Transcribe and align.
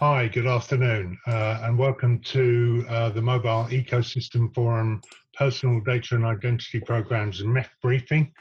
Hi, 0.00 0.28
good 0.28 0.46
afternoon, 0.46 1.18
uh, 1.26 1.60
and 1.62 1.78
welcome 1.78 2.20
to 2.20 2.86
uh, 2.88 3.10
the 3.10 3.20
Mobile 3.20 3.66
Ecosystem 3.66 4.50
Forum 4.54 5.02
Personal 5.34 5.82
Data 5.82 6.14
and 6.14 6.24
Identity 6.24 6.80
Programs 6.80 7.42
MEF 7.42 7.68
briefing. 7.82 8.32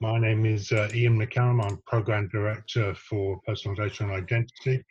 My 0.00 0.16
name 0.16 0.46
is 0.46 0.70
uh, 0.70 0.88
Ian 0.94 1.18
McCallum. 1.18 1.60
I'm 1.64 1.82
Program 1.88 2.28
Director 2.28 2.94
for 2.94 3.40
Personal 3.44 3.74
Data 3.74 4.04
and 4.04 4.12
Identity 4.12 4.84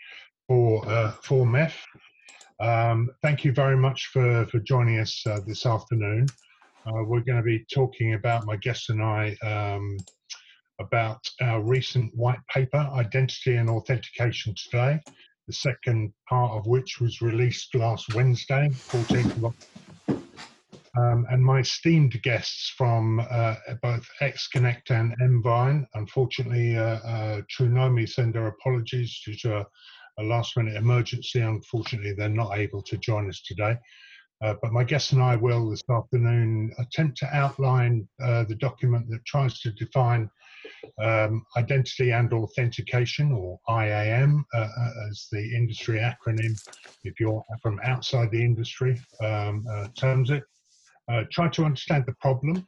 for, 0.50 0.86
uh, 0.90 1.12
for 1.24 1.46
MEF. 1.46 1.76
Um, 2.60 3.10
thank 3.22 3.46
you 3.46 3.54
very 3.54 3.78
much 3.78 4.08
for, 4.08 4.46
for 4.48 4.60
joining 4.60 5.00
us 5.00 5.26
uh, 5.26 5.40
this 5.48 5.66
afternoon. 5.66 6.28
Uh, 6.86 7.06
we're 7.06 7.22
going 7.22 7.38
to 7.38 7.42
be 7.42 7.66
talking 7.74 8.16
about, 8.16 8.46
my 8.46 8.58
guest 8.58 8.90
and 8.90 9.02
I, 9.02 9.34
um, 9.44 9.96
about 10.80 11.26
our 11.40 11.62
recent 11.62 12.14
white 12.14 12.46
paper, 12.54 12.86
Identity 12.94 13.56
and 13.56 13.70
Authentication 13.70 14.54
Today, 14.58 15.00
the 15.48 15.54
second 15.54 16.14
part 16.28 16.52
of 16.52 16.68
which 16.68 17.00
was 17.00 17.22
released 17.22 17.74
last 17.74 18.14
Wednesday, 18.14 18.70
14th 18.70 19.38
of 19.38 19.46
October. 19.46 19.78
Um, 20.98 21.28
and 21.30 21.44
my 21.44 21.60
esteemed 21.60 22.20
guests 22.24 22.74
from 22.76 23.20
uh, 23.30 23.56
both 23.82 24.08
XConnect 24.22 24.90
and 24.90 25.16
Mvine, 25.20 25.86
unfortunately, 25.94 26.76
uh, 26.76 27.00
uh, 27.00 27.42
Trunomi 27.52 28.10
send 28.10 28.34
their 28.34 28.48
apologies 28.48 29.22
due 29.24 29.36
to 29.36 29.58
a, 29.60 29.66
a, 30.20 30.24
last 30.24 30.58
minute 30.58 30.76
emergency. 30.76 31.40
Unfortunately, 31.40 32.14
they're 32.14 32.30
not 32.30 32.58
able 32.58 32.82
to 32.82 32.98
join 32.98 33.30
us 33.30 33.42
today. 33.44 33.78
Uh, 34.44 34.56
but 34.62 34.74
my 34.74 34.84
guests 34.84 35.12
and 35.12 35.22
I 35.22 35.36
will 35.36 35.70
this 35.70 35.84
afternoon 35.90 36.72
attempt 36.80 37.18
to 37.20 37.36
outline 37.36 38.08
uh, 38.24 38.44
the 38.46 38.56
document 38.56 39.08
that 39.10 39.26
tries 39.26 39.60
to 39.62 39.72
define 39.72 40.30
um, 41.02 41.46
identity 41.58 42.12
and 42.12 42.32
authentication, 42.34 43.32
or 43.32 43.60
IAM, 43.70 44.46
uh, 44.54 44.60
uh, 44.60 44.92
as 45.10 45.28
the 45.32 45.56
industry 45.56 46.00
acronym, 46.00 46.56
if 47.04 47.20
you're 47.20 47.44
from 47.62 47.80
outside 47.84 48.32
the 48.32 48.42
industry, 48.44 49.00
um, 49.24 49.66
uh, 49.72 49.88
terms 49.98 50.30
it. 50.30 50.44
Uh, 51.10 51.24
try 51.32 51.48
to 51.48 51.64
understand 51.64 52.04
the 52.06 52.16
problem, 52.20 52.66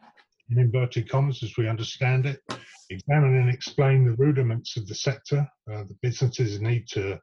in 0.50 0.58
inverted 0.58 1.10
commas, 1.10 1.44
as 1.44 1.58
we 1.58 1.68
understand 1.68 2.26
it. 2.26 2.40
Examine 2.90 3.36
and 3.36 3.50
explain 3.50 4.06
the 4.06 4.16
rudiments 4.16 4.78
of 4.78 4.88
the 4.88 4.96
sector. 4.96 5.48
Uh, 5.72 5.84
the 5.84 5.98
businesses 6.02 6.60
need 6.62 6.88
to 6.88 7.20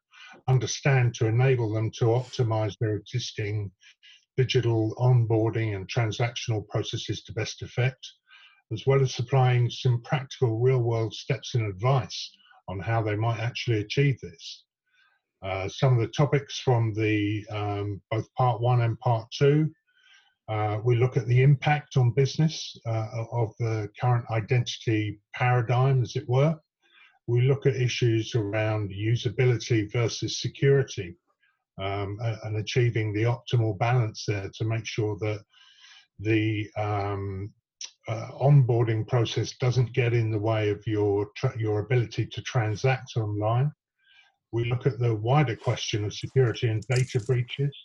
understand 0.49 1.15
to 1.15 1.27
enable 1.27 1.73
them 1.73 1.91
to 1.99 2.07
optimize 2.07 2.77
their 2.79 2.97
existing 2.97 3.71
digital 4.37 4.95
onboarding 4.99 5.75
and 5.75 5.89
transactional 5.89 6.67
processes 6.69 7.23
to 7.23 7.33
best 7.33 7.63
effect 7.63 8.07
as 8.73 8.87
well 8.87 9.01
as 9.01 9.15
supplying 9.15 9.71
some 9.71 10.03
practical 10.03 10.59
real 10.59 10.83
world 10.83 11.15
steps 11.15 11.55
and 11.55 11.67
advice 11.67 12.31
on 12.69 12.81
how 12.81 13.03
they 13.03 13.15
might 13.15 13.39
actually 13.39 13.81
achieve 13.81 14.19
this. 14.21 14.65
Uh, 15.43 15.69
some 15.69 15.95
of 15.95 16.01
the 16.01 16.09
topics 16.09 16.59
from 16.59 16.93
the 16.95 17.47
um, 17.51 18.01
both 18.11 18.33
part 18.35 18.61
one 18.61 18.83
and 18.83 18.99
part 19.01 19.31
two. 19.31 19.71
Uh, 20.49 20.79
we 20.85 20.97
look 20.97 21.17
at 21.17 21.27
the 21.27 21.43
impact 21.43 21.97
on 21.97 22.11
business 22.13 22.77
uh, 22.87 23.25
of 23.33 23.53
the 23.59 23.89
current 24.01 24.25
identity 24.31 25.21
paradigm, 25.35 26.03
as 26.03 26.17
it 26.17 26.29
were. 26.29 26.55
We 27.27 27.43
look 27.43 27.67
at 27.67 27.75
issues 27.75 28.35
around 28.35 28.91
usability 28.91 29.91
versus 29.93 30.41
security 30.41 31.17
um, 31.79 32.19
and 32.45 32.57
achieving 32.57 33.13
the 33.13 33.25
optimal 33.25 33.79
balance 33.79 34.25
there 34.27 34.51
to 34.55 34.65
make 34.65 34.87
sure 34.87 35.17
that 35.21 35.41
the 36.21 36.71
um, 36.77 37.53
uh, 38.09 38.29
onboarding 38.41 39.07
process 39.07 39.57
doesn't 39.59 39.93
get 39.93 40.13
in 40.13 40.31
the 40.31 40.39
way 40.39 40.71
of 40.71 40.87
your 40.87 41.29
your 41.57 41.81
ability 41.81 42.27
to 42.27 42.43
transact 42.43 43.17
online. 43.17 43.71
We 44.53 44.65
look 44.65 44.87
at 44.87 44.99
the 44.99 45.15
wider 45.15 45.57
question 45.57 46.05
of 46.05 46.15
security 46.15 46.69
and 46.69 46.83
data 46.89 47.21
breaches. 47.21 47.77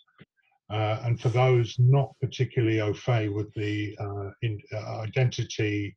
Uh, 0.70 1.00
and 1.04 1.20
for 1.20 1.28
those 1.28 1.74
not 1.78 2.14
particularly 2.20 2.80
au 2.80 2.94
fait 2.94 3.28
with 3.28 3.52
the 3.54 3.94
uh, 4.00 4.30
in, 4.40 4.58
uh, 4.72 5.00
identity 5.00 5.94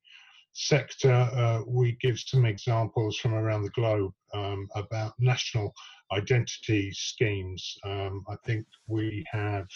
sector, 0.53 1.13
uh, 1.13 1.61
we 1.67 1.97
give 2.01 2.19
some 2.19 2.45
examples 2.45 3.17
from 3.17 3.33
around 3.33 3.63
the 3.63 3.69
globe 3.69 4.11
um, 4.33 4.67
about 4.75 5.13
national 5.17 5.71
identity 6.11 6.91
schemes. 6.91 7.77
Um, 7.85 8.23
I 8.27 8.35
think 8.45 8.65
we 8.87 9.23
have 9.31 9.67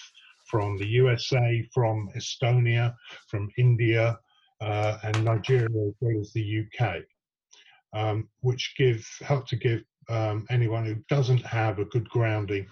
from 0.50 0.78
the 0.78 0.88
USA, 0.88 1.68
from 1.74 2.10
Estonia, 2.16 2.96
from 3.28 3.50
India, 3.58 4.20
uh, 4.62 4.98
and 5.04 5.24
Nigeria 5.24 5.88
as 5.88 5.94
well 6.02 6.20
as 6.20 6.34
the 6.34 6.66
UK, 6.66 6.98
um, 7.94 8.28
which 8.42 8.74
give 8.78 9.06
help 9.22 9.48
to 9.48 9.56
give 9.56 9.84
um, 10.10 10.46
anyone 10.50 10.86
who 10.86 10.96
doesn't 11.08 11.46
have 11.46 11.80
a 11.80 11.86
good 11.86 12.10
grounding 12.10 12.68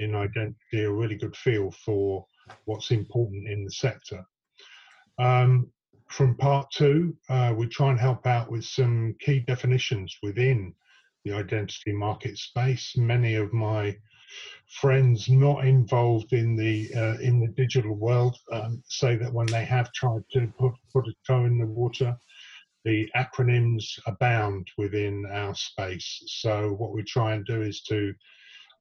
in 0.00 0.14
identity 0.14 0.84
a 0.84 0.90
really 0.90 1.14
good 1.14 1.36
feel 1.36 1.70
for 1.70 2.26
what's 2.64 2.90
important 2.90 3.48
in 3.48 3.64
the 3.64 3.70
sector. 3.70 4.24
Um, 5.18 5.70
from 6.08 6.36
part 6.36 6.70
two, 6.72 7.16
uh, 7.28 7.54
we 7.56 7.68
try 7.68 7.90
and 7.90 8.00
help 8.00 8.26
out 8.26 8.50
with 8.50 8.64
some 8.64 9.14
key 9.20 9.40
definitions 9.40 10.16
within 10.22 10.74
the 11.24 11.32
identity 11.32 11.92
market 11.92 12.36
space. 12.36 12.94
Many 12.96 13.36
of 13.36 13.52
my 13.52 13.96
friends 14.80 15.28
not 15.28 15.64
involved 15.64 16.32
in 16.32 16.56
the 16.56 16.88
uh, 16.94 17.18
in 17.20 17.40
the 17.40 17.48
digital 17.48 17.94
world 17.94 18.36
um, 18.52 18.82
say 18.86 19.16
that 19.16 19.32
when 19.32 19.46
they 19.46 19.64
have 19.64 19.92
tried 19.92 20.22
to 20.32 20.46
put, 20.58 20.72
put 20.92 21.08
a 21.08 21.14
toe 21.26 21.44
in 21.44 21.58
the 21.58 21.66
water, 21.66 22.16
the 22.84 23.08
acronyms 23.16 23.98
abound 24.06 24.68
within 24.78 25.26
our 25.32 25.54
space. 25.54 26.22
So 26.26 26.72
what 26.72 26.92
we 26.92 27.02
try 27.02 27.34
and 27.34 27.44
do 27.44 27.62
is 27.62 27.82
to 27.82 28.14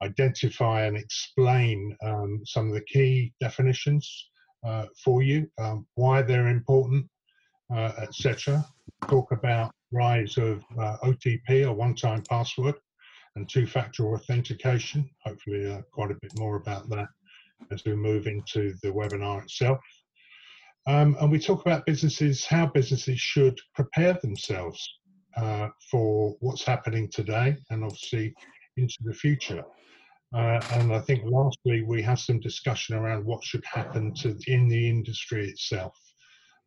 identify 0.01 0.85
and 0.85 0.95
explain 0.95 1.95
um, 2.03 2.41
some 2.45 2.67
of 2.67 2.73
the 2.73 2.85
key 2.85 3.33
definitions 3.41 4.29
uh, 4.65 4.85
for 5.03 5.21
you, 5.21 5.49
um, 5.57 5.85
why 5.95 6.21
they're 6.21 6.47
important, 6.47 7.05
uh, 7.73 7.91
etc. 8.01 8.65
Talk 9.07 9.31
about 9.31 9.71
rise 9.91 10.37
of 10.37 10.63
uh, 10.79 10.97
OTP 11.03 11.65
or 11.65 11.73
one-time 11.73 12.23
password, 12.29 12.75
and 13.39 13.47
two-factor 13.47 14.13
authentication. 14.13 15.09
Hopefully 15.25 15.71
uh, 15.71 15.81
quite 15.93 16.11
a 16.11 16.17
bit 16.21 16.37
more 16.37 16.57
about 16.57 16.89
that 16.89 17.07
as 17.71 17.83
we 17.85 17.95
move 17.95 18.27
into 18.27 18.73
the 18.83 18.89
webinar 18.89 19.41
itself. 19.43 19.79
Um, 20.87 21.15
and 21.19 21.31
we 21.31 21.39
talk 21.39 21.61
about 21.61 21.85
businesses, 21.85 22.45
how 22.45 22.65
businesses 22.67 23.19
should 23.19 23.57
prepare 23.73 24.13
themselves 24.21 24.87
uh, 25.37 25.69
for 25.89 26.35
what's 26.41 26.65
happening 26.65 27.09
today 27.09 27.55
and 27.69 27.83
obviously 27.83 28.33
into 28.75 28.97
the 29.03 29.13
future. 29.13 29.63
Uh, 30.35 30.59
and 30.73 30.93
I 30.93 30.99
think 30.99 31.23
lastly, 31.25 31.83
we 31.83 32.01
have 32.01 32.19
some 32.19 32.39
discussion 32.39 32.95
around 32.95 33.25
what 33.25 33.43
should 33.43 33.63
happen 33.65 34.13
to 34.15 34.37
in 34.47 34.67
the 34.67 34.89
industry 34.89 35.47
itself 35.47 35.97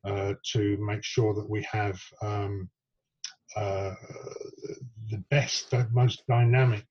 uh, 0.07 0.35
to 0.53 0.79
make 0.81 1.05
sure 1.05 1.35
that 1.35 1.49
we 1.49 1.67
have 1.71 2.01
um, 2.23 2.69
uh, 3.57 3.95
the 5.11 5.23
best, 5.31 5.73
most 5.93 6.23
dynamic 6.29 6.85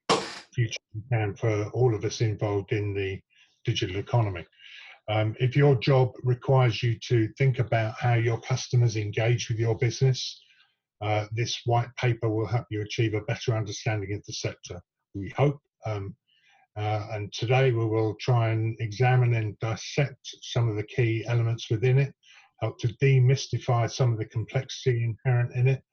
future 0.54 0.80
we 0.94 1.02
can 1.12 1.34
for 1.36 1.70
all 1.70 1.96
of 1.96 2.04
us 2.04 2.22
involved 2.22 2.72
in 2.72 2.94
the 2.94 3.20
digital 3.66 3.98
economy. 3.98 4.46
Um, 5.10 5.36
if 5.40 5.56
your 5.56 5.76
job 5.76 6.12
requires 6.24 6.84
you 6.84 6.98
to 7.08 7.28
think 7.38 7.60
about 7.60 7.96
how 8.00 8.14
your 8.14 8.40
customers 8.40 8.96
engage 8.96 9.50
with 9.50 9.60
your 9.60 9.78
business, 9.78 10.42
uh, 11.02 11.26
this 11.32 11.62
white 11.66 11.90
paper 11.98 12.30
will 12.30 12.46
help 12.46 12.66
you 12.70 12.82
achieve 12.82 13.14
a 13.14 13.22
better 13.22 13.56
understanding 13.56 14.14
of 14.14 14.24
the 14.26 14.34
sector. 14.34 14.80
We 15.16 15.30
hope. 15.36 15.60
Um, 15.86 16.16
uh, 16.78 17.08
and 17.12 17.34
today 17.34 17.72
we 17.72 17.86
will 17.86 18.16
try 18.22 18.50
and 18.50 18.78
examine 18.80 19.34
and 19.34 19.60
dissect 19.60 20.20
some 20.42 20.70
of 20.70 20.78
the 20.78 20.84
key 20.84 21.26
elements 21.28 21.70
within 21.70 21.98
it, 21.98 22.14
help 22.62 22.78
to 22.80 22.88
demystify 23.02 23.92
some 23.92 24.14
of 24.14 24.20
the 24.20 24.26
complexity 24.26 25.04
inherent 25.04 25.54
in 25.56 25.68
it, 25.68 25.84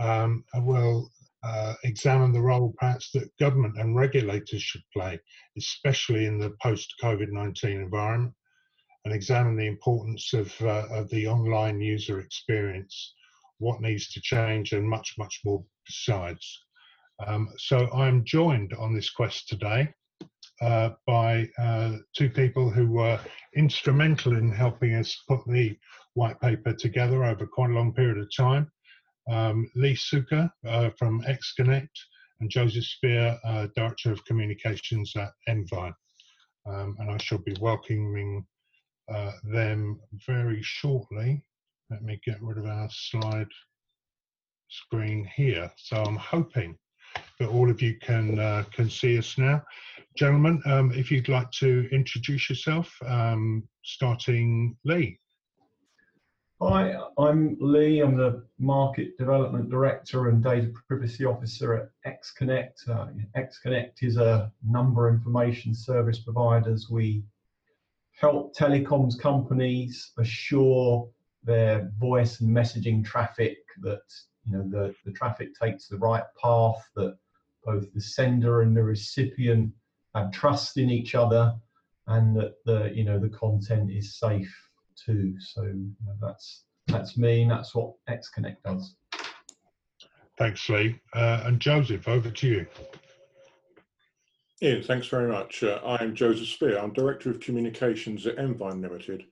um, 0.00 0.44
will 0.54 1.10
uh, 1.42 1.74
examine 1.84 2.32
the 2.32 2.40
role 2.40 2.74
perhaps 2.78 3.10
that 3.12 3.36
government 3.38 3.74
and 3.78 3.96
regulators 3.96 4.62
should 4.62 4.82
play, 4.92 5.18
especially 5.56 6.26
in 6.26 6.38
the 6.38 6.54
post-COVID-19 6.62 7.64
environment, 7.64 8.34
and 9.04 9.14
examine 9.14 9.56
the 9.56 9.66
importance 9.66 10.32
of, 10.34 10.54
uh, 10.60 10.86
of 10.90 11.08
the 11.10 11.26
online 11.26 11.80
user 11.80 12.20
experience, 12.20 13.14
what 13.58 13.80
needs 13.80 14.10
to 14.10 14.20
change, 14.20 14.72
and 14.72 14.88
much, 14.88 15.14
much 15.18 15.40
more 15.44 15.64
besides. 15.86 16.60
Um, 17.26 17.48
so 17.58 17.90
I'm 17.92 18.24
joined 18.24 18.74
on 18.74 18.94
this 18.94 19.10
quest 19.10 19.48
today 19.48 19.92
uh, 20.60 20.90
by 21.06 21.48
uh, 21.58 21.96
two 22.16 22.28
people 22.30 22.70
who 22.70 22.90
were 22.90 23.18
instrumental 23.56 24.36
in 24.36 24.50
helping 24.52 24.94
us 24.94 25.16
put 25.26 25.40
the 25.46 25.76
white 26.14 26.40
paper 26.40 26.74
together 26.74 27.24
over 27.24 27.46
quite 27.46 27.70
a 27.70 27.74
long 27.74 27.94
period 27.94 28.18
of 28.18 28.28
time 28.36 28.70
um, 29.28 29.70
Lee 29.74 29.94
Suka 29.94 30.52
uh, 30.66 30.90
from 30.98 31.22
XConnect, 31.22 31.88
and 32.40 32.50
Joseph 32.50 32.84
Spear, 32.84 33.38
uh, 33.44 33.66
Director 33.76 34.12
of 34.12 34.24
Communications 34.24 35.14
at 35.16 35.32
Mvine. 35.48 35.94
Um, 36.66 36.96
and 36.98 37.10
I 37.10 37.18
shall 37.18 37.38
be 37.38 37.56
welcoming 37.60 38.46
uh, 39.12 39.32
them 39.44 40.00
very 40.26 40.62
shortly. 40.62 41.42
Let 41.90 42.02
me 42.02 42.20
get 42.24 42.42
rid 42.42 42.58
of 42.58 42.66
our 42.66 42.88
slide 42.90 43.48
screen 44.68 45.28
here. 45.36 45.70
So 45.76 45.96
I'm 45.96 46.16
hoping 46.16 46.78
that 47.38 47.48
all 47.48 47.70
of 47.70 47.82
you 47.82 47.96
can 48.00 48.38
uh, 48.38 48.64
can 48.72 48.88
see 48.88 49.18
us 49.18 49.36
now. 49.36 49.62
Gentlemen, 50.16 50.62
um, 50.66 50.92
if 50.92 51.10
you'd 51.10 51.28
like 51.28 51.50
to 51.52 51.88
introduce 51.92 52.48
yourself, 52.48 52.94
um, 53.06 53.68
starting 53.84 54.76
Lee. 54.84 55.18
Hi, 56.62 56.94
I'm 57.16 57.56
Lee. 57.58 58.00
I'm 58.00 58.18
the 58.18 58.44
Market 58.58 59.16
Development 59.16 59.70
Director 59.70 60.28
and 60.28 60.44
Data 60.44 60.70
Privacy 60.86 61.24
Officer 61.24 61.72
at 61.72 61.88
XConnect. 62.06 62.86
Uh, 62.86 63.06
XConnect 63.34 64.02
is 64.02 64.18
a 64.18 64.52
number 64.62 65.08
information 65.08 65.74
service 65.74 66.18
providers. 66.18 66.90
We 66.90 67.24
help 68.12 68.54
telecoms 68.54 69.18
companies 69.18 70.12
assure 70.18 71.08
their 71.44 71.90
voice 71.98 72.42
and 72.42 72.54
messaging 72.54 73.02
traffic 73.02 73.56
that 73.80 74.02
you 74.44 74.52
know 74.52 74.68
the, 74.68 74.94
the 75.06 75.12
traffic 75.12 75.58
takes 75.58 75.88
the 75.88 75.96
right 75.96 76.24
path, 76.42 76.86
that 76.94 77.16
both 77.64 77.90
the 77.94 78.02
sender 78.02 78.60
and 78.60 78.76
the 78.76 78.82
recipient 78.82 79.72
have 80.14 80.30
trust 80.30 80.76
in 80.76 80.90
each 80.90 81.14
other, 81.14 81.54
and 82.08 82.36
that 82.36 82.56
the 82.66 82.92
you 82.94 83.04
know 83.04 83.18
the 83.18 83.30
content 83.30 83.90
is 83.90 84.18
safe 84.18 84.69
too. 85.04 85.34
So 85.40 85.62
you 85.62 85.92
know, 86.06 86.14
that's 86.20 86.64
that's 86.86 87.16
me. 87.16 87.42
And 87.42 87.50
that's 87.50 87.74
what 87.74 87.94
XConnect 88.08 88.56
does. 88.64 88.94
Thanks, 90.38 90.68
Lee. 90.68 90.98
Uh, 91.14 91.42
and 91.44 91.60
Joseph, 91.60 92.08
over 92.08 92.30
to 92.30 92.46
you. 92.46 92.66
Ian, 94.62 94.82
thanks 94.82 95.06
very 95.06 95.30
much. 95.30 95.62
Uh, 95.62 95.80
I'm 95.84 96.14
Joseph 96.14 96.48
Spear. 96.48 96.78
I'm 96.78 96.92
Director 96.92 97.30
of 97.30 97.40
Communications 97.40 98.26
at 98.26 98.36
Mvine 98.36 98.82
Limited. 98.82 99.24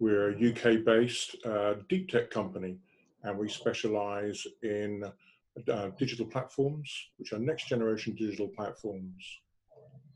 We're 0.00 0.30
a 0.30 0.50
UK-based 0.50 1.36
uh, 1.44 1.74
deep 1.88 2.08
tech 2.08 2.30
company, 2.30 2.76
and 3.22 3.38
we 3.38 3.48
specialise 3.48 4.46
in 4.62 5.04
uh, 5.72 5.90
digital 5.96 6.26
platforms, 6.26 6.92
which 7.18 7.32
are 7.32 7.38
next-generation 7.38 8.16
digital 8.16 8.48
platforms 8.48 9.24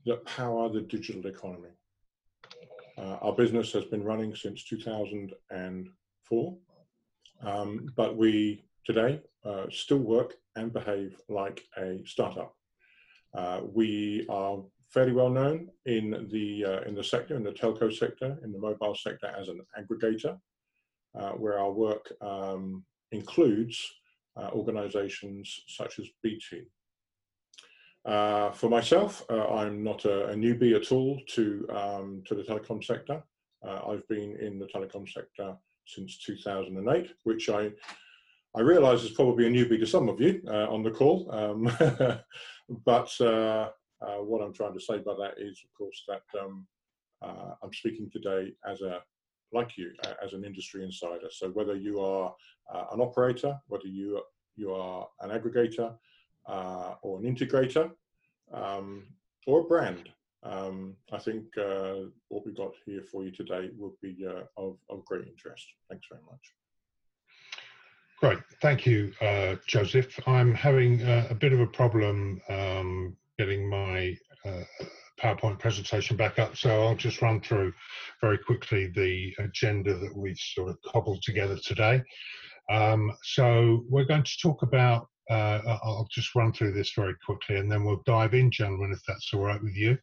that 0.06 0.24
power 0.24 0.68
the 0.68 0.80
digital 0.80 1.26
economy. 1.26 1.68
Uh, 2.98 3.16
our 3.22 3.32
business 3.32 3.72
has 3.72 3.84
been 3.84 4.02
running 4.02 4.34
since 4.34 4.64
2004, 4.64 6.56
um, 7.42 7.86
but 7.94 8.16
we 8.16 8.64
today 8.84 9.20
uh, 9.44 9.66
still 9.70 9.98
work 9.98 10.34
and 10.56 10.72
behave 10.72 11.16
like 11.28 11.62
a 11.76 12.00
startup. 12.04 12.56
Uh, 13.36 13.60
we 13.72 14.26
are 14.28 14.58
fairly 14.88 15.12
well 15.12 15.30
known 15.30 15.68
in 15.86 16.26
the 16.32 16.64
uh, 16.64 16.80
in 16.88 16.94
the 16.96 17.04
sector, 17.04 17.36
in 17.36 17.44
the 17.44 17.52
telco 17.52 17.94
sector, 17.94 18.36
in 18.42 18.50
the 18.50 18.58
mobile 18.58 18.96
sector 18.96 19.32
as 19.38 19.48
an 19.48 19.60
aggregator, 19.78 20.36
uh, 21.16 21.30
where 21.32 21.58
our 21.58 21.70
work 21.70 22.12
um, 22.20 22.84
includes 23.12 23.80
uh, 24.36 24.50
organisations 24.52 25.60
such 25.68 26.00
as 26.00 26.06
BT. 26.22 26.62
Uh, 28.04 28.50
for 28.52 28.70
myself, 28.70 29.24
uh, 29.28 29.48
I'm 29.48 29.82
not 29.82 30.04
a, 30.04 30.28
a, 30.28 30.34
newbie 30.34 30.74
at 30.74 30.92
all 30.92 31.20
to, 31.34 31.66
um, 31.70 32.22
to 32.26 32.34
the 32.34 32.42
telecom 32.42 32.82
sector. 32.82 33.22
Uh, 33.66 33.80
I've 33.88 34.06
been 34.08 34.36
in 34.40 34.58
the 34.58 34.66
telecom 34.66 35.06
sector 35.12 35.56
since 35.86 36.18
2008, 36.18 37.10
which 37.24 37.50
I, 37.50 37.70
I 38.56 38.60
realise 38.60 39.02
is 39.02 39.10
probably 39.10 39.46
a 39.46 39.50
newbie 39.50 39.80
to 39.80 39.86
some 39.86 40.08
of 40.08 40.20
you 40.20 40.40
uh, 40.48 40.68
on 40.68 40.82
the 40.82 40.90
call. 40.90 41.30
Um, 41.32 41.64
but 42.84 43.20
uh, 43.20 43.70
what 44.20 44.42
I'm 44.42 44.54
trying 44.54 44.74
to 44.74 44.80
say 44.80 44.98
by 44.98 45.14
that 45.14 45.34
is, 45.38 45.60
of 45.64 45.76
course, 45.76 46.04
that 46.08 46.40
um, 46.40 46.66
I'm 47.22 47.72
speaking 47.72 48.08
today 48.10 48.52
as 48.66 48.80
a 48.80 49.00
like 49.52 49.78
you 49.78 49.90
as 50.22 50.34
an 50.34 50.44
industry 50.44 50.84
insider. 50.84 51.28
So 51.30 51.48
whether 51.48 51.74
you 51.74 52.00
are 52.00 52.34
an 52.92 53.00
operator, 53.00 53.58
whether 53.66 53.86
you 53.86 54.22
you 54.56 54.72
are 54.72 55.08
an 55.20 55.30
aggregator, 55.30 55.94
uh, 56.48 56.94
or 57.02 57.18
an 57.18 57.24
integrator 57.24 57.90
um, 58.52 59.04
or 59.46 59.60
a 59.60 59.64
brand. 59.64 60.08
Um, 60.42 60.94
I 61.12 61.18
think 61.18 61.44
uh, 61.58 62.06
what 62.28 62.46
we've 62.46 62.56
got 62.56 62.72
here 62.86 63.02
for 63.02 63.24
you 63.24 63.32
today 63.32 63.70
will 63.76 63.94
be 64.00 64.26
uh, 64.26 64.44
of, 64.56 64.76
of 64.88 65.04
great 65.04 65.26
interest. 65.26 65.66
Thanks 65.88 66.06
very 66.10 66.22
much. 66.24 66.40
Great, 68.20 68.38
thank 68.60 68.84
you, 68.84 69.12
uh, 69.20 69.56
Joseph. 69.66 70.18
I'm 70.26 70.52
having 70.52 71.02
a 71.02 71.36
bit 71.38 71.52
of 71.52 71.60
a 71.60 71.66
problem 71.66 72.40
um, 72.48 73.16
getting 73.38 73.68
my 73.70 74.16
uh, 74.44 74.64
PowerPoint 75.20 75.60
presentation 75.60 76.16
back 76.16 76.38
up, 76.38 76.56
so 76.56 76.84
I'll 76.84 76.96
just 76.96 77.22
run 77.22 77.40
through 77.40 77.72
very 78.20 78.38
quickly 78.38 78.88
the 78.88 79.34
agenda 79.38 79.96
that 79.98 80.16
we've 80.16 80.38
sort 80.38 80.70
of 80.70 80.78
cobbled 80.82 81.22
together 81.22 81.56
today. 81.64 82.02
Um, 82.70 83.12
so 83.22 83.84
we're 83.88 84.04
going 84.04 84.24
to 84.24 84.38
talk 84.42 84.62
about 84.62 85.08
uh, 85.30 85.78
I'll 85.82 86.08
just 86.10 86.34
run 86.34 86.52
through 86.52 86.72
this 86.72 86.92
very 86.92 87.14
quickly 87.24 87.56
and 87.56 87.70
then 87.70 87.84
we'll 87.84 88.02
dive 88.06 88.34
in, 88.34 88.50
gentlemen, 88.50 88.92
if 88.92 89.02
that's 89.06 89.32
all 89.32 89.42
right 89.42 89.62
with 89.62 89.76
you. 89.76 89.98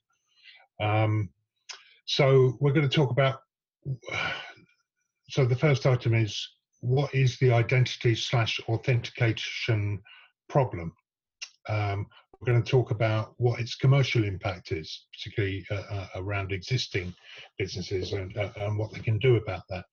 Um, 0.82 1.30
so 2.06 2.58
we're 2.60 2.74
going 2.74 2.88
to 2.88 2.96
talk 2.96 3.12
about, 3.12 3.40
so 5.30 5.46
the 5.46 5.56
first 5.56 5.86
item 5.86 6.14
is, 6.14 6.48
what 6.82 7.14
is 7.16 7.38
the 7.40 7.52
identity 7.52 8.14
slash 8.14 8.60
authentication 8.68 10.02
problem? 10.50 10.94
Um, 11.68 12.06
we're 12.40 12.52
going 12.52 12.64
to 12.64 12.70
talk 12.70 12.92
about 12.92 13.34
what 13.38 13.60
its 13.60 13.76
commercial 13.76 14.24
impact 14.24 14.72
is, 14.72 15.08
particularly 15.14 15.66
uh, 15.72 15.84
uh, 15.90 16.08
around 16.18 16.52
existing 16.52 17.14
businesses 17.58 18.14
and, 18.14 18.38
uh, 18.38 18.52
and 18.58 18.78
what 18.78 18.94
they 18.94 19.00
can 19.00 19.18
do 19.18 19.38
about 19.38 19.64
that. 19.70 19.86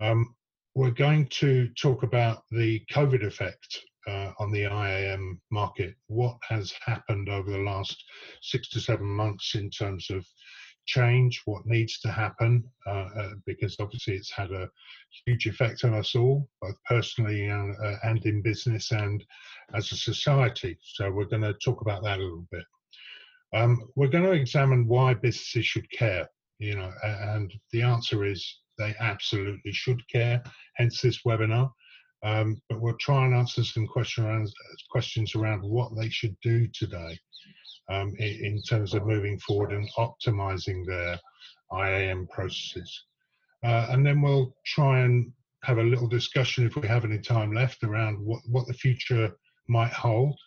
Um, 0.00 0.34
we're 0.74 0.90
going 0.90 1.26
to 1.28 1.68
talk 1.80 2.02
about 2.02 2.44
the 2.50 2.82
COVID 2.92 3.26
effect 3.26 3.80
uh, 4.08 4.32
on 4.38 4.50
the 4.50 4.62
IAM 4.62 5.40
market. 5.50 5.94
What 6.06 6.36
has 6.48 6.72
happened 6.84 7.28
over 7.28 7.50
the 7.50 7.58
last 7.58 8.02
six 8.42 8.68
to 8.70 8.80
seven 8.80 9.06
months 9.06 9.54
in 9.54 9.70
terms 9.70 10.10
of 10.10 10.26
change, 10.86 11.42
what 11.44 11.66
needs 11.66 12.00
to 12.00 12.10
happen, 12.10 12.64
uh, 12.86 13.08
uh, 13.16 13.30
because 13.46 13.76
obviously 13.80 14.14
it's 14.14 14.32
had 14.32 14.50
a 14.50 14.68
huge 15.26 15.46
effect 15.46 15.84
on 15.84 15.94
us 15.94 16.14
all, 16.14 16.48
both 16.60 16.74
personally 16.88 17.46
and, 17.46 17.76
uh, 17.84 17.96
and 18.02 18.24
in 18.26 18.42
business 18.42 18.90
and 18.90 19.24
as 19.74 19.92
a 19.92 19.96
society. 19.96 20.76
So 20.82 21.10
we're 21.10 21.26
going 21.26 21.42
to 21.42 21.54
talk 21.64 21.80
about 21.80 22.02
that 22.04 22.18
a 22.18 22.22
little 22.22 22.46
bit. 22.50 22.64
Um, 23.54 23.82
we're 23.96 24.08
going 24.08 24.24
to 24.24 24.32
examine 24.32 24.88
why 24.88 25.14
businesses 25.14 25.66
should 25.66 25.90
care, 25.90 26.28
you 26.58 26.74
know, 26.74 26.90
and 27.04 27.52
the 27.70 27.82
answer 27.82 28.24
is 28.24 28.58
they 28.78 28.94
absolutely 28.98 29.72
should 29.72 30.06
care, 30.08 30.42
hence 30.76 31.00
this 31.00 31.20
webinar. 31.26 31.70
Um, 32.24 32.60
but 32.68 32.80
we'll 32.80 32.96
try 33.00 33.24
and 33.24 33.34
answer 33.34 33.64
some 33.64 33.86
question 33.86 34.24
around, 34.24 34.52
questions 34.90 35.34
around 35.34 35.62
what 35.62 35.96
they 35.96 36.08
should 36.08 36.36
do 36.40 36.68
today 36.72 37.18
um, 37.90 38.14
in, 38.18 38.44
in, 38.44 38.62
terms 38.62 38.94
of 38.94 39.06
moving 39.06 39.38
forward 39.40 39.72
and 39.72 39.88
optimizing 39.98 40.86
their 40.86 41.18
IAM 41.72 42.28
processes. 42.28 43.04
Uh, 43.64 43.88
and 43.90 44.06
then 44.06 44.22
we'll 44.22 44.54
try 44.64 45.00
and 45.00 45.32
have 45.64 45.78
a 45.78 45.82
little 45.82 46.08
discussion 46.08 46.66
if 46.66 46.76
we 46.76 46.86
have 46.86 47.04
any 47.04 47.18
time 47.18 47.52
left 47.52 47.82
around 47.82 48.18
what, 48.18 48.40
what 48.46 48.66
the 48.66 48.74
future 48.74 49.32
might 49.68 49.92
hold, 49.92 50.38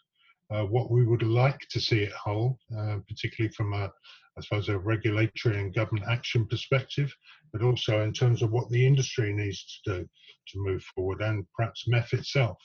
uh, 0.51 0.63
what 0.63 0.91
we 0.91 1.05
would 1.05 1.23
like 1.23 1.59
to 1.69 1.79
see 1.79 2.03
it 2.03 2.11
hold, 2.13 2.57
uh, 2.77 2.97
particularly 3.07 3.53
from 3.53 3.73
a, 3.73 3.91
I 4.37 4.41
suppose, 4.41 4.69
a 4.69 4.77
regulatory 4.77 5.59
and 5.59 5.73
government 5.73 6.05
action 6.09 6.45
perspective, 6.45 7.13
but 7.53 7.61
also 7.61 8.01
in 8.01 8.11
terms 8.11 8.41
of 8.41 8.51
what 8.51 8.69
the 8.69 8.85
industry 8.85 9.31
needs 9.31 9.81
to 9.85 9.99
do 9.99 10.09
to 10.47 10.59
move 10.59 10.83
forward 10.95 11.21
and 11.21 11.45
perhaps 11.55 11.85
MEF 11.87 12.13
itself. 12.13 12.57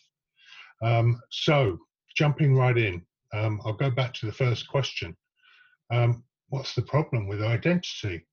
Um, 0.82 1.20
so, 1.30 1.78
jumping 2.16 2.56
right 2.56 2.76
in, 2.76 3.02
um, 3.32 3.60
I'll 3.64 3.72
go 3.72 3.90
back 3.90 4.14
to 4.14 4.26
the 4.26 4.32
first 4.32 4.68
question. 4.68 5.16
Um, 5.92 6.24
what's 6.48 6.74
the 6.74 6.82
problem 6.82 7.28
with 7.28 7.42
identity 7.42 8.26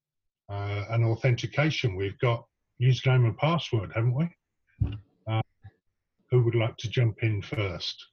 uh, 0.50 0.86
and 0.90 1.06
authentication? 1.06 1.96
We've 1.96 2.20
got 2.20 2.46
username 2.82 3.26
and 3.26 3.38
password, 3.38 3.92
haven't 3.94 4.16
we? 4.16 4.30
Uh, 5.28 5.42
who 6.32 6.44
would 6.44 6.56
like 6.56 6.78
to 6.78 6.90
jump 6.90 7.22
in 7.22 7.42
first? 7.42 8.04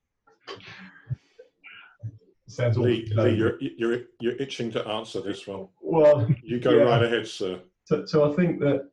Sounds 2.46 2.76
Lee, 2.76 3.10
Lee 3.14 3.34
you're, 3.34 3.58
you're, 3.60 4.02
you're 4.20 4.36
itching 4.36 4.70
to 4.72 4.86
answer 4.86 5.20
this 5.20 5.46
one. 5.46 5.68
Well, 5.80 6.28
you 6.42 6.60
go 6.60 6.72
yeah. 6.72 6.82
right 6.82 7.02
ahead, 7.02 7.26
sir. 7.26 7.60
So, 7.84 8.04
so 8.04 8.30
I 8.30 8.36
think 8.36 8.60
that 8.60 8.90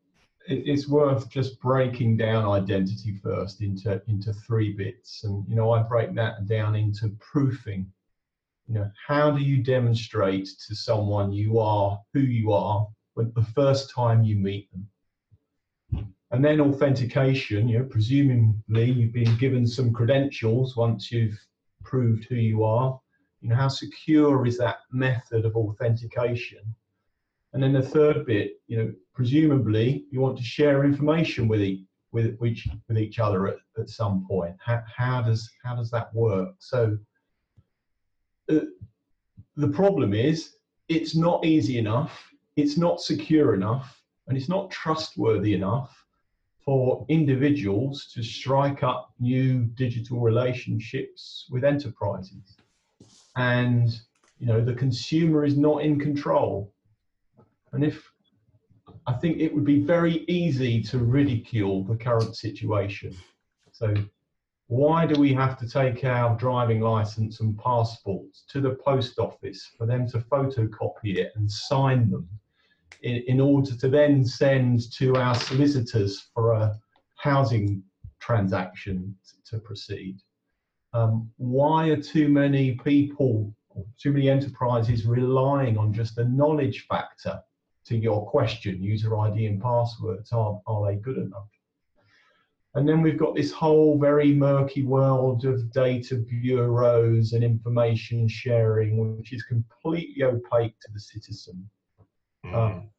it's 0.48 0.88
worth 0.88 1.29
just 1.29 1.60
breaking 1.60 2.17
down 2.17 2.46
identity 2.46 3.20
first 3.22 3.62
into 3.62 4.01
into 4.08 4.34
three 4.34 4.74
bits, 4.74 5.24
and 5.25 5.46
you 5.48 5.55
know 5.55 5.72
I 5.72 5.84
break 5.84 6.15
that 6.15 6.48
down 6.48 6.75
into 6.75 7.10
proofing. 7.20 7.91
You 8.67 8.75
know, 8.75 8.91
how 9.05 9.31
do 9.31 9.43
you 9.43 9.62
demonstrate 9.62 10.48
to 10.67 10.75
someone 10.75 11.34
you 11.34 11.60
are 11.60 12.00
who 12.13 12.22
you 12.22 12.53
are 12.53 12.88
when 13.15 13.34
the 13.36 13.43
first 13.43 13.89
time 13.89 14.24
you 14.24 14.38
meet 14.38 14.70
them? 14.72 16.08
And 16.31 16.46
then 16.46 16.62
authentication, 16.62 17.67
you 17.67 17.79
know, 17.79 17.86
presumably 17.86 18.89
you've 18.89 19.12
been 19.12 19.36
given 19.36 19.67
some 19.67 19.91
credentials 19.91 20.77
once 20.77 21.12
you've 21.12 21.38
proved 21.84 22.24
who 22.25 22.36
you 22.36 22.63
are 22.63 23.00
you 23.41 23.50
know, 23.50 23.55
how 23.55 23.67
secure 23.67 24.45
is 24.45 24.57
that 24.57 24.79
method 24.91 25.45
of 25.45 25.55
authentication? 25.55 26.60
And 27.53 27.62
then 27.62 27.74
the 27.74 27.81
third 27.81 28.25
bit, 28.25 28.62
you 28.67 28.77
know, 28.77 28.93
presumably 29.13 30.05
you 30.12 30.21
want 30.21 30.38
to 30.38 30.43
share 30.43 30.83
information 30.83 31.48
with 31.48 31.62
each 31.62 31.86
with 32.12 32.38
each 32.43 32.67
with 32.88 32.98
each 32.98 33.19
other 33.19 33.48
at, 33.48 33.57
at 33.77 33.89
some 33.89 34.25
point. 34.27 34.55
How, 34.63 34.83
how 34.86 35.21
does 35.21 35.50
how 35.63 35.75
does 35.75 35.91
that 35.91 36.13
work? 36.13 36.55
So 36.60 36.98
uh, 38.50 38.60
the 39.55 39.69
problem 39.69 40.13
is 40.13 40.55
it's 40.88 41.15
not 41.15 41.45
easy 41.45 41.77
enough, 41.77 42.29
it's 42.55 42.77
not 42.77 43.01
secure 43.01 43.53
enough, 43.53 44.01
and 44.27 44.38
it's 44.38 44.50
not 44.50 44.71
trustworthy 44.71 45.53
enough 45.53 45.98
for 46.63 47.05
individuals 47.10 48.12
to 48.13 48.21
strike 48.21 48.83
up 48.83 49.13
new 49.19 49.63
digital 49.75 50.19
relationships 50.19 51.48
with 51.50 51.63
enterprises. 51.63 52.57
And 53.36 53.90
you 54.40 54.48
know 54.48 54.64
the 54.64 54.74
consumer 54.74 55.46
is 55.46 55.58
not 55.58 55.84
in 55.84 56.00
control. 56.00 56.74
And 57.74 57.84
if 57.84 58.12
I 59.08 59.14
think 59.14 59.40
it 59.40 59.54
would 59.54 59.66
be 59.66 59.82
very 59.82 60.26
easy 60.28 60.82
to 60.84 61.00
ridicule 61.00 61.84
the 61.84 61.96
current 61.96 62.36
situation. 62.36 63.16
So 63.72 63.94
why 64.68 65.06
do 65.06 65.20
we 65.20 65.34
have 65.34 65.58
to 65.58 65.68
take 65.68 66.06
our 66.06 66.38
driving 66.38 66.80
license 66.82 67.40
and 67.42 67.58
passports 67.58 68.46
to 68.50 68.62
the 68.62 68.76
post 68.76 69.20
office 69.20 69.70
for 69.78 69.86
them 69.86 70.08
to 70.10 70.20
photocopy 70.20 71.18
it 71.18 71.34
and 71.36 71.52
sign 71.52 72.10
them 72.10 72.30
in, 73.02 73.18
in 73.28 73.42
order 73.42 73.76
to 73.76 73.90
then 73.90 74.24
send 74.24 74.92
to 74.94 75.16
our 75.16 75.36
solicitors 75.36 76.30
for 76.34 76.54
a 76.54 76.80
housing 77.16 77.84
transaction 78.20 79.16
to 79.46 79.60
proceed? 79.60 80.22
Um, 80.93 81.31
why 81.38 81.88
are 81.88 82.01
too 82.01 82.27
many 82.27 82.74
people, 82.75 83.53
too 83.98 84.12
many 84.12 84.29
enterprises 84.29 85.05
relying 85.05 85.77
on 85.77 85.93
just 85.93 86.15
the 86.15 86.25
knowledge 86.25 86.86
factor 86.88 87.41
to 87.86 87.98
your 87.98 88.29
question, 88.29 88.83
user 88.83 89.17
ID 89.17 89.45
and 89.45 89.62
passwords, 89.62 90.31
are, 90.31 90.62
are 90.67 90.86
they 90.86 90.98
good 90.98 91.17
enough? 91.17 91.48
And 92.74 92.88
then 92.88 93.01
we've 93.01 93.17
got 93.17 93.36
this 93.36 93.51
whole 93.51 94.00
very 94.00 94.33
murky 94.33 94.83
world 94.83 95.43
of 95.45 95.71
data 95.71 96.15
bureaus 96.15 97.33
and 97.33 97.43
information 97.43 98.27
sharing, 98.29 99.17
which 99.17 99.33
is 99.33 99.43
completely 99.43 100.24
opaque 100.24 100.79
to 100.79 100.91
the 100.93 101.00
citizen. 101.00 101.69
Mm. 102.45 102.55
Um, 102.55 102.89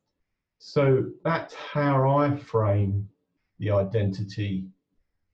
so 0.58 1.06
that's 1.24 1.54
how 1.54 2.18
I 2.18 2.36
frame 2.36 3.08
the 3.58 3.70
identity 3.70 4.66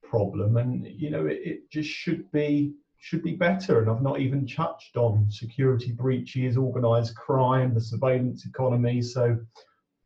problem, 0.09 0.57
and 0.57 0.85
you 0.85 1.09
know, 1.09 1.25
it, 1.27 1.39
it 1.43 1.69
just 1.69 1.89
should 1.89 2.29
be 2.31 2.73
should 2.97 3.23
be 3.23 3.35
better. 3.35 3.79
And 3.79 3.89
I've 3.89 4.01
not 4.01 4.19
even 4.19 4.45
touched 4.45 4.97
on 4.97 5.27
security 5.29 5.91
breaches, 5.91 6.57
organised 6.57 7.15
crime, 7.15 7.73
the 7.73 7.81
surveillance 7.81 8.45
economy. 8.45 9.01
So 9.01 9.37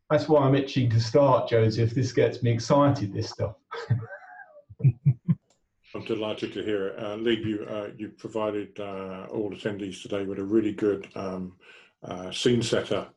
that's 0.10 0.30
why 0.30 0.44
I'm 0.44 0.56
itching 0.56 0.90
to 0.92 1.00
start, 1.00 1.50
Joseph. 1.50 1.92
This 1.92 2.12
gets 2.12 2.44
me 2.44 2.52
excited. 2.52 3.14
This 3.14 3.30
stuff. 3.30 3.56
I'm 5.96 6.04
delighted 6.06 6.54
to 6.54 6.64
hear 6.64 6.88
it. 6.88 7.04
Uh, 7.04 7.16
Lee, 7.16 7.40
you, 7.44 7.68
uh, 7.70 7.90
you 7.96 8.10
provided 8.10 8.80
uh, 8.80 9.28
all 9.30 9.52
attendees 9.52 10.02
today 10.02 10.26
with 10.26 10.40
a 10.40 10.44
really 10.44 10.72
good 10.72 11.08
um, 11.16 11.54
uh, 12.04 12.32
scene 12.32 12.64
setter 12.64 13.08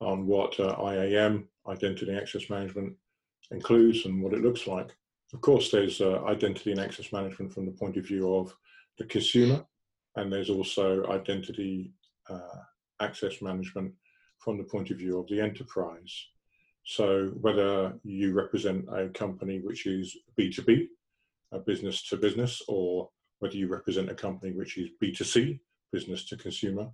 on 0.00 0.26
what 0.26 0.58
uh, 0.60 0.76
IAM, 0.80 1.48
Identity 1.68 2.14
Access 2.16 2.48
Management, 2.48 2.94
includes 3.50 4.06
and 4.06 4.22
what 4.22 4.32
it 4.32 4.42
looks 4.42 4.68
like. 4.68 4.94
Of 5.32 5.40
course, 5.40 5.70
there's 5.70 6.00
uh, 6.00 6.24
identity 6.24 6.72
and 6.72 6.80
access 6.80 7.12
management 7.12 7.52
from 7.52 7.66
the 7.66 7.72
point 7.72 7.96
of 7.96 8.06
view 8.06 8.34
of 8.34 8.54
the 8.98 9.04
consumer, 9.04 9.64
and 10.16 10.32
there's 10.32 10.50
also 10.50 11.06
identity 11.06 11.92
access 13.00 13.42
management 13.42 13.92
from 14.38 14.58
the 14.58 14.64
point 14.64 14.90
of 14.90 14.98
view 14.98 15.18
of 15.18 15.26
the 15.28 15.40
enterprise. 15.40 16.26
So 16.84 17.28
whether 17.40 17.94
you 18.04 18.32
represent 18.32 18.86
a 18.92 19.08
company 19.08 19.60
which 19.60 19.86
is 19.86 20.16
B2B, 20.38 20.86
a 21.52 21.58
business 21.58 22.02
to 22.08 22.16
business, 22.16 22.62
or 22.68 23.10
whether 23.40 23.56
you 23.56 23.68
represent 23.68 24.10
a 24.10 24.14
company 24.14 24.52
which 24.52 24.78
is 24.78 24.90
B2C, 25.02 25.58
business 25.92 26.24
to 26.26 26.36
consumer. 26.36 26.88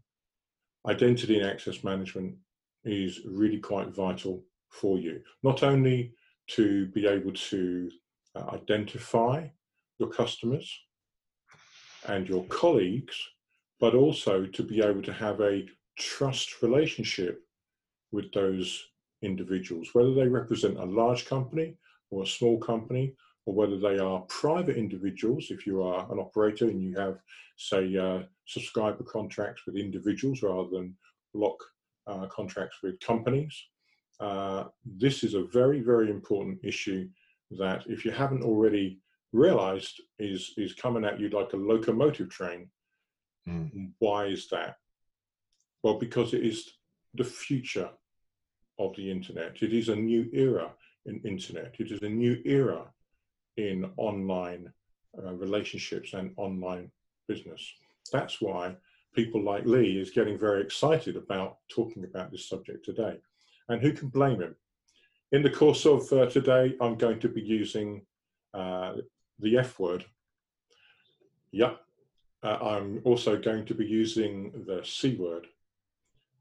Identity 0.88 1.38
and 1.38 1.47
access 1.47 1.85
management 1.85 2.35
is 2.85 3.21
really 3.26 3.59
quite 3.59 3.95
vital 3.95 4.43
for 4.69 4.99
you, 4.99 5.21
not 5.43 5.62
only 5.62 6.12
to 6.49 6.87
be 6.87 7.07
able 7.07 7.33
to 7.33 7.90
uh, 8.37 8.50
identify 8.52 9.49
your 9.99 10.09
customers 10.09 10.71
and 12.09 12.28
your 12.28 12.45
colleagues, 12.45 13.16
but 13.81 13.95
also 13.95 14.47
to 14.47 14.62
be 14.62 14.83
able 14.83 15.02
to 15.02 15.12
have 15.12 15.40
a 15.40 15.66
trust 15.99 16.62
relationship 16.62 17.43
with 18.12 18.31
those 18.33 18.88
individuals, 19.23 19.90
whether 19.93 20.14
they 20.14 20.28
represent 20.28 20.78
a 20.78 20.85
large 20.85 21.26
company 21.26 21.76
or 22.11 22.23
a 22.23 22.26
small 22.26 22.59
company 22.59 23.14
or 23.47 23.55
whether 23.55 23.78
they 23.78 23.99
are 23.99 24.21
private 24.23 24.76
individuals, 24.76 25.47
if 25.50 25.66
you 25.66 25.83
are 25.83 26.11
an 26.12 26.19
operator 26.19 26.66
and 26.66 26.83
you 26.83 26.95
have, 26.97 27.19
say, 27.57 27.97
uh, 27.97 28.23
subscriber 28.47 29.05
contracts 29.05 29.62
with 29.66 29.76
individuals 29.76 30.43
rather 30.43 30.69
than 30.71 30.97
block 31.33 31.59
uh, 32.07 32.26
contracts 32.26 32.78
with 32.83 32.99
companies. 33.00 33.55
Uh, 34.21 34.64
this 34.85 35.23
is 35.23 35.35
a 35.35 35.45
very, 35.45 35.81
very 35.81 36.11
important 36.11 36.59
issue 36.64 37.09
that 37.50 37.84
if 37.86 38.04
you 38.04 38.10
haven't 38.10 38.42
already 38.42 39.00
realized 39.32 40.00
is, 40.18 40.52
is 40.56 40.74
coming 40.74 41.04
at 41.04 41.20
you 41.20 41.28
like 41.28 41.52
a 41.52 41.56
locomotive 41.56 42.28
train. 42.28 42.68
Mm. 43.48 43.92
Why 43.98 44.26
is 44.26 44.48
that? 44.48 44.76
Well, 45.82 45.98
because 45.98 46.34
it 46.34 46.44
is 46.44 46.72
the 47.14 47.24
future 47.24 47.90
of 48.78 48.94
the 48.96 49.10
internet. 49.10 49.62
It 49.62 49.72
is 49.72 49.88
a 49.88 49.96
new 49.96 50.28
era 50.32 50.70
in 51.06 51.20
internet. 51.24 51.74
It 51.78 51.90
is 51.90 52.02
a 52.02 52.08
new 52.08 52.40
era 52.44 52.84
in 53.56 53.90
online 53.96 54.72
uh, 55.18 55.32
relationships 55.34 56.12
and 56.12 56.32
online 56.36 56.90
business. 57.28 57.62
That's 58.12 58.40
why 58.40 58.76
people 59.14 59.42
like 59.42 59.64
Lee 59.64 59.98
is 59.98 60.10
getting 60.10 60.38
very 60.38 60.62
excited 60.62 61.16
about 61.16 61.58
talking 61.70 62.04
about 62.04 62.30
this 62.30 62.48
subject 62.48 62.84
today. 62.84 63.16
And 63.68 63.80
who 63.80 63.92
can 63.92 64.08
blame 64.08 64.40
him? 64.40 64.54
In 65.33 65.42
the 65.42 65.50
course 65.50 65.87
of 65.87 66.12
uh, 66.12 66.26
today, 66.26 66.76
I'm 66.80 66.95
going 66.95 67.18
to 67.18 67.28
be 67.28 67.40
using 67.40 68.02
uh, 68.54 68.95
the 69.40 69.59
F 69.59 69.78
word. 69.80 70.04
Yep. 71.50 71.80
Uh, 72.45 72.59
I'm 72.62 73.00
also 73.04 73.37
going 73.37 73.64
to 73.66 73.75
be 73.75 73.85
using 73.87 74.52
the 74.66 74.83
C 74.85 75.16
word. 75.16 75.49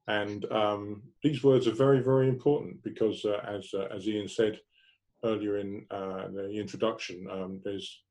And 0.08 0.46
um, 0.52 1.02
these 1.24 1.44
words 1.44 1.68
are 1.68 1.72
very, 1.72 2.00
very 2.00 2.30
important 2.30 2.84
because, 2.84 3.26
uh, 3.26 3.42
as, 3.48 3.74
uh, 3.74 3.88
as 3.92 4.08
Ian 4.08 4.28
said, 4.28 4.60
earlier 5.24 5.58
in 5.58 5.88
uh, 5.90 6.28
the 6.28 6.52
introduction, 6.52 7.28
um, 7.32 7.62
there's 7.64 8.04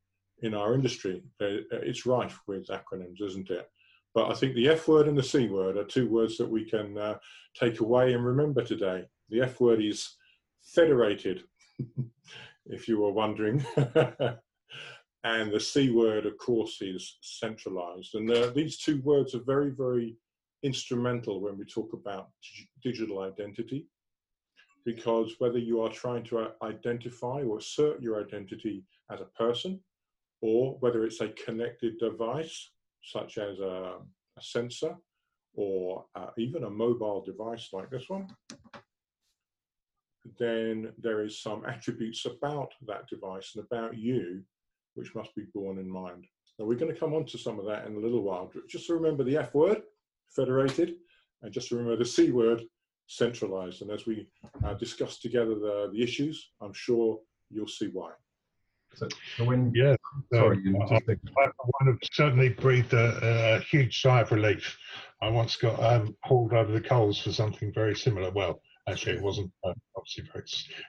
in 0.43 0.55
our 0.55 0.75
industry, 0.75 1.23
it's 1.39 2.05
rife 2.05 2.41
with 2.49 2.67
acronyms, 2.67 3.23
isn't 3.23 3.49
it? 3.51 3.71
But 4.13 4.29
I 4.29 4.35
think 4.35 4.55
the 4.55 4.69
F 4.69 4.89
word 4.89 5.07
and 5.07 5.17
the 5.17 5.23
C 5.23 5.47
word 5.47 5.77
are 5.77 5.85
two 5.85 6.09
words 6.09 6.37
that 6.39 6.51
we 6.51 6.69
can 6.69 7.17
take 7.55 7.79
away 7.79 8.13
and 8.13 8.27
remember 8.27 8.63
today. 8.65 9.05
The 9.31 9.43
F 9.43 9.61
word 9.61 9.81
is 9.81 10.17
federated, 10.65 11.43
if 12.67 12.89
you 12.89 13.01
were 13.01 13.13
wondering. 13.13 13.65
and 15.25 15.53
the 15.53 15.61
C 15.61 15.91
word, 15.91 16.27
of 16.27 16.37
course, 16.39 16.79
is 16.81 17.19
centralized. 17.23 18.15
And 18.15 18.31
uh, 18.31 18.51
these 18.55 18.79
two 18.79 19.01
words 19.03 19.35
are 19.35 19.45
very, 19.45 19.71
very 19.71 20.17
instrumental 20.63 21.41
when 21.41 21.59
we 21.59 21.65
talk 21.65 21.93
about 21.93 22.29
digital 22.83 23.21
identity 23.21 23.87
because 24.85 25.35
whether 25.39 25.59
you 25.59 25.81
are 25.81 25.91
trying 25.91 26.23
to 26.25 26.39
uh, 26.39 26.49
identify 26.63 27.43
or 27.43 27.59
assert 27.59 28.03
your 28.03 28.21
identity 28.21 28.85
as 29.11 29.21
a 29.21 29.43
person, 29.43 29.81
or 30.43 30.77
whether 30.81 31.05
it's 31.05 31.21
a 31.21 31.29
connected 31.29 31.99
device, 31.99 32.71
such 33.03 33.39
as 33.39 33.59
a, 33.61 33.95
a 34.37 34.43
sensor, 34.43 34.95
or 35.55 36.05
uh, 36.17 36.27
even 36.37 36.65
a 36.65 36.71
mobile 36.71 37.23
device 37.25 37.71
like 37.73 37.91
this 37.91 38.09
one, 38.09 38.27
then 40.39 40.93
there 40.99 41.23
is 41.23 41.41
some 41.41 41.65
attributes 41.67 42.25
about 42.27 42.73
that 42.87 43.09
device 43.09 43.53
and 43.55 43.65
about 43.65 43.97
you 43.97 44.43
which 44.95 45.15
must 45.15 45.35
be 45.35 45.45
borne 45.55 45.79
in 45.79 45.91
mind. 45.91 46.25
Now 46.59 46.67
we're 46.67 46.79
going 46.79 46.93
to 46.93 46.99
come 46.99 47.15
on 47.15 47.27
to 47.27 47.39
some 47.39 47.59
of 47.59 47.67
that 47.67 47.87
in 47.87 47.97
a 47.97 47.99
little 47.99 48.23
while. 48.23 48.51
Just 48.69 48.89
remember 48.89 49.25
the 49.25 49.37
F 49.37 49.55
word, 49.55 49.83
federated, 50.29 50.95
and 51.43 51.53
just 51.53 51.71
remember 51.71 51.97
the 51.97 52.05
C 52.05 52.31
word, 52.31 52.63
centralized. 53.07 53.83
And 53.83 53.91
as 53.91 54.07
we 54.07 54.29
uh, 54.65 54.75
discuss 54.75 55.19
together 55.19 55.57
the, 55.57 55.91
the 55.93 56.03
issues, 56.03 56.51
I'm 56.61 56.73
sure 56.73 57.19
you'll 57.51 57.67
see 57.67 57.89
why. 57.93 58.11
So, 58.95 59.09
when, 59.45 59.73
yeah, 59.75 59.97
sorry, 60.33 60.59
um, 60.69 60.77
I, 60.89 60.95
I, 60.95 61.47
I 61.47 61.85
have 61.87 61.99
certainly 62.13 62.51
breathed 62.51 62.93
a, 62.93 63.57
a, 63.57 63.59
huge 63.59 64.01
sigh 64.01 64.21
of 64.21 64.31
relief. 64.31 64.79
I 65.21 65.29
once 65.29 65.57
got 65.57 65.83
um, 65.83 66.15
hauled 66.23 66.53
over 66.53 66.71
the 66.71 66.81
coals 66.81 67.19
for 67.19 67.33
something 67.33 67.73
very 67.75 67.97
similar. 67.97 68.31
Well, 68.31 68.61
actually, 68.89 69.17
it 69.17 69.23
wasn't 69.23 69.51
uh, 69.65 69.73
obviously 69.97 70.25
very, 70.33 70.45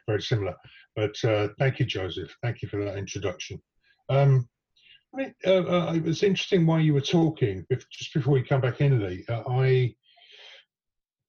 very 0.07 0.21
similar. 0.21 0.55
But 0.95 1.15
uh, 1.23 1.49
thank 1.59 1.79
you, 1.79 1.85
Joseph. 1.85 2.35
Thank 2.41 2.61
you 2.61 2.67
for 2.67 2.83
that 2.83 2.97
introduction. 2.97 3.61
Um, 4.09 4.47
I 5.13 5.17
mean, 5.17 5.35
uh, 5.45 5.63
uh, 5.63 5.93
it 5.93 6.03
was 6.03 6.23
interesting 6.23 6.65
while 6.65 6.79
you 6.79 6.93
were 6.93 7.01
talking, 7.01 7.65
if, 7.69 7.89
just 7.89 8.13
before 8.13 8.33
we 8.33 8.43
come 8.43 8.61
back 8.61 8.81
in, 8.81 9.01
Lee. 9.01 9.25
Uh, 9.29 9.43
I 9.47 9.95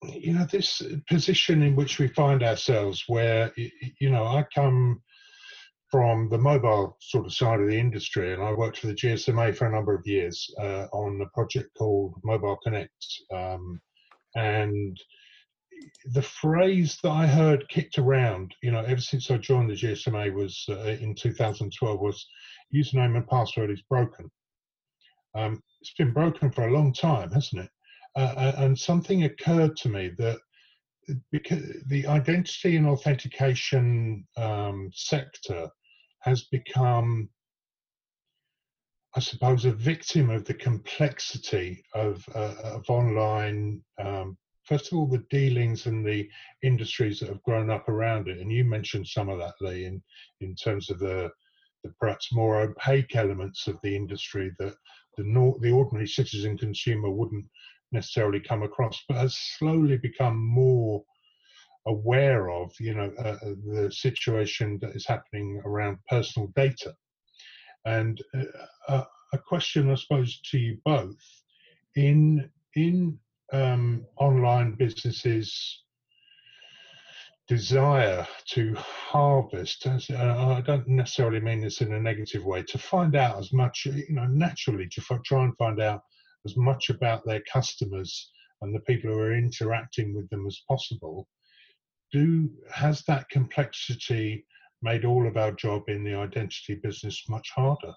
you 0.03 0.35
know 0.35 0.45
this 0.45 0.83
position 1.09 1.63
in 1.63 1.75
which 1.75 1.99
we 1.99 2.07
find 2.07 2.43
ourselves 2.43 3.05
where 3.09 3.51
you 3.57 4.11
know 4.11 4.25
i 4.25 4.45
come 4.55 5.01
from 5.91 6.29
the 6.29 6.39
mobile 6.39 6.97
sort 7.01 7.27
of 7.27 7.33
side 7.33 7.61
of 7.61 7.69
the 7.69 7.79
industry, 7.79 8.35
and 8.35 8.43
I 8.43 8.53
worked 8.53 8.79
for 8.79 8.89
the 8.89 8.95
GSMA 8.95 9.57
for 9.57 9.67
a 9.67 9.73
number 9.73 9.95
of 9.95 10.07
years 10.07 10.53
uh, 10.61 10.87
on 10.93 11.21
a 11.23 11.29
project 11.35 11.71
called 11.79 12.15
Mobile 12.25 12.59
Connect. 12.65 13.07
Um, 13.33 13.81
and 14.35 14.99
the 16.13 16.23
phrase 16.23 16.99
that 17.03 17.11
I 17.11 17.27
heard 17.27 17.69
kicked 17.69 17.99
around, 17.99 18.55
you 18.63 18.71
know, 18.71 18.81
ever 18.81 19.01
since 19.01 19.31
I 19.31 19.39
joined 19.39 19.71
the 19.71 19.75
GSMA 19.75 20.33
was 20.33 20.65
uh, 20.69 20.97
in 21.01 21.15
2012 21.15 22.01
was 22.01 22.27
username 22.75 23.17
and 23.17 23.27
password 23.27 23.71
is 23.71 23.83
broken. 23.83 24.31
Um, 25.35 25.61
it's 25.81 25.95
been 25.95 26.13
broken 26.13 26.51
for 26.51 26.67
a 26.67 26.73
long 26.73 26.93
time, 26.93 27.31
hasn't 27.31 27.65
it? 27.65 27.71
Uh, 28.17 28.35
uh 28.37 28.53
and 28.59 28.79
something 28.79 29.25
occurred 29.25 29.77
to 29.77 29.89
me 29.89 30.11
that 30.19 30.39
because 31.31 31.63
the 31.87 32.07
identity 32.07 32.77
and 32.77 32.87
authentication 32.87 34.27
um, 34.37 34.91
sector 34.95 35.69
has 36.21 36.45
become, 36.45 37.29
I 39.15 39.21
suppose, 39.21 39.65
a 39.65 39.73
victim 39.73 40.31
of 40.31 40.45
the 40.45 40.55
complexity 40.55 41.83
of, 41.95 42.25
uh, 42.35 42.55
of 42.65 42.85
online, 42.89 43.83
um, 44.03 44.37
first 44.67 44.93
of 44.93 44.99
all, 44.99 45.07
the 45.07 45.25
dealings 45.31 45.87
and 45.87 46.05
the 46.05 46.29
industries 46.63 47.21
that 47.21 47.29
have 47.29 47.43
grown 47.43 47.71
up 47.71 47.89
around 47.89 48.29
it. 48.29 48.39
And 48.39 48.53
you 48.53 48.65
mentioned 48.65 49.07
some 49.07 49.29
of 49.29 49.39
that, 49.39 49.55
Lee, 49.61 49.85
in, 49.85 50.03
in 50.41 50.55
terms 50.55 50.91
of 50.91 50.99
the, 50.99 51.31
the 51.85 51.93
perhaps 52.01 52.33
more 52.33 52.61
opaque 52.61 53.15
elements 53.17 53.67
of 53.67 53.79
the 53.83 53.95
industry 53.95 54.51
that 54.59 54.75
the, 55.17 55.25
nor- 55.25 55.57
the 55.61 55.71
ordinary 55.71 56.09
citizen 56.09 56.59
consumer 56.59 57.11
wouldn't 57.11 57.47
necessarily 57.93 58.41
come 58.41 58.63
across, 58.63 59.03
but 59.09 59.17
has 59.17 59.37
slowly 59.59 59.97
become 59.97 60.37
more 60.37 61.03
aware 61.87 62.51
of, 62.51 62.73
you 62.81 62.95
know, 62.95 63.13
uh, 63.19 63.37
uh, 63.43 63.55
the 63.73 63.91
situation 63.93 64.79
that 64.81 64.97
is 64.97 65.07
happening 65.07 65.63
around 65.65 65.99
personal 66.09 66.49
data. 66.57 66.93
And 67.85 68.21
uh, 68.89 69.05
a 69.33 69.39
question, 69.39 69.91
I 69.91 69.95
suppose, 69.95 70.41
to 70.51 70.59
you 70.59 70.79
both: 70.85 71.23
in 71.95 72.51
in 72.75 73.19
um, 73.53 74.05
online 74.19 74.73
businesses 74.73 75.83
desire 77.49 78.27
to 78.45 78.75
harvest 78.75 79.87
uh, 79.87 79.97
i 80.11 80.61
don't 80.67 80.89
necessarily 80.89 81.39
mean 81.39 81.61
this 81.61 81.81
in 81.81 81.93
a 81.93 82.01
negative 82.01 82.45
way 82.45 82.61
to 82.61 82.77
find 82.77 83.15
out 83.15 83.39
as 83.39 83.53
much 83.53 83.87
you 83.87 84.05
know 84.17 84.27
naturally 84.27 84.89
to 84.89 85.01
try 85.25 85.45
and 85.45 85.57
find 85.57 85.81
out 85.81 86.01
as 86.45 86.57
much 86.57 86.91
about 86.91 87.25
their 87.25 87.43
customers 87.53 88.33
and 88.63 88.75
the 88.75 88.81
people 88.81 89.13
who 89.13 89.19
are 89.19 89.37
interacting 89.37 90.15
with 90.15 90.29
them 90.31 90.47
as 90.47 90.61
possible. 90.69 91.29
Do 92.13 92.51
has 92.73 93.03
that 93.03 93.29
complexity 93.29 94.47
made 94.83 95.05
all 95.05 95.27
of 95.27 95.37
our 95.37 95.53
job 95.53 95.83
in 95.89 96.05
the 96.05 96.15
identity 96.15 96.77
business 96.83 97.29
much 97.29 97.51
harder? 97.55 97.93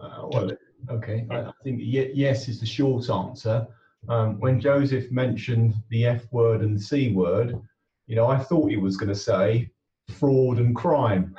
Uh, 0.00 0.26
well 0.30 0.50
okay 0.88 1.26
i 1.30 1.50
think 1.64 1.80
yes 1.82 2.48
is 2.48 2.60
the 2.60 2.66
short 2.66 3.08
answer 3.10 3.66
um, 4.08 4.38
when 4.40 4.60
joseph 4.60 5.10
mentioned 5.10 5.74
the 5.90 6.06
f 6.06 6.24
word 6.32 6.62
and 6.62 6.76
the 6.76 6.82
c 6.82 7.12
word 7.12 7.60
you 8.06 8.16
know 8.16 8.26
i 8.26 8.38
thought 8.38 8.70
he 8.70 8.76
was 8.76 8.96
going 8.96 9.08
to 9.08 9.14
say 9.14 9.70
fraud 10.08 10.58
and 10.58 10.74
crime 10.74 11.34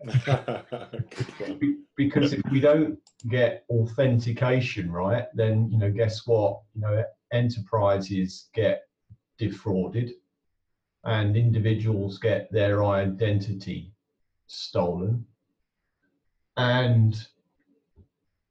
because 1.96 2.32
if 2.32 2.40
we 2.50 2.60
don't 2.60 2.98
get 3.28 3.64
authentication 3.68 4.90
right, 4.90 5.26
then 5.34 5.70
you 5.70 5.78
know, 5.78 5.90
guess 5.90 6.26
what? 6.26 6.60
You 6.74 6.80
know, 6.80 7.04
enterprises 7.32 8.48
get 8.54 8.84
defrauded, 9.38 10.12
and 11.04 11.36
individuals 11.36 12.18
get 12.18 12.50
their 12.50 12.84
identity 12.84 13.92
stolen. 14.46 15.24
And 16.56 17.26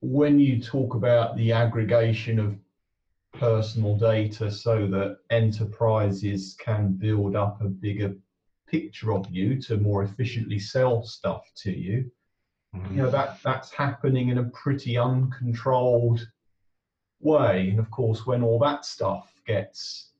when 0.02 0.40
you 0.40 0.62
talk 0.62 0.96
about 0.96 1.36
the 1.36 1.52
aggregation 1.52 2.40
of 2.40 2.58
personal 3.34 3.98
data 3.98 4.52
so 4.52 4.88
that 4.88 5.18
enterprises 5.30 6.56
can 6.60 6.94
build 6.94 7.36
up 7.36 7.62
a 7.62 7.66
bigger 7.66 8.16
picture 8.68 9.14
of 9.14 9.30
you 9.30 9.62
to 9.62 9.78
more 9.78 10.04
efficiently 10.04 10.60
sell 10.60 11.04
stuff 11.04 11.44
to 11.56 11.72
you. 11.72 12.10
Mm-hmm. 12.76 12.96
You 12.96 13.04
know 13.04 13.10
that 13.10 13.40
that's 13.44 13.72
happening 13.72 14.30
in 14.30 14.38
a 14.38 14.50
pretty 14.50 14.98
uncontrolled 14.98 16.28
way, 17.20 17.70
and 17.70 17.80
of 17.80 17.90
course, 17.90 18.26
when 18.26 18.44
all 18.44 18.60
that 18.60 18.86
stuff 18.86 19.34
gets 19.48 20.12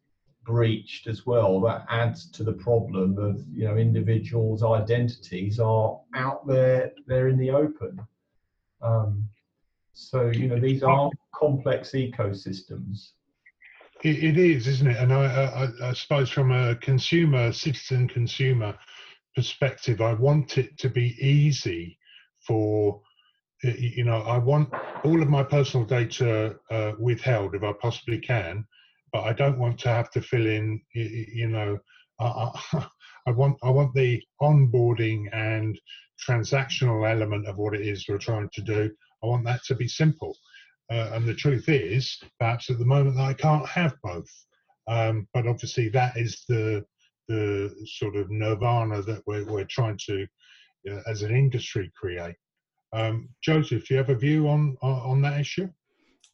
breached 0.44 1.06
as 1.06 1.28
well, 1.28 1.62
that 1.62 1.86
adds 1.90 2.32
to 2.32 2.44
the 2.44 2.54
problem 2.54 3.20
of 3.20 3.44
you 3.52 3.66
know 3.68 3.78
individuals' 3.78 4.64
identities 4.64 5.60
are 5.60 6.00
out 6.16 6.48
there, 6.48 6.92
they're 7.06 7.28
in 7.28 7.38
the 7.38 7.52
open. 7.52 8.00
Um, 8.82 9.30
so 10.00 10.32
you 10.32 10.48
know 10.48 10.60
these 10.60 10.84
are 10.84 11.10
complex 11.34 11.92
ecosystems 11.92 13.12
it, 14.02 14.24
it 14.24 14.38
is, 14.38 14.66
isn't 14.66 14.88
it? 14.88 14.96
And 14.96 15.12
I, 15.12 15.26
I, 15.84 15.90
I 15.90 15.94
suppose 15.94 16.30
from 16.30 16.54
a 16.54 16.74
consumer, 16.78 17.52
citizen 17.52 18.08
consumer 18.08 18.74
perspective, 19.36 20.00
I 20.00 20.14
want 20.14 20.58
it 20.58 20.78
to 20.78 20.90
be 20.90 21.18
easy 21.20 22.00
for 22.48 23.02
you 23.64 24.04
know 24.06 24.22
i 24.22 24.38
want 24.38 24.70
all 25.04 25.22
of 25.22 25.28
my 25.28 25.44
personal 25.44 25.86
data 25.86 26.56
uh, 26.72 26.94
withheld 26.98 27.56
if 27.56 27.64
i 27.64 27.74
possibly 27.74 28.20
can 28.20 28.66
but 29.12 29.24
i 29.24 29.34
don't 29.34 29.60
want 29.60 29.78
to 29.78 29.90
have 29.90 30.10
to 30.12 30.22
fill 30.22 30.46
in 30.46 30.82
you 30.94 31.48
know 31.48 31.78
I, 32.20 32.52
I, 33.28 33.32
want 33.32 33.58
i 33.64 33.70
want 33.70 33.94
the 33.94 34.22
onboarding 34.42 35.26
and 35.34 35.80
transactional 36.28 37.10
element 37.10 37.48
of 37.48 37.58
what 37.58 37.74
it 37.74 37.82
is 37.82 38.06
we're 38.08 38.18
trying 38.18 38.50
to 38.54 38.62
do 38.62 38.92
i 39.24 39.26
want 39.26 39.46
that 39.46 39.64
to 39.64 39.76
be 39.76 39.88
simple 39.88 40.36
uh, 40.92 41.12
and 41.14 41.28
the 41.28 41.36
truth 41.36 41.70
is, 41.70 42.20
perhaps 42.40 42.70
at 42.70 42.80
the 42.80 42.86
moment, 42.86 43.20
I 43.20 43.34
can't 43.34 43.68
have 43.68 43.96
both. 44.04 44.30
Um, 44.88 45.28
but 45.34 45.46
obviously, 45.46 45.90
that 45.90 46.18
is 46.18 46.46
the 46.48 46.84
the 47.28 47.72
sort 47.86 48.16
of 48.16 48.32
nirvana 48.32 49.04
that 49.04 49.22
we're, 49.28 49.46
we're 49.46 49.64
trying 49.64 50.00
to, 50.08 50.26
uh, 50.90 51.02
as 51.06 51.22
an 51.22 51.36
industry, 51.36 51.92
create. 51.96 52.36
Um, 52.92 53.30
Joseph, 53.44 53.88
do 53.88 53.94
you 53.94 54.00
have 54.00 54.10
a 54.10 54.16
view 54.16 54.48
on, 54.48 54.76
on, 54.82 55.22
that 55.22 55.40
issue? 55.40 55.70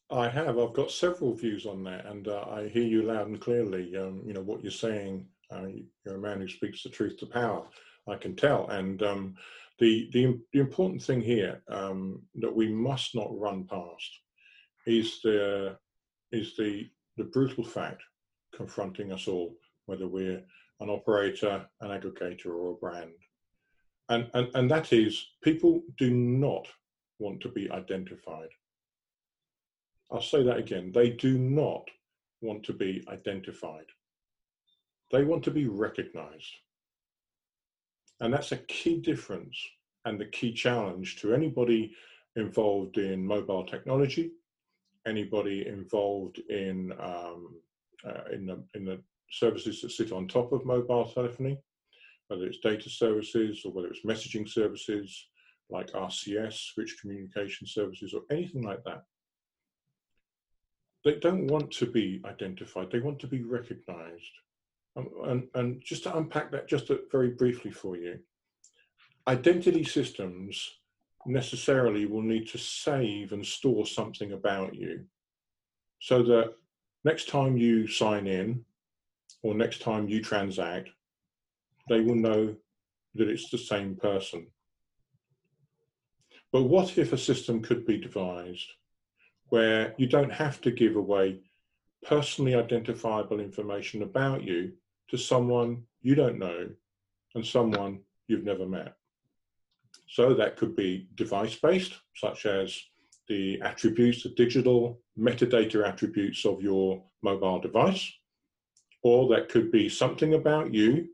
I 0.09 0.29
have. 0.29 0.57
I've 0.57 0.71
got 0.71 0.91
several 0.91 1.33
views 1.33 1.65
on 1.65 1.83
that, 1.83 2.05
and 2.05 2.29
uh, 2.29 2.45
I 2.49 2.69
hear 2.69 2.85
you 2.85 3.01
loud 3.01 3.27
and 3.27 3.41
clearly. 3.41 3.93
Um, 3.97 4.21
you 4.25 4.31
know 4.31 4.41
what 4.41 4.63
you're 4.63 4.71
saying. 4.71 5.27
Uh, 5.51 5.67
you're 6.05 6.15
a 6.15 6.17
man 6.17 6.39
who 6.39 6.47
speaks 6.47 6.81
the 6.81 6.89
truth 6.89 7.17
to 7.17 7.25
power. 7.25 7.65
I 8.07 8.15
can 8.15 8.37
tell. 8.37 8.69
And 8.69 9.03
um, 9.03 9.35
the, 9.79 10.09
the 10.13 10.39
the 10.53 10.59
important 10.59 11.01
thing 11.01 11.21
here 11.21 11.61
um, 11.69 12.21
that 12.35 12.55
we 12.55 12.71
must 12.71 13.15
not 13.15 13.38
run 13.38 13.65
past 13.65 14.19
is 14.85 15.19
the 15.21 15.77
is 16.31 16.55
the 16.55 16.89
the 17.17 17.25
brutal 17.25 17.63
fact 17.63 18.01
confronting 18.55 19.11
us 19.11 19.27
all, 19.27 19.55
whether 19.85 20.07
we're 20.07 20.43
an 20.79 20.89
operator, 20.89 21.65
an 21.81 21.89
aggregator, 21.89 22.47
or 22.47 22.71
a 22.71 22.75
brand. 22.75 23.11
And, 24.09 24.29
and, 24.33 24.49
and 24.53 24.69
that 24.69 24.93
is, 24.93 25.25
people 25.41 25.81
do 25.97 26.11
not 26.11 26.67
want 27.19 27.41
to 27.41 27.49
be 27.49 27.69
identified. 27.71 28.49
I'll 30.11 30.21
say 30.21 30.43
that 30.43 30.57
again. 30.57 30.91
They 30.93 31.09
do 31.09 31.38
not 31.38 31.88
want 32.41 32.63
to 32.65 32.73
be 32.73 33.03
identified. 33.09 33.85
They 35.11 35.23
want 35.23 35.43
to 35.45 35.51
be 35.51 35.67
recognized. 35.67 36.51
And 38.21 38.34
that's 38.34 38.51
a 38.51 38.58
key 38.58 38.99
difference 38.99 39.58
and 40.06 40.19
the 40.19 40.25
key 40.25 40.54
challenge 40.54 41.17
to 41.21 41.34
anybody 41.34 41.93
involved 42.36 42.97
in 42.97 43.25
mobile 43.25 43.65
technology 43.65 44.32
anybody 45.06 45.67
involved 45.67 46.39
in 46.49 46.91
um, 46.99 47.56
uh, 48.06 48.32
in 48.34 48.45
the 48.45 48.63
in 48.73 48.86
the 48.86 49.01
services 49.32 49.82
that 49.82 49.91
sit 49.91 50.12
on 50.12 50.28
top 50.28 50.51
of 50.51 50.65
mobile 50.65 51.06
telephony, 51.06 51.58
whether 52.28 52.45
it's 52.45 52.60
data 52.60 52.89
services 52.89 53.62
or 53.65 53.71
whether 53.71 53.88
it's 53.88 54.06
messaging 54.06 54.47
services 54.47 55.28
like 55.69 55.91
RCS, 55.91 56.69
rich 56.78 56.97
communication 57.01 57.65
services, 57.65 58.13
or 58.13 58.21
anything 58.32 58.62
like 58.62 58.84
that. 58.84 59.04
They 61.04 61.15
don't 61.15 61.47
want 61.47 61.71
to 61.71 61.86
be 61.86 62.21
identified, 62.25 62.91
they 62.91 62.99
want 62.99 63.19
to 63.19 63.28
be 63.28 63.43
recognized. 63.43 64.32
Um, 64.95 65.10
and, 65.25 65.47
and 65.55 65.81
just 65.84 66.03
to 66.03 66.17
unpack 66.17 66.51
that 66.51 66.67
just 66.67 66.89
very 67.12 67.29
briefly 67.29 67.71
for 67.71 67.97
you, 67.97 68.19
identity 69.27 69.84
systems 69.84 70.77
necessarily 71.25 72.05
will 72.05 72.21
need 72.21 72.47
to 72.49 72.58
save 72.58 73.34
and 73.34 73.45
store 73.45 73.86
something 73.86 74.31
about 74.34 74.75
you 74.75 75.03
so 75.99 76.21
that 76.23 76.53
next 77.03 77.27
time 77.27 77.58
you 77.58 77.88
sign 77.88 78.27
in 78.27 78.63
or 79.41 79.53
next 79.53 79.81
time 79.81 80.08
you 80.08 80.21
transact, 80.21 80.89
they 81.89 81.99
will 81.99 82.15
know 82.15 82.55
that 83.15 83.29
it's 83.29 83.49
the 83.49 83.58
same 83.58 83.95
person. 83.95 84.47
But 86.51 86.63
what 86.63 86.97
if 86.97 87.12
a 87.12 87.17
system 87.17 87.62
could 87.62 87.86
be 87.86 87.97
devised 87.97 88.67
where 89.49 89.93
you 89.97 90.08
don't 90.08 90.31
have 90.31 90.62
to 90.62 90.71
give 90.71 90.95
away 90.95 91.39
personally 92.03 92.55
identifiable 92.55 93.39
information 93.39 94.03
about 94.03 94.43
you 94.43 94.71
to 95.09 95.17
someone 95.17 95.83
you 96.01 96.15
don't 96.15 96.39
know 96.39 96.69
and 97.35 97.45
someone 97.45 97.99
you've 98.27 98.43
never 98.43 98.65
met. 98.65 98.95
So 100.07 100.33
that 100.33 100.57
could 100.57 100.75
be 100.75 101.07
device 101.15 101.55
based, 101.55 101.93
such 102.15 102.45
as 102.45 102.79
the 103.27 103.59
attributes, 103.61 104.23
the 104.23 104.29
digital 104.29 104.99
metadata 105.17 105.87
attributes 105.87 106.45
of 106.45 106.61
your 106.61 107.03
mobile 107.21 107.59
device, 107.59 108.11
or 109.03 109.27
that 109.29 109.49
could 109.49 109.71
be 109.71 109.89
something 109.89 110.35
about 110.35 110.73
you, 110.73 111.07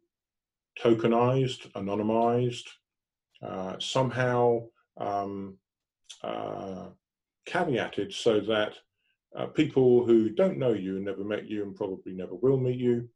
tokenized, 0.80 1.72
anonymized, 1.72 2.68
uh, 3.42 3.76
somehow 3.80 4.62
um, 4.98 5.58
uh, 6.24 6.88
caveated 7.48 8.14
so 8.14 8.40
that 8.40 8.74
uh, 9.36 9.46
people 9.48 10.06
who 10.06 10.30
don't 10.30 10.58
know 10.58 10.74
you 10.74 10.98
and 10.98 11.06
never 11.06 11.24
met 11.24 11.48
you 11.48 11.64
and 11.64 11.76
probably 11.76 12.14
never 12.14 12.36
will 12.36 12.58
meet 12.58 12.78
you, 12.78 13.10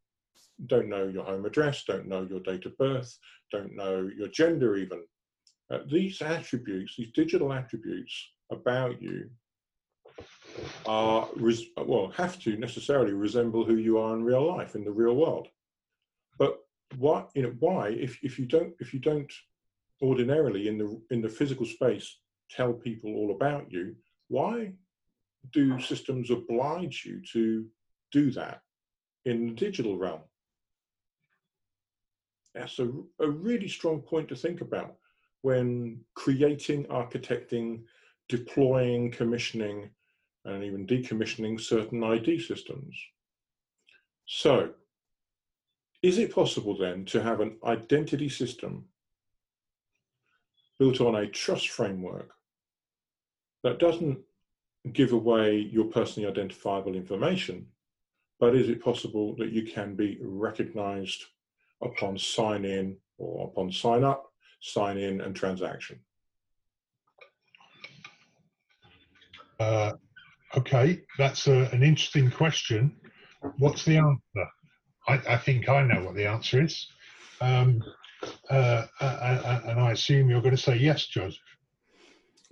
don't 0.66 0.88
know 0.88 1.06
your 1.06 1.24
home 1.24 1.44
address, 1.44 1.84
don't 1.84 2.08
know 2.08 2.22
your 2.22 2.40
date 2.40 2.66
of 2.66 2.76
birth, 2.78 3.16
don't 3.52 3.74
know 3.76 4.08
your 4.16 4.28
gender 4.28 4.76
even. 4.76 5.02
Uh, 5.70 5.78
these 5.90 6.22
attributes, 6.22 6.94
these 6.96 7.10
digital 7.12 7.52
attributes 7.52 8.30
about 8.50 9.00
you 9.02 9.28
are, 10.86 11.28
well, 11.76 12.10
have 12.16 12.38
to 12.40 12.56
necessarily 12.56 13.12
resemble 13.12 13.64
who 13.64 13.76
you 13.76 13.98
are 13.98 14.14
in 14.14 14.24
real 14.24 14.46
life, 14.46 14.74
in 14.74 14.84
the 14.84 14.90
real 14.90 15.16
world. 15.16 15.48
But 16.38 16.58
what, 16.98 17.30
you 17.34 17.42
know, 17.42 17.54
why, 17.58 17.88
if, 17.88 18.18
if 18.22 18.38
you 18.38 18.46
don't, 18.46 18.72
if 18.78 18.94
you 18.94 19.00
don't 19.00 19.32
ordinarily 20.00 20.68
in 20.68 20.78
the, 20.78 21.00
in 21.10 21.20
the 21.20 21.28
physical 21.28 21.66
space 21.66 22.18
tell 22.50 22.72
people 22.72 23.14
all 23.14 23.32
about 23.32 23.70
you, 23.70 23.96
why 24.28 24.72
do 25.52 25.80
systems 25.80 26.30
oblige 26.30 27.04
you 27.04 27.20
to 27.32 27.66
do 28.12 28.30
that 28.30 28.60
in 29.26 29.48
the 29.48 29.54
digital 29.54 29.98
realm? 29.98 30.20
That's 32.54 32.78
a, 32.78 32.90
a 33.20 33.28
really 33.28 33.68
strong 33.68 34.00
point 34.00 34.28
to 34.30 34.36
think 34.36 34.62
about 34.62 34.94
when 35.42 36.00
creating, 36.14 36.84
architecting, 36.86 37.82
deploying, 38.28 39.10
commissioning, 39.10 39.90
and 40.46 40.64
even 40.64 40.86
decommissioning 40.86 41.60
certain 41.60 42.02
ID 42.02 42.40
systems. 42.40 42.96
So, 44.26 44.70
is 46.02 46.18
it 46.18 46.34
possible 46.34 46.76
then 46.76 47.04
to 47.06 47.22
have 47.22 47.40
an 47.40 47.58
identity 47.64 48.28
system 48.28 48.86
built 50.78 51.00
on 51.00 51.16
a 51.16 51.26
trust 51.26 51.68
framework 51.68 52.30
that 53.62 53.78
doesn't 53.78 54.18
give 54.92 55.12
away 55.12 55.56
your 55.56 55.86
personally 55.86 56.28
identifiable 56.28 56.94
information, 56.94 57.66
but 58.38 58.54
is 58.54 58.68
it 58.68 58.82
possible 58.82 59.34
that 59.36 59.52
you 59.52 59.62
can 59.62 59.94
be 59.94 60.18
recognized 60.20 61.24
upon 61.82 62.18
sign 62.18 62.64
in 62.64 62.96
or 63.18 63.48
upon 63.48 63.72
sign 63.72 64.04
up, 64.04 64.30
sign 64.60 64.98
in 64.98 65.20
and 65.20 65.34
transaction? 65.34 65.98
Uh, 69.58 69.92
okay, 70.56 71.02
that's 71.18 71.46
a, 71.46 71.68
an 71.72 71.82
interesting 71.82 72.30
question. 72.30 72.94
What's 73.58 73.84
the 73.84 73.96
answer? 73.96 74.50
I, 75.08 75.34
I, 75.34 75.36
think 75.38 75.68
I 75.68 75.82
know 75.82 76.04
what 76.04 76.14
the 76.14 76.26
answer 76.26 76.62
is. 76.62 76.88
Um, 77.40 77.82
uh, 78.50 78.86
uh, 79.00 79.04
uh 79.04 79.60
and 79.66 79.80
I 79.80 79.92
assume 79.92 80.28
you're 80.28 80.42
going 80.42 80.56
to 80.56 80.62
say 80.62 80.76
yes, 80.76 81.06
Joseph. 81.06 81.38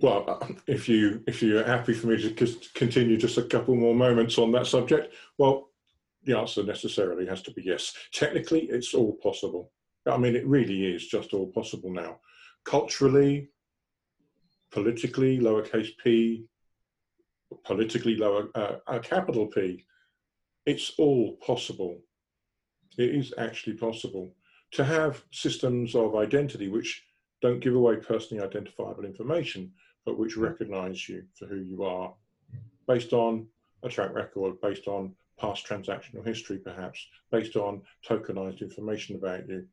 Well, 0.01 0.41
if 0.67 0.89
you 0.89 1.23
if 1.25 1.41
you're 1.41 1.63
happy 1.63 1.93
for 1.93 2.07
me 2.07 2.21
to 2.21 2.55
continue 2.73 3.17
just 3.17 3.37
a 3.37 3.43
couple 3.43 3.75
more 3.75 3.95
moments 3.95 4.37
on 4.37 4.51
that 4.51 4.67
subject, 4.67 5.13
well, 5.37 5.69
the 6.25 6.37
answer 6.37 6.63
necessarily 6.63 7.25
has 7.27 7.41
to 7.43 7.51
be 7.51 7.63
yes. 7.63 7.93
Technically, 8.11 8.61
it's 8.63 8.93
all 8.93 9.13
possible. 9.21 9.71
I 10.07 10.17
mean, 10.17 10.35
it 10.35 10.45
really 10.45 10.85
is 10.85 11.07
just 11.07 11.33
all 11.33 11.47
possible 11.47 11.91
now. 11.91 12.19
Culturally, 12.63 13.49
politically, 14.71 15.39
lowercase 15.39 15.91
p, 16.03 16.45
politically 17.63 18.15
lower 18.15 18.49
uh, 18.55 18.99
capital 18.99 19.47
P, 19.47 19.85
it's 20.65 20.93
all 20.97 21.37
possible. 21.37 21.99
It 22.97 23.13
is 23.15 23.33
actually 23.37 23.77
possible 23.77 24.33
to 24.71 24.83
have 24.83 25.23
systems 25.31 25.95
of 25.95 26.15
identity 26.15 26.69
which 26.69 27.03
don't 27.41 27.59
give 27.59 27.75
away 27.75 27.97
personally 27.97 28.43
identifiable 28.43 29.05
information, 29.05 29.71
but 30.05 30.17
which 30.17 30.37
recognize 30.37 31.07
you 31.07 31.23
for 31.37 31.45
who 31.45 31.57
you 31.57 31.83
are 31.83 32.13
based 32.87 33.13
on 33.13 33.47
a 33.83 33.89
track 33.89 34.13
record, 34.13 34.59
based 34.61 34.87
on 34.87 35.13
past 35.39 35.67
transactional 35.67 36.25
history, 36.25 36.57
perhaps, 36.57 37.05
based 37.31 37.55
on 37.55 37.81
tokenized 38.07 38.61
information 38.61 39.15
about 39.15 39.47
you. 39.47 39.67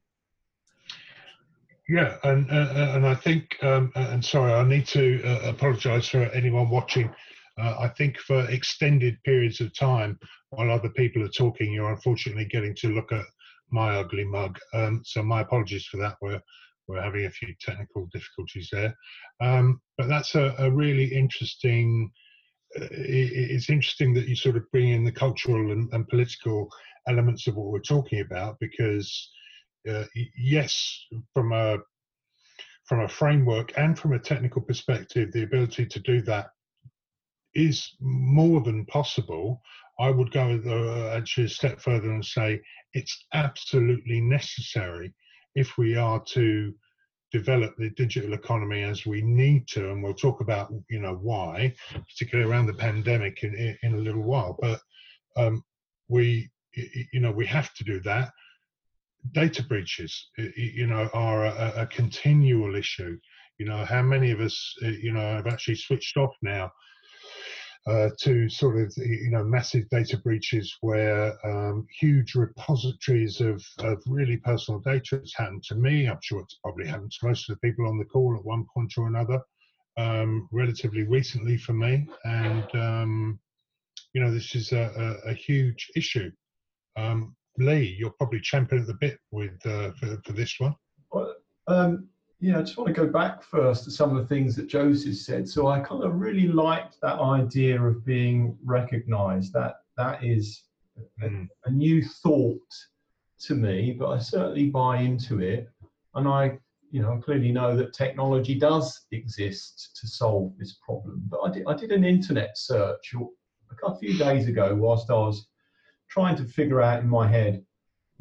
Yeah, 1.88 2.16
and 2.24 2.50
uh, 2.50 2.54
uh 2.54 2.92
and 2.94 3.06
I 3.06 3.14
think, 3.14 3.56
um, 3.62 3.92
uh, 3.96 4.08
and 4.10 4.24
sorry, 4.24 4.52
I 4.52 4.64
need 4.64 4.86
to 4.88 5.22
uh, 5.24 5.50
apologise 5.50 6.08
for 6.08 6.22
anyone 6.22 6.70
watching. 6.70 7.10
Uh, 7.58 7.76
I 7.80 7.88
think 7.88 8.18
for 8.18 8.48
extended 8.48 9.22
periods 9.24 9.60
of 9.60 9.76
time, 9.76 10.18
while 10.50 10.70
other 10.70 10.88
people 10.90 11.22
are 11.22 11.28
talking, 11.28 11.72
you're 11.72 11.92
unfortunately 11.92 12.46
getting 12.46 12.74
to 12.76 12.94
look 12.94 13.12
at 13.12 13.24
my 13.70 13.96
ugly 13.96 14.24
mug. 14.24 14.58
Um, 14.72 15.02
so 15.04 15.22
my 15.22 15.40
apologies 15.42 15.86
for 15.86 15.96
that. 15.98 16.16
We're 16.20 16.40
we're 16.88 17.02
having 17.02 17.26
a 17.26 17.30
few 17.30 17.54
technical 17.60 18.08
difficulties 18.12 18.68
there, 18.72 18.94
um, 19.40 19.80
but 19.96 20.08
that's 20.08 20.34
a, 20.34 20.54
a 20.58 20.70
really 20.70 21.06
interesting 21.06 22.10
it's 22.74 23.70
interesting 23.70 24.14
that 24.14 24.28
you 24.28 24.36
sort 24.36 24.56
of 24.56 24.70
bring 24.70 24.90
in 24.90 25.04
the 25.04 25.12
cultural 25.12 25.72
and, 25.72 25.92
and 25.92 26.08
political 26.08 26.68
elements 27.08 27.46
of 27.46 27.56
what 27.56 27.66
we're 27.66 27.80
talking 27.80 28.20
about 28.20 28.56
because 28.60 29.30
uh, 29.88 30.04
yes 30.36 31.04
from 31.34 31.52
a 31.52 31.78
from 32.86 33.00
a 33.00 33.08
framework 33.08 33.72
and 33.76 33.98
from 33.98 34.12
a 34.12 34.18
technical 34.18 34.62
perspective 34.62 35.32
the 35.32 35.42
ability 35.42 35.86
to 35.86 36.00
do 36.00 36.22
that 36.22 36.50
is 37.54 37.96
more 38.00 38.60
than 38.60 38.86
possible. 38.86 39.60
I 40.00 40.10
would 40.10 40.32
go 40.32 40.60
uh, 40.66 41.16
actually 41.16 41.46
a 41.46 41.50
step 41.50 41.80
further 41.80 42.10
and 42.10 42.24
say 42.24 42.60
it's 42.94 43.26
absolutely 43.34 44.20
necessary 44.20 45.12
if 45.54 45.76
we 45.76 45.96
are 45.96 46.20
to 46.28 46.74
develop 47.32 47.74
the 47.76 47.90
digital 47.90 48.34
economy 48.34 48.82
as 48.82 49.06
we 49.06 49.22
need 49.22 49.66
to, 49.68 49.90
and 49.90 50.02
we'll 50.02 50.14
talk 50.14 50.40
about 50.40 50.72
you 50.88 51.00
know 51.00 51.14
why, 51.14 51.74
particularly 52.08 52.50
around 52.50 52.66
the 52.66 52.74
pandemic 52.74 53.42
in, 53.42 53.76
in 53.82 53.94
a 53.94 53.98
little 53.98 54.22
while. 54.22 54.56
But 54.60 54.80
um, 55.36 55.64
we 56.08 56.50
you 56.74 57.20
know 57.20 57.32
we 57.32 57.46
have 57.46 57.72
to 57.74 57.84
do 57.84 58.00
that. 58.00 58.32
Data 59.32 59.62
breaches, 59.62 60.30
you 60.36 60.86
know, 60.88 61.08
are 61.14 61.46
a, 61.46 61.72
a 61.76 61.86
continual 61.86 62.74
issue. 62.74 63.16
You 63.58 63.66
know, 63.66 63.84
how 63.84 64.02
many 64.02 64.32
of 64.32 64.40
us, 64.40 64.74
you 64.80 65.12
know, 65.12 65.20
have 65.20 65.46
actually 65.46 65.76
switched 65.76 66.16
off 66.16 66.34
now 66.42 66.72
uh, 67.86 68.10
to 68.20 68.48
sort 68.48 68.78
of 68.78 68.92
you 68.96 69.30
know 69.30 69.42
massive 69.42 69.88
data 69.90 70.16
breaches 70.16 70.76
where 70.82 71.34
um, 71.44 71.86
huge 71.98 72.34
repositories 72.34 73.40
of, 73.40 73.64
of 73.80 74.00
really 74.06 74.36
personal 74.36 74.80
data 74.80 75.18
has 75.18 75.32
happened 75.36 75.64
to 75.64 75.74
me. 75.74 76.06
I'm 76.06 76.20
sure 76.22 76.40
it's 76.40 76.58
probably 76.62 76.86
happened 76.86 77.12
to 77.12 77.26
most 77.26 77.48
of 77.48 77.56
the 77.56 77.68
people 77.68 77.88
on 77.88 77.98
the 77.98 78.04
call 78.04 78.36
at 78.36 78.44
one 78.44 78.66
point 78.72 78.92
or 78.96 79.08
another, 79.08 79.40
um, 79.96 80.48
relatively 80.52 81.02
recently 81.02 81.56
for 81.56 81.72
me. 81.72 82.06
And 82.24 82.74
um, 82.74 83.40
you 84.12 84.22
know 84.22 84.32
this 84.32 84.54
is 84.54 84.72
a, 84.72 85.18
a, 85.26 85.30
a 85.30 85.34
huge 85.34 85.90
issue. 85.96 86.30
Um, 86.96 87.34
Lee, 87.58 87.96
you're 87.98 88.10
probably 88.10 88.40
champion 88.40 88.82
at 88.82 88.86
the 88.86 88.94
bit 88.94 89.18
with 89.30 89.58
uh, 89.66 89.90
for, 89.98 90.18
for 90.24 90.32
this 90.32 90.54
one. 90.58 90.74
Um, 91.66 92.08
yeah, 92.42 92.58
I 92.58 92.62
just 92.62 92.76
want 92.76 92.88
to 92.88 92.92
go 92.92 93.06
back 93.06 93.40
first 93.40 93.84
to 93.84 93.92
some 93.92 94.16
of 94.16 94.16
the 94.16 94.26
things 94.26 94.56
that 94.56 94.66
Joseph 94.66 95.16
said. 95.16 95.48
So 95.48 95.68
I 95.68 95.78
kind 95.78 96.02
of 96.02 96.16
really 96.16 96.48
liked 96.48 96.96
that 97.00 97.20
idea 97.20 97.80
of 97.80 98.04
being 98.04 98.58
recognized. 98.64 99.52
That 99.52 99.76
that 99.96 100.24
is 100.24 100.64
a, 101.22 101.28
mm. 101.28 101.48
a 101.66 101.70
new 101.70 102.02
thought 102.02 102.58
to 103.42 103.54
me, 103.54 103.92
but 103.96 104.08
I 104.08 104.18
certainly 104.18 104.70
buy 104.70 104.98
into 104.98 105.38
it. 105.40 105.68
And 106.16 106.26
I, 106.26 106.58
you 106.90 107.00
know, 107.00 107.16
clearly 107.24 107.52
know 107.52 107.76
that 107.76 107.94
technology 107.94 108.56
does 108.56 109.06
exist 109.12 109.96
to 110.00 110.08
solve 110.08 110.52
this 110.58 110.78
problem. 110.84 111.22
But 111.28 111.42
I 111.42 111.50
did, 111.52 111.62
I 111.68 111.74
did 111.74 111.92
an 111.92 112.04
internet 112.04 112.58
search 112.58 113.14
a 113.84 113.94
few 113.94 114.18
days 114.18 114.48
ago 114.48 114.74
whilst 114.74 115.10
I 115.10 115.14
was 115.14 115.46
trying 116.10 116.34
to 116.36 116.44
figure 116.44 116.82
out 116.82 117.04
in 117.04 117.08
my 117.08 117.28
head 117.28 117.64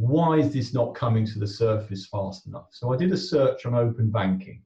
why 0.02 0.40
is 0.40 0.52
this 0.52 0.74
not 0.74 0.96
coming 0.96 1.26
to 1.28 1.38
the 1.38 1.48
surface 1.48 2.08
fast 2.08 2.48
enough? 2.48 2.70
So 2.72 2.92
I 2.92 2.98
did 2.98 3.12
a 3.12 3.18
search 3.18 3.66
on 3.66 3.76
open 3.76 4.10
banking. 4.10 4.64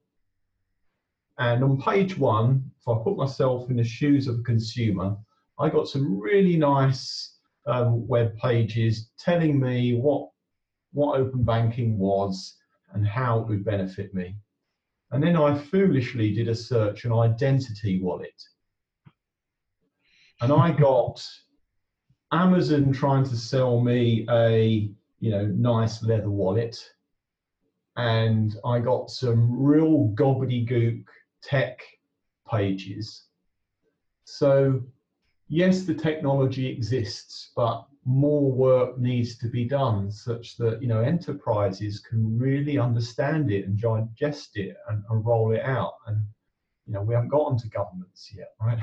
And 1.37 1.61
on 1.61 1.81
page 1.81 2.17
one, 2.17 2.71
if 2.79 2.87
I 2.87 2.97
put 3.03 3.17
myself 3.17 3.69
in 3.69 3.75
the 3.75 3.83
shoes 3.83 4.27
of 4.27 4.39
a 4.39 4.43
consumer, 4.43 5.17
I 5.59 5.69
got 5.69 5.89
some 5.89 6.19
really 6.19 6.55
nice 6.55 7.35
um, 7.65 8.07
web 8.07 8.37
pages 8.37 9.09
telling 9.19 9.59
me 9.59 9.97
what, 9.97 10.29
what 10.93 11.19
open 11.19 11.43
banking 11.43 11.97
was 11.97 12.55
and 12.93 13.05
how 13.05 13.39
it 13.39 13.47
would 13.47 13.65
benefit 13.65 14.13
me. 14.13 14.37
And 15.11 15.21
then 15.21 15.35
I 15.35 15.57
foolishly 15.57 16.33
did 16.33 16.47
a 16.47 16.55
search 16.55 17.05
on 17.05 17.29
identity 17.29 18.01
wallet. 18.01 18.41
And 20.41 20.53
I 20.53 20.71
got 20.71 21.21
Amazon 22.31 22.93
trying 22.93 23.25
to 23.25 23.35
sell 23.35 23.81
me 23.81 24.25
a 24.29 24.89
you 25.25 25.31
know, 25.31 25.47
nice 25.47 26.03
leather 26.03 26.29
wallet. 26.29 26.77
and 27.97 28.55
I 28.63 28.79
got 28.79 29.09
some 29.09 29.59
real 29.59 30.13
gobbledygook 30.13 31.03
tech 31.41 31.79
pages. 32.47 33.23
So 34.25 34.83
yes, 35.47 35.83
the 35.85 35.95
technology 35.95 36.67
exists, 36.67 37.51
but 37.55 37.87
more 38.05 38.51
work 38.51 38.99
needs 38.99 39.39
to 39.39 39.47
be 39.47 39.65
done 39.65 40.11
such 40.11 40.57
that 40.57 40.79
you 40.79 40.87
know 40.87 41.01
enterprises 41.01 42.01
can 42.07 42.37
really 42.37 42.77
understand 42.77 43.51
it 43.51 43.65
and 43.65 43.81
digest 43.81 44.57
it 44.57 44.77
and, 44.89 45.03
and 45.09 45.25
roll 45.25 45.53
it 45.53 45.63
out. 45.63 45.95
And 46.05 46.23
you 46.85 46.93
know 46.93 47.01
we 47.01 47.15
haven't 47.15 47.29
gotten 47.29 47.57
to 47.57 47.67
governments 47.69 48.31
yet, 48.37 48.51
right? 48.61 48.77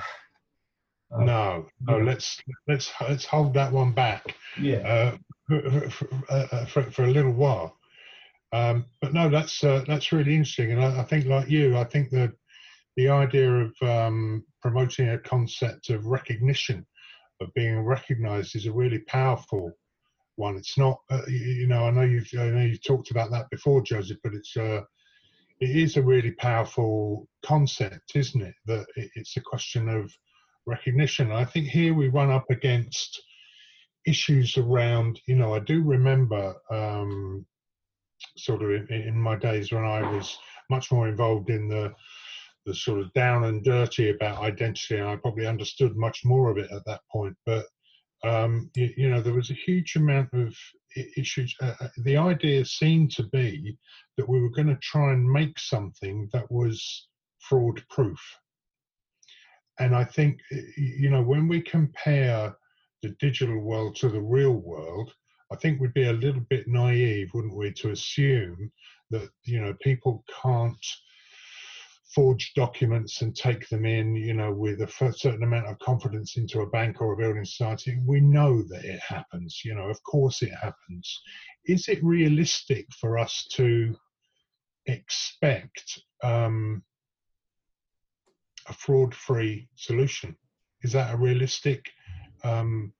Um, 1.12 1.26
no, 1.26 1.66
no. 1.86 1.98
Yeah. 1.98 2.04
Let's 2.04 2.42
let's 2.66 2.90
let's 3.08 3.26
hold 3.26 3.54
that 3.54 3.70
one 3.72 3.92
back. 3.92 4.34
Yeah. 4.60 4.78
Uh, 4.78 5.16
for, 5.48 5.90
for, 5.90 6.08
uh, 6.28 6.64
for, 6.66 6.82
for, 6.90 7.04
a 7.04 7.10
little 7.10 7.32
while. 7.32 7.76
Um, 8.52 8.86
but 9.00 9.14
no, 9.14 9.28
that's 9.28 9.64
uh, 9.64 9.82
that's 9.86 10.12
really 10.12 10.34
interesting, 10.34 10.72
and 10.72 10.84
I, 10.84 11.00
I, 11.00 11.04
think, 11.04 11.26
like 11.26 11.48
you, 11.48 11.76
I 11.76 11.84
think 11.84 12.10
that 12.10 12.32
the 12.96 13.08
idea 13.08 13.50
of 13.50 13.72
um, 13.80 14.44
promoting 14.60 15.08
a 15.08 15.18
concept 15.18 15.88
of 15.90 16.06
recognition, 16.06 16.86
of 17.40 17.52
being 17.54 17.80
recognised, 17.80 18.54
is 18.54 18.66
a 18.66 18.72
really 18.72 18.98
powerful 19.00 19.72
one. 20.36 20.56
It's 20.56 20.76
not, 20.76 21.00
uh, 21.10 21.22
you 21.28 21.66
know, 21.66 21.84
I 21.84 21.90
know 21.90 22.02
you've 22.02 22.28
I 22.38 22.50
know 22.50 22.64
you 22.64 22.76
talked 22.76 23.10
about 23.10 23.30
that 23.30 23.48
before, 23.50 23.82
Joseph, 23.82 24.18
but 24.22 24.34
it's 24.34 24.56
uh, 24.56 24.82
it 25.60 25.76
is 25.76 25.96
a 25.96 26.02
really 26.02 26.32
powerful 26.32 27.28
concept, 27.44 28.12
isn't 28.14 28.42
it? 28.42 28.54
That 28.66 28.86
it's 28.96 29.36
a 29.36 29.40
question 29.40 29.88
of 29.88 30.12
recognition. 30.66 31.32
I 31.32 31.44
think 31.44 31.68
here 31.68 31.94
we 31.94 32.08
run 32.08 32.30
up 32.30 32.46
against 32.50 33.22
issues 34.06 34.56
around, 34.56 35.20
you 35.26 35.36
know, 35.36 35.54
I 35.54 35.60
do 35.60 35.82
remember 35.82 36.54
um, 36.70 37.46
sort 38.36 38.62
of 38.62 38.70
in, 38.70 38.86
in 38.90 39.18
my 39.18 39.36
days 39.36 39.72
when 39.72 39.84
I 39.84 40.02
was 40.02 40.36
much 40.70 40.90
more 40.90 41.08
involved 41.08 41.50
in 41.50 41.68
the 41.68 41.92
the 42.64 42.74
sort 42.74 43.00
of 43.00 43.12
down 43.12 43.44
and 43.44 43.64
dirty 43.64 44.10
about 44.10 44.40
identity, 44.42 44.96
and 44.96 45.08
I 45.08 45.16
probably 45.16 45.46
understood 45.46 45.96
much 45.96 46.24
more 46.24 46.48
of 46.48 46.58
it 46.58 46.70
at 46.70 46.84
that 46.86 47.00
point. 47.10 47.36
But 47.44 47.66
um, 48.24 48.70
you, 48.76 48.90
you, 48.96 49.10
know, 49.10 49.20
there 49.20 49.34
was 49.34 49.50
a 49.50 49.54
huge 49.66 49.96
amount 49.96 50.28
of 50.32 50.54
issues. 51.16 51.54
Uh, 51.60 51.74
uh 51.80 51.88
the 52.04 52.16
idea 52.16 52.64
seemed 52.64 53.10
to 53.12 53.24
be 53.24 53.76
that 54.16 54.28
we 54.28 54.40
were 54.40 54.50
going 54.50 54.68
to 54.68 54.76
try 54.76 55.12
and 55.12 55.28
make 55.28 55.58
something 55.58 56.28
that 56.32 56.48
was 56.52 57.08
fraud 57.40 57.82
proof. 57.90 58.20
And 59.80 59.96
I 59.96 60.04
think, 60.04 60.38
you 60.76 61.10
know, 61.10 61.22
when 61.22 61.48
we 61.48 61.60
compare 61.60 62.54
the 63.02 63.10
digital 63.20 63.58
world 63.58 63.96
to 63.96 64.08
the 64.08 64.20
real 64.20 64.52
world, 64.52 65.12
I 65.52 65.56
think 65.56 65.80
we'd 65.80 65.94
be 65.94 66.08
a 66.08 66.12
little 66.12 66.42
bit 66.48 66.66
naive, 66.66 67.30
wouldn't 67.34 67.56
we, 67.56 67.72
to 67.72 67.90
assume 67.90 68.72
that, 69.10 69.28
you 69.44 69.60
know, 69.60 69.74
people 69.82 70.24
can't 70.42 70.86
forge 72.14 72.52
documents 72.54 73.22
and 73.22 73.34
take 73.34 73.68
them 73.68 73.86
in, 73.86 74.14
you 74.14 74.34
know, 74.34 74.52
with 74.52 74.80
a 74.82 75.12
certain 75.16 75.42
amount 75.42 75.66
of 75.66 75.78
confidence 75.78 76.36
into 76.36 76.60
a 76.60 76.70
bank 76.70 77.00
or 77.00 77.12
a 77.12 77.16
building 77.16 77.44
society. 77.44 77.98
We 78.06 78.20
know 78.20 78.62
that 78.62 78.84
it 78.84 79.00
happens, 79.00 79.62
you 79.64 79.74
know, 79.74 79.88
of 79.88 80.02
course 80.02 80.42
it 80.42 80.52
happens. 80.54 81.22
Is 81.66 81.88
it 81.88 82.02
realistic 82.04 82.86
for 83.00 83.18
us 83.18 83.46
to 83.52 83.96
expect 84.86 86.00
um, 86.22 86.82
a 88.68 88.72
fraud 88.72 89.14
free 89.14 89.68
solution? 89.76 90.36
Is 90.82 90.92
that 90.92 91.14
a 91.14 91.16
realistic 91.16 91.90
um, 92.44 92.92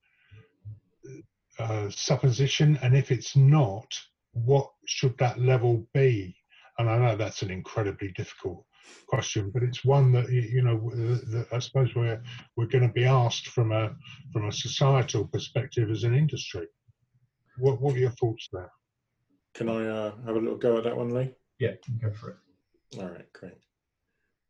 uh, 1.58 1.88
supposition? 1.90 2.78
And 2.82 2.96
if 2.96 3.10
it's 3.10 3.36
not, 3.36 3.86
what 4.32 4.70
should 4.86 5.16
that 5.18 5.38
level 5.38 5.86
be? 5.94 6.36
And 6.78 6.88
I 6.88 6.98
know 6.98 7.16
that's 7.16 7.42
an 7.42 7.50
incredibly 7.50 8.12
difficult 8.12 8.64
question, 9.06 9.50
but 9.52 9.62
it's 9.62 9.84
one 9.84 10.10
that 10.12 10.30
you 10.30 10.62
know 10.62 10.90
that 10.94 11.46
I 11.52 11.58
suppose 11.58 11.94
we're 11.94 12.20
we're 12.56 12.66
going 12.66 12.86
to 12.86 12.92
be 12.92 13.04
asked 13.04 13.48
from 13.48 13.72
a 13.72 13.94
from 14.32 14.48
a 14.48 14.52
societal 14.52 15.26
perspective 15.26 15.90
as 15.90 16.04
an 16.04 16.14
industry. 16.14 16.66
What 17.58 17.80
what 17.80 17.94
are 17.94 17.98
your 17.98 18.10
thoughts 18.10 18.48
there? 18.52 18.72
Can 19.54 19.68
I 19.68 19.86
uh, 19.86 20.12
have 20.26 20.36
a 20.36 20.38
little 20.38 20.56
go 20.56 20.78
at 20.78 20.84
that 20.84 20.96
one, 20.96 21.14
Lee? 21.14 21.30
Yeah, 21.58 21.72
go 22.00 22.10
for 22.12 22.30
it. 22.30 22.36
All 22.98 23.08
right, 23.08 23.32
great. 23.32 23.58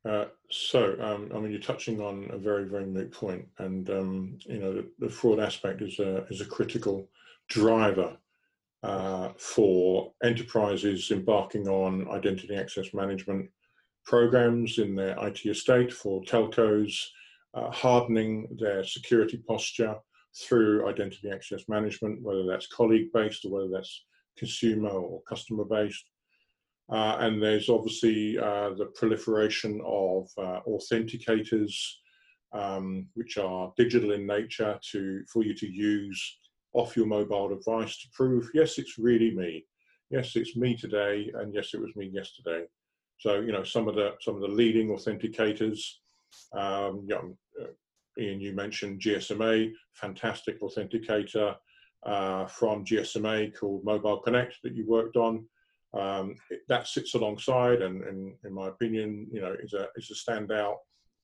Uh, 0.09 0.25
so, 0.51 0.97
um, 1.01 1.31
I 1.35 1.39
mean, 1.39 1.53
you're 1.53 1.61
touching 1.61 2.01
on 2.01 2.29
a 2.33 2.39
very, 2.39 2.65
very 2.65 2.87
moot 2.87 3.13
point, 3.13 3.47
and 3.59 3.89
um, 3.91 4.39
you 4.47 4.59
know, 4.59 4.73
the, 4.75 4.89
the, 4.99 5.09
fraud 5.09 5.39
aspect 5.39 5.81
is 5.81 6.01
a 6.01 6.25
is 6.25 6.41
a 6.41 6.45
critical 6.47 7.09
driver 7.49 8.17
uh, 8.83 9.29
for 9.39 10.13
enterprises 10.25 11.13
embarking 11.13 11.69
on 11.69 12.11
identity 12.11 12.57
access 12.57 12.93
management 12.93 13.49
programs 14.05 14.79
in 14.79 14.97
their 14.97 15.17
IT 15.25 15.47
estate, 15.47 15.93
for 15.93 16.21
telcos 16.23 16.93
uh, 17.55 17.71
hardening 17.71 18.49
their 18.59 18.83
security 18.83 19.37
posture 19.47 19.95
through 20.37 20.89
identity 20.89 21.31
access 21.31 21.69
management, 21.69 22.21
whether 22.23 22.45
that's 22.45 22.67
colleague 22.67 23.13
based 23.13 23.45
or 23.45 23.53
whether 23.53 23.69
that's 23.69 24.05
consumer 24.37 24.89
or 24.89 25.23
customer 25.29 25.65
based. 25.65 26.07
Uh, 26.93 27.17
and 27.21 27.43
there's 27.43 27.71
obviously 27.71 28.39
uh, 28.39 28.71
the 28.77 28.87
proliferation 28.95 29.81
of 29.85 30.29
uh, 30.37 30.61
authenticators, 30.69 31.75
um, 32.53 33.07
which 33.15 33.39
are 33.39 33.73
digital 33.79 34.13
in 34.13 34.27
nature 34.27 34.79
to 34.91 35.23
for 35.33 35.43
you 35.43 35.55
to 35.55 35.67
use 35.67 36.39
off 36.75 36.97
your 36.97 37.07
mobile 37.07 37.49
device 37.49 37.99
to 37.99 38.09
prove, 38.13 38.51
yes, 38.55 38.79
it's 38.79 38.99
really 38.99 39.31
me. 39.31 39.65
Yes, 40.11 40.37
it's 40.37 40.57
me 40.57 40.77
today, 40.77 41.31
and 41.35 41.55
yes, 41.55 41.71
it 41.73 41.81
was 41.81 41.95
me 41.97 42.11
yesterday. 42.13 42.65
So 43.19 43.41
you 43.41 43.53
know 43.53 43.65
some 43.65 43.89
of 43.89 43.95
the 43.95 44.15
some 44.21 44.35
of 44.35 44.43
the 44.43 44.49
leading 44.49 44.89
authenticators. 44.89 45.81
Um, 46.53 47.07
you 47.09 47.15
know, 47.15 47.37
uh, 47.61 48.21
Ian, 48.21 48.41
you 48.41 48.53
mentioned 48.53 49.01
GSMA, 49.01 49.71
fantastic 49.95 50.61
authenticator 50.61 51.55
uh, 52.05 52.47
from 52.47 52.85
GSMA 52.85 53.57
called 53.59 53.85
Mobile 53.85 54.19
Connect 54.19 54.57
that 54.63 54.75
you 54.75 54.87
worked 54.87 55.17
on. 55.17 55.47
Um, 55.95 56.37
it, 56.51 56.61
that 56.69 56.89
sits 56.89 57.15
alongside, 57.15 57.83
and, 57.83 58.03
and, 58.03 58.35
in 58.45 58.53
my 58.53 58.69
opinion, 58.69 59.27
you 59.31 59.41
know, 59.41 59.55
is 59.63 59.75
a 59.75 59.89
is 59.97 60.11
a 60.11 60.31
standout 60.31 60.77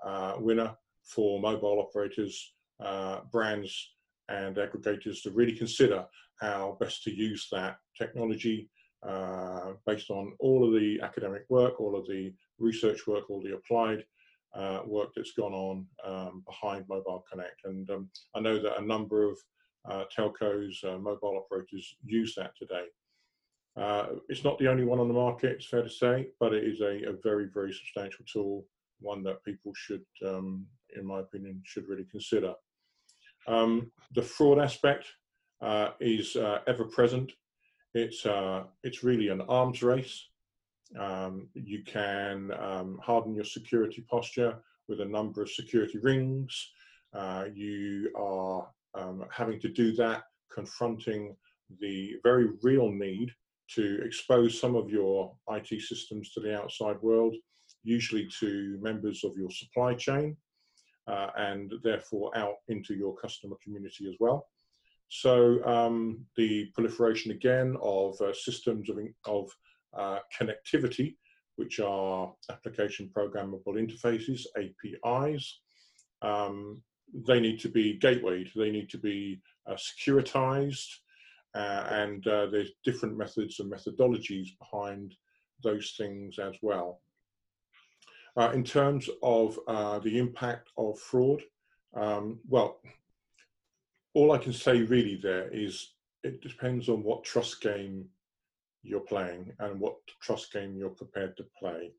uh, 0.04 0.34
winner 0.38 0.76
for 1.04 1.40
mobile 1.40 1.80
operators, 1.80 2.54
uh, 2.84 3.20
brands, 3.32 3.92
and 4.28 4.56
aggregators 4.56 5.22
to 5.22 5.30
really 5.30 5.56
consider 5.56 6.04
how 6.40 6.76
best 6.80 7.02
to 7.04 7.14
use 7.14 7.48
that 7.50 7.78
technology 7.96 8.68
uh, 9.06 9.72
based 9.86 10.10
on 10.10 10.34
all 10.38 10.66
of 10.66 10.78
the 10.78 11.00
academic 11.02 11.44
work, 11.48 11.80
all 11.80 11.96
of 11.96 12.06
the 12.06 12.32
research 12.58 13.06
work, 13.06 13.30
all 13.30 13.42
the 13.42 13.54
applied 13.54 14.04
uh, 14.54 14.80
work 14.86 15.10
that's 15.14 15.32
gone 15.32 15.52
on 15.52 15.86
um, 16.04 16.42
behind 16.46 16.84
Mobile 16.88 17.24
Connect. 17.30 17.64
And 17.64 17.88
um, 17.90 18.10
I 18.34 18.40
know 18.40 18.60
that 18.60 18.78
a 18.78 18.84
number 18.84 19.28
of 19.28 19.38
uh, 19.88 20.04
telcos, 20.16 20.84
uh, 20.84 20.98
mobile 20.98 21.42
operators 21.44 21.96
use 22.04 22.34
that 22.36 22.52
today. 22.58 22.86
Uh, 23.78 24.06
it's 24.28 24.42
not 24.42 24.58
the 24.58 24.68
only 24.68 24.84
one 24.84 24.98
on 24.98 25.06
the 25.06 25.14
market, 25.14 25.52
it's 25.52 25.66
fair 25.66 25.82
to 25.82 25.88
say, 25.88 26.28
but 26.40 26.52
it 26.52 26.64
is 26.64 26.80
a, 26.80 27.08
a 27.08 27.12
very, 27.22 27.46
very 27.52 27.72
substantial 27.72 28.24
tool, 28.30 28.66
one 29.00 29.22
that 29.22 29.44
people 29.44 29.72
should, 29.76 30.04
um, 30.26 30.66
in 30.96 31.06
my 31.06 31.20
opinion, 31.20 31.62
should 31.64 31.88
really 31.88 32.06
consider. 32.10 32.54
Um, 33.46 33.92
the 34.14 34.22
fraud 34.22 34.58
aspect 34.58 35.06
uh, 35.62 35.90
is 36.00 36.34
uh, 36.34 36.58
ever 36.66 36.84
present. 36.84 37.32
It's, 37.94 38.26
uh, 38.26 38.64
it's 38.82 39.04
really 39.04 39.28
an 39.28 39.42
arms 39.42 39.82
race. 39.82 40.26
Um, 40.98 41.48
you 41.54 41.84
can 41.84 42.50
um, 42.58 42.98
harden 43.02 43.34
your 43.34 43.44
security 43.44 44.04
posture 44.10 44.56
with 44.88 45.00
a 45.02 45.04
number 45.04 45.40
of 45.40 45.50
security 45.50 45.98
rings. 45.98 46.72
Uh, 47.14 47.44
you 47.54 48.10
are 48.16 48.68
um, 48.94 49.24
having 49.30 49.60
to 49.60 49.68
do 49.68 49.92
that 49.92 50.24
confronting 50.52 51.36
the 51.80 52.14
very 52.24 52.48
real 52.62 52.90
need 52.90 53.30
to 53.74 54.00
expose 54.02 54.58
some 54.58 54.76
of 54.76 54.90
your 54.90 55.34
IT 55.50 55.80
systems 55.82 56.32
to 56.32 56.40
the 56.40 56.56
outside 56.56 56.96
world, 57.02 57.34
usually 57.84 58.28
to 58.40 58.78
members 58.80 59.24
of 59.24 59.36
your 59.36 59.50
supply 59.50 59.94
chain, 59.94 60.36
uh, 61.06 61.28
and 61.36 61.72
therefore 61.82 62.36
out 62.36 62.56
into 62.68 62.94
your 62.94 63.14
customer 63.16 63.56
community 63.62 64.08
as 64.08 64.14
well. 64.20 64.46
So 65.08 65.64
um, 65.64 66.26
the 66.36 66.66
proliferation 66.74 67.32
again 67.32 67.76
of 67.82 68.20
uh, 68.20 68.32
systems 68.34 68.90
of, 68.90 68.98
of 69.24 69.50
uh, 69.96 70.18
connectivity, 70.38 71.16
which 71.56 71.80
are 71.80 72.32
application 72.50 73.10
programmable 73.16 73.74
interfaces, 73.74 74.42
APIs, 74.56 75.60
um, 76.22 76.82
they 77.26 77.40
need 77.40 77.58
to 77.60 77.68
be 77.68 77.98
gatewayed, 77.98 78.50
they 78.54 78.70
need 78.70 78.90
to 78.90 78.98
be 78.98 79.40
uh, 79.66 79.74
securitized, 79.74 80.88
and 81.58 82.26
uh, 82.26 82.46
there's 82.46 82.72
different 82.84 83.16
methods 83.16 83.60
and 83.60 83.70
methodologies 83.70 84.48
behind 84.58 85.14
those 85.62 85.94
things 85.98 86.38
as 86.38 86.54
well. 86.62 87.00
Uh, 88.36 88.50
in 88.54 88.62
terms 88.62 89.08
of 89.22 89.58
uh, 89.66 89.98
the 89.98 90.18
impact 90.18 90.68
of 90.76 90.98
fraud, 90.98 91.42
um, 91.96 92.38
well, 92.48 92.80
all 94.14 94.32
I 94.32 94.38
can 94.38 94.52
say 94.52 94.82
really 94.82 95.16
there 95.16 95.48
is 95.48 95.94
it 96.22 96.40
depends 96.40 96.88
on 96.88 97.02
what 97.02 97.24
trust 97.24 97.60
game 97.60 98.04
you're 98.82 99.00
playing 99.00 99.52
and 99.58 99.80
what 99.80 99.96
trust 100.20 100.52
game 100.52 100.76
you're 100.76 100.90
prepared 100.90 101.36
to 101.36 101.46
play. 101.58 101.92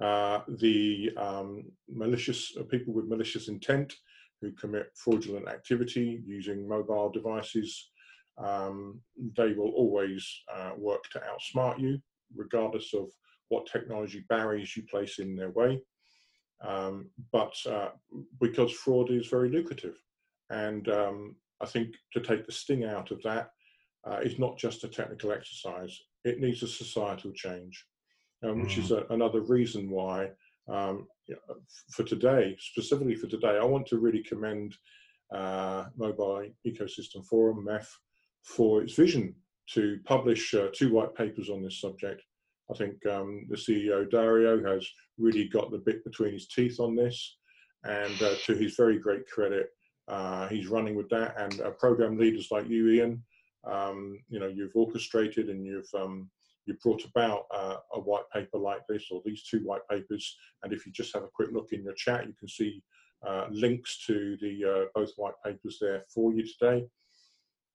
Uh, 0.00 0.40
the 0.48 1.10
um, 1.16 1.64
malicious 1.88 2.52
uh, 2.58 2.64
people 2.64 2.92
with 2.92 3.08
malicious 3.08 3.48
intent 3.48 3.94
who 4.40 4.50
commit 4.52 4.90
fraudulent 4.94 5.48
activity 5.48 6.22
using 6.26 6.68
mobile 6.68 7.08
devices, 7.08 7.91
um, 8.38 9.00
they 9.36 9.52
will 9.52 9.70
always 9.70 10.26
uh, 10.52 10.72
work 10.76 11.04
to 11.10 11.20
outsmart 11.20 11.80
you, 11.80 12.00
regardless 12.34 12.94
of 12.94 13.08
what 13.48 13.66
technology 13.66 14.24
barriers 14.28 14.76
you 14.76 14.82
place 14.84 15.18
in 15.18 15.36
their 15.36 15.50
way. 15.50 15.80
Um, 16.66 17.10
but 17.32 17.54
uh, 17.68 17.90
because 18.40 18.72
fraud 18.72 19.10
is 19.10 19.26
very 19.26 19.50
lucrative. 19.50 19.96
And 20.50 20.88
um, 20.88 21.36
I 21.60 21.66
think 21.66 21.94
to 22.12 22.20
take 22.20 22.46
the 22.46 22.52
sting 22.52 22.84
out 22.84 23.10
of 23.10 23.22
that 23.22 23.50
uh, 24.08 24.18
is 24.22 24.38
not 24.38 24.58
just 24.58 24.84
a 24.84 24.88
technical 24.88 25.32
exercise, 25.32 25.98
it 26.24 26.40
needs 26.40 26.62
a 26.62 26.68
societal 26.68 27.32
change, 27.32 27.84
um, 28.44 28.62
which 28.62 28.78
is 28.78 28.90
mm. 28.90 29.10
a, 29.10 29.12
another 29.12 29.40
reason 29.40 29.90
why 29.90 30.30
um, 30.68 31.08
for 31.90 32.04
today, 32.04 32.56
specifically 32.58 33.14
for 33.14 33.26
today, 33.26 33.58
I 33.60 33.64
want 33.64 33.86
to 33.88 33.98
really 33.98 34.22
commend 34.22 34.76
uh, 35.34 35.86
Mobile 35.96 36.48
Ecosystem 36.66 37.26
Forum, 37.26 37.64
MEF, 37.66 37.86
for 38.44 38.82
its 38.82 38.94
vision 38.94 39.34
to 39.70 39.98
publish 40.04 40.54
uh, 40.54 40.68
two 40.72 40.92
white 40.92 41.14
papers 41.14 41.48
on 41.48 41.62
this 41.62 41.80
subject. 41.80 42.22
I 42.70 42.74
think 42.74 43.04
um, 43.06 43.46
the 43.48 43.56
CEO, 43.56 44.10
Dario, 44.10 44.62
has 44.64 44.86
really 45.18 45.48
got 45.48 45.70
the 45.70 45.78
bit 45.78 46.04
between 46.04 46.32
his 46.32 46.48
teeth 46.48 46.80
on 46.80 46.94
this. 46.96 47.36
And 47.84 48.22
uh, 48.22 48.34
to 48.46 48.54
his 48.54 48.76
very 48.76 48.98
great 48.98 49.26
credit, 49.28 49.68
uh, 50.08 50.48
he's 50.48 50.68
running 50.68 50.94
with 50.94 51.08
that. 51.10 51.34
And 51.38 51.60
program 51.78 52.18
leaders 52.18 52.48
like 52.50 52.68
you, 52.68 52.88
Ian, 52.90 53.22
um, 53.64 54.18
you 54.28 54.40
know, 54.40 54.48
you've 54.48 54.74
orchestrated 54.74 55.48
and 55.48 55.64
you've 55.64 55.88
um, 55.94 56.30
you 56.66 56.74
brought 56.82 57.04
about 57.04 57.46
uh, 57.52 57.76
a 57.94 58.00
white 58.00 58.28
paper 58.32 58.58
like 58.58 58.82
this 58.88 59.06
or 59.10 59.20
these 59.24 59.44
two 59.44 59.60
white 59.60 59.86
papers. 59.90 60.36
And 60.62 60.72
if 60.72 60.86
you 60.86 60.92
just 60.92 61.12
have 61.14 61.24
a 61.24 61.30
quick 61.34 61.50
look 61.52 61.72
in 61.72 61.82
your 61.82 61.94
chat, 61.94 62.26
you 62.26 62.34
can 62.38 62.48
see 62.48 62.82
uh, 63.26 63.46
links 63.50 64.04
to 64.06 64.36
the 64.40 64.64
uh, 64.64 64.84
both 64.94 65.10
white 65.16 65.34
papers 65.44 65.78
there 65.80 66.04
for 66.12 66.32
you 66.32 66.44
today. 66.46 66.84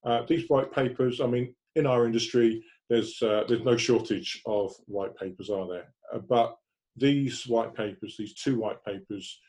Uh, 0.08 0.26
these 0.26 0.48
white 0.48 0.72
papers, 0.72 1.20
I 1.20 1.28
mean, 1.28 1.54
in 1.76 1.86
our 1.86 2.06
industry, 2.06 2.63
there's 2.89 3.22
uh, 3.22 3.43
there's 3.48 3.65
no 3.72 3.76
shortage 3.76 4.41
of 4.46 4.74
white 4.86 5.15
papers, 5.17 5.50
are 5.50 5.67
there? 5.67 5.93
Uh, 6.13 6.20
but 6.20 6.56
these 6.96 7.46
white 7.46 7.76
papers, 7.76 8.15
these 8.17 8.34
two 8.34 8.58
white 8.58 8.84
papers, 8.86 9.39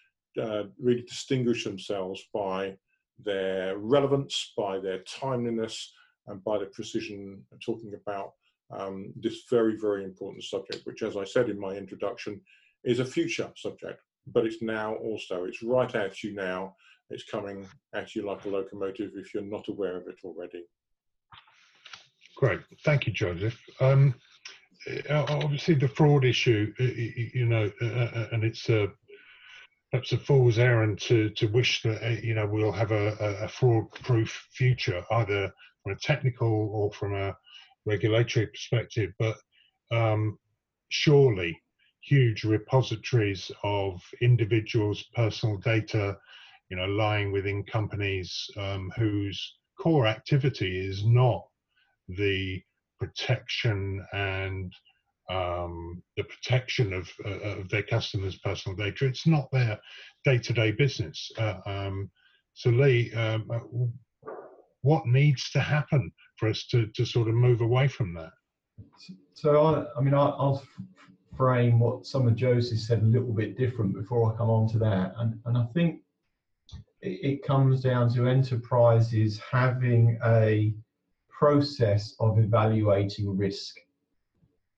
really 0.86 1.02
distinguish 1.02 1.64
themselves 1.64 2.22
by 2.34 2.76
their 3.24 3.78
relevance, 3.78 4.52
by 4.56 4.78
their 4.78 4.98
timeliness, 5.20 5.92
and 6.26 6.42
by 6.44 6.58
the 6.58 6.66
precision 6.66 7.42
talking 7.64 7.92
about 7.94 8.32
um, 8.76 9.12
this 9.16 9.44
very, 9.48 9.76
very 9.76 10.04
important 10.04 10.44
subject, 10.44 10.84
which, 10.84 11.02
as 11.02 11.16
I 11.16 11.24
said 11.24 11.48
in 11.48 11.58
my 11.58 11.74
introduction, 11.74 12.40
is 12.84 13.00
a 13.00 13.04
future 13.04 13.50
subject, 13.56 14.00
but 14.26 14.46
it's 14.46 14.62
now 14.62 14.94
also, 14.96 15.44
it's 15.44 15.62
right 15.62 15.92
at 15.94 16.22
you 16.22 16.34
now. 16.34 16.74
It's 17.10 17.24
coming 17.24 17.66
at 17.94 18.14
you 18.14 18.22
like 18.22 18.44
a 18.44 18.48
locomotive 18.48 19.12
if 19.16 19.32
you're 19.32 19.42
not 19.42 19.68
aware 19.68 19.96
of 19.96 20.08
it 20.08 20.18
already. 20.24 20.64
Great, 22.36 22.60
thank 22.84 23.06
you, 23.06 23.12
Joseph. 23.12 23.58
Um, 23.80 24.14
uh, 25.10 25.24
obviously, 25.28 25.74
the 25.74 25.88
fraud 25.88 26.24
issue, 26.24 26.72
you 26.78 27.46
know, 27.46 27.70
uh, 27.82 27.86
uh, 27.86 28.28
and 28.32 28.44
it's 28.44 28.68
a 28.68 28.88
perhaps 29.90 30.12
a 30.12 30.18
fool's 30.18 30.58
errand 30.58 31.00
to 31.00 31.30
to 31.30 31.46
wish 31.48 31.82
that 31.82 32.22
you 32.22 32.34
know 32.34 32.46
we'll 32.46 32.72
have 32.72 32.92
a, 32.92 33.16
a 33.42 33.48
fraud-proof 33.48 34.48
future, 34.52 35.04
either 35.12 35.52
from 35.82 35.92
a 35.92 35.96
technical 35.96 36.70
or 36.72 36.92
from 36.92 37.14
a 37.14 37.36
regulatory 37.86 38.46
perspective, 38.46 39.12
but 39.18 39.36
um, 39.90 40.38
surely 40.90 41.60
huge 42.02 42.44
repositories 42.44 43.50
of 43.64 44.00
individuals' 44.20 45.04
personal 45.14 45.56
data, 45.58 46.16
you 46.70 46.76
know, 46.76 46.86
lying 46.86 47.32
within 47.32 47.64
companies 47.64 48.46
um, 48.56 48.90
whose 48.96 49.56
core 49.80 50.06
activity 50.06 50.86
is 50.86 51.04
not 51.04 51.44
the 52.08 52.60
protection 52.98 54.04
and 54.12 54.72
um, 55.30 56.02
the 56.16 56.24
protection 56.24 56.92
of, 56.92 57.10
uh, 57.24 57.60
of, 57.60 57.68
their 57.68 57.82
customers' 57.82 58.38
personal 58.38 58.76
data. 58.76 59.06
It's 59.06 59.26
not 59.26 59.50
their 59.52 59.78
day-to-day 60.24 60.72
business. 60.72 61.30
Uh, 61.36 61.58
um, 61.66 62.10
so, 62.54 62.70
Lee, 62.70 63.12
um, 63.12 63.46
uh, 63.50 63.58
what 64.82 65.06
needs 65.06 65.50
to 65.50 65.60
happen 65.60 66.10
for 66.36 66.48
us 66.48 66.66
to, 66.70 66.86
to 66.94 67.04
sort 67.04 67.28
of 67.28 67.34
move 67.34 67.60
away 67.60 67.88
from 67.88 68.14
that. 68.14 68.30
So 69.34 69.62
I, 69.62 69.98
I 69.98 70.00
mean, 70.00 70.14
I, 70.14 70.24
will 70.24 70.62
frame 71.36 71.78
what 71.78 72.06
some 72.06 72.26
of 72.26 72.36
Joseph 72.36 72.78
said 72.78 73.02
a 73.02 73.06
little 73.06 73.32
bit 73.32 73.56
different 73.56 73.94
before 73.94 74.32
I 74.32 74.36
come 74.36 74.50
on 74.50 74.68
to 74.70 74.78
that, 74.78 75.14
and 75.18 75.38
and 75.46 75.58
I 75.58 75.64
think 75.74 76.00
it, 77.00 77.42
comes 77.44 77.80
down 77.80 78.12
to 78.14 78.28
enterprises 78.28 79.40
having 79.50 80.18
a 80.24 80.74
process 81.30 82.14
of 82.20 82.38
evaluating 82.38 83.36
risk 83.36 83.76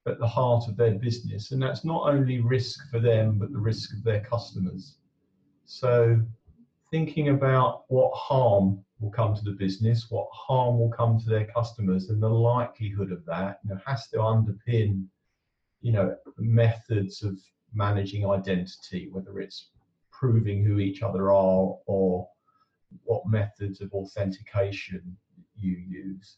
at 0.07 0.19
the 0.19 0.27
heart 0.27 0.69
of 0.69 0.77
their 0.77 0.95
business, 0.95 1.53
and 1.53 1.63
that's 1.63 1.85
not 1.85 2.09
only 2.09 2.41
risk 2.41 2.91
for 2.91 3.01
them 3.01 3.39
but 3.39 3.53
the 3.53 3.59
risk 3.59 3.95
of 3.95 4.03
their 4.03 4.21
customers. 4.21 4.97
So 5.67 6.21
thinking 6.91 7.29
about 7.29 7.85
what 7.89 8.13
harm 8.15 8.85
will 8.99 9.11
come 9.11 9.35
to 9.35 9.45
the 9.45 9.53
business, 9.53 10.11
what 10.11 10.29
harm 10.33 10.79
will 10.79 10.91
come 10.91 11.19
to 11.19 11.29
their 11.29 11.47
customers, 11.47 12.11
and 12.11 12.23
the 12.23 12.29
likelihood 12.29 13.13
of 13.13 13.25
that 13.27 13.61
you 13.65 13.71
know, 13.71 13.81
has 13.87 14.09
to 14.09 14.19
underpin, 14.19 15.07
you 15.81 15.93
know, 15.93 16.17
methods 16.39 17.23
of 17.23 17.39
managing 17.73 18.29
identity, 18.29 19.09
whether 19.11 19.41
it's 19.41 19.71
proving 20.21 20.63
who 20.63 20.79
each 20.79 21.03
other 21.03 21.33
are 21.33 21.75
or 21.87 22.29
what 23.05 23.27
methods 23.27 23.81
of 23.81 23.91
authentication 23.95 25.17
you 25.57 25.77
use. 25.89 26.37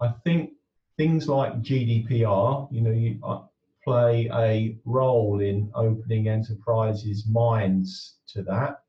I 0.00 0.12
think 0.24 0.52
things 0.96 1.28
like 1.28 1.60
GDPR, 1.60 2.68
you 2.70 2.80
know, 2.80 2.92
you 2.92 3.18
uh, 3.24 3.40
play 3.82 4.30
a 4.32 4.78
role 4.84 5.40
in 5.40 5.70
opening 5.74 6.28
enterprises' 6.28 7.26
minds 7.26 8.18
to 8.28 8.42
that. 8.44 8.82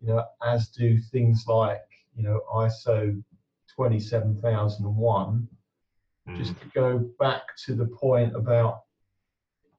You 0.00 0.08
know, 0.08 0.24
as 0.42 0.68
do 0.68 0.98
things 0.98 1.44
like 1.46 1.82
you 2.16 2.22
know, 2.22 2.40
ISO 2.52 3.22
27001, 3.76 5.48
mm. 6.28 6.36
just 6.36 6.58
to 6.60 6.66
go 6.74 6.98
back 7.20 7.42
to 7.66 7.74
the 7.74 7.86
point 7.86 8.34
about 8.34 8.84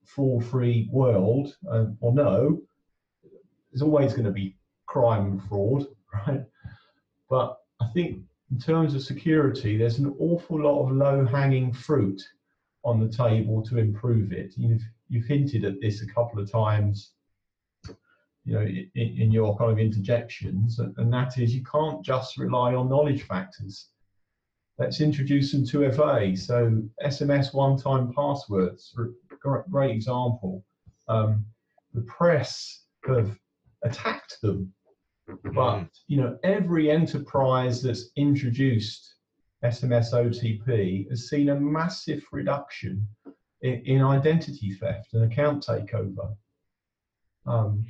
fraud 0.05 0.45
free 0.45 0.87
world, 0.91 1.55
uh, 1.69 1.85
or 1.99 2.13
no, 2.13 2.61
there's 3.71 3.81
always 3.81 4.13
going 4.13 4.25
to 4.25 4.31
be 4.31 4.55
crime 4.85 5.25
and 5.25 5.43
fraud, 5.43 5.87
right? 6.27 6.43
But 7.29 7.57
I 7.81 7.87
think 7.93 8.23
in 8.51 8.59
terms 8.59 8.95
of 8.95 9.03
security, 9.03 9.77
there's 9.77 9.99
an 9.99 10.15
awful 10.19 10.61
lot 10.61 10.83
of 10.83 10.95
low 10.95 11.25
hanging 11.25 11.73
fruit 11.73 12.21
on 12.83 12.99
the 12.99 13.09
table 13.09 13.61
to 13.63 13.77
improve 13.77 14.31
it. 14.31 14.53
You've, 14.55 14.83
you've 15.09 15.25
hinted 15.25 15.65
at 15.65 15.81
this 15.81 16.01
a 16.01 16.07
couple 16.07 16.39
of 16.39 16.49
times 16.49 17.11
you 18.47 18.53
know, 18.53 18.61
in, 18.61 18.89
in 18.95 19.31
your 19.31 19.57
kind 19.57 19.71
of 19.71 19.77
interjections, 19.77 20.79
and 20.79 21.11
that 21.11 21.37
is 21.37 21.53
you 21.53 21.63
can't 21.69 22.03
just 22.03 22.37
rely 22.37 22.73
on 22.73 22.87
knowledge 22.87 23.23
factors. 23.23 23.89
Let's 24.79 25.01
introduce 25.01 25.51
some 25.51 25.65
2FA. 25.65 26.37
So 26.37 26.81
SMS 27.03 27.53
one-time 27.53 28.13
passwords, 28.13 28.95
great 29.69 29.91
example. 29.91 30.63
Um, 31.09 31.45
the 31.93 32.01
press 32.01 32.83
have 33.05 33.37
attacked 33.87 34.37
them, 34.41 34.73
mm-hmm. 35.29 35.51
but 35.53 35.89
you 36.07 36.17
know 36.17 36.37
every 36.43 36.91
enterprise 36.91 37.81
that's 37.81 38.11
introduced 38.15 39.15
SMS 39.63 40.13
OTP 40.13 41.09
has 41.09 41.29
seen 41.29 41.49
a 41.49 41.59
massive 41.59 42.23
reduction 42.31 43.07
in, 43.61 43.81
in 43.85 44.01
identity 44.01 44.73
theft 44.73 45.13
and 45.13 45.31
account 45.31 45.65
takeover. 45.65 46.35
Um, 47.45 47.85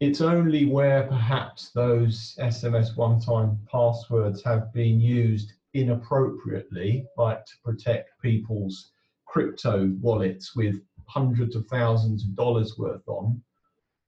it's 0.00 0.20
only 0.20 0.64
where 0.64 1.02
perhaps 1.08 1.70
those 1.70 2.36
SMS 2.38 2.96
one 2.96 3.20
time 3.20 3.58
passwords 3.70 4.42
have 4.44 4.72
been 4.72 5.00
used 5.00 5.54
inappropriately, 5.74 7.06
like 7.16 7.44
to 7.44 7.52
protect 7.64 8.10
people's 8.22 8.92
crypto 9.26 9.92
wallets 10.00 10.54
with 10.54 10.80
hundreds 11.06 11.56
of 11.56 11.66
thousands 11.66 12.24
of 12.24 12.36
dollars 12.36 12.78
worth 12.78 13.06
on. 13.08 13.42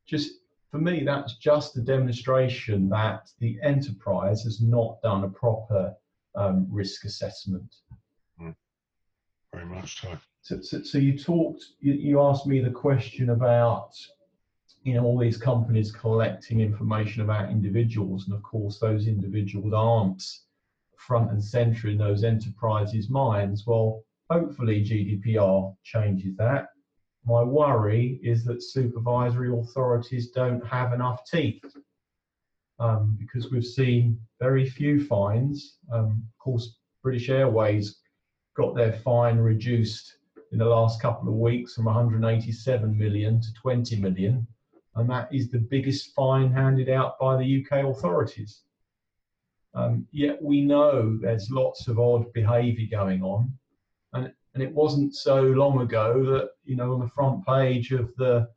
Just 0.07 0.40
for 0.71 0.79
me, 0.79 1.03
that's 1.05 1.37
just 1.37 1.77
a 1.77 1.81
demonstration 1.81 2.89
that 2.91 3.31
the 3.41 3.59
enterprise 3.63 4.43
has 4.43 4.61
not 4.61 5.01
done 5.03 5.25
a 5.25 5.29
proper 5.29 5.95
um, 6.35 6.67
risk 6.71 7.05
assessment. 7.05 7.75
Mm. 8.41 8.55
Very 9.53 9.67
much 9.67 10.01
so. 10.01 10.19
So, 10.43 10.61
so, 10.63 10.83
so 10.83 10.99
you 10.99 11.19
talked, 11.19 11.65
you, 11.81 11.93
you 11.93 12.21
asked 12.21 12.47
me 12.47 12.61
the 12.61 12.71
question 12.71 13.31
about 13.31 13.93
you 14.83 14.95
know 14.95 15.05
all 15.05 15.19
these 15.19 15.37
companies 15.37 15.93
collecting 15.93 16.61
information 16.61 17.23
about 17.23 17.51
individuals 17.51 18.27
and 18.27 18.35
of 18.35 18.43
course 18.43 18.79
those 18.79 19.07
individuals 19.07 19.75
aren't 19.75 20.23
front 20.97 21.31
and 21.31 21.45
center 21.45 21.89
in 21.89 21.99
those 21.99 22.25
enterprises 22.25 23.11
minds 23.11 23.67
well 23.67 24.03
hopefully 24.31 24.83
GDPR 24.83 25.77
changes 25.83 26.37
that. 26.37 26.69
My 27.31 27.45
worry 27.45 28.19
is 28.25 28.45
that 28.47 28.61
supervisory 28.61 29.57
authorities 29.57 30.33
don't 30.33 30.67
have 30.67 30.93
enough 30.93 31.25
teeth 31.25 31.63
um, 32.81 33.17
because 33.21 33.53
we've 33.53 33.65
seen 33.65 34.19
very 34.41 34.69
few 34.69 35.05
fines. 35.05 35.77
Um, 35.93 36.25
of 36.27 36.39
course, 36.41 36.79
British 37.05 37.29
Airways 37.29 38.01
got 38.57 38.75
their 38.75 38.95
fine 38.95 39.39
reduced 39.39 40.17
in 40.51 40.59
the 40.59 40.65
last 40.65 41.01
couple 41.01 41.29
of 41.29 41.37
weeks 41.37 41.75
from 41.75 41.85
187 41.85 42.99
million 42.99 43.41
to 43.41 43.53
20 43.63 44.01
million, 44.01 44.45
and 44.97 45.09
that 45.09 45.33
is 45.33 45.53
the 45.53 45.61
biggest 45.61 46.13
fine 46.17 46.51
handed 46.51 46.89
out 46.89 47.17
by 47.21 47.37
the 47.37 47.65
UK 47.65 47.85
authorities. 47.85 48.63
Um, 49.75 50.05
yet 50.11 50.43
we 50.43 50.63
know 50.63 51.17
there's 51.17 51.49
lots 51.49 51.87
of 51.87 52.01
odd 52.01 52.33
behaviour 52.33 52.89
going 52.91 53.23
on, 53.23 53.57
and 54.55 54.63
it 54.63 54.73
wasn't 54.73 55.15
so 55.15 55.43
long 55.43 55.81
ago 55.81 56.25
that 56.25 56.51
you 56.65 56.77
know 56.77 56.93
on 56.93 57.01
the 57.01 57.09
front 57.09 57.45
page 57.47 57.93
of 57.93 58.15
the 58.17 58.49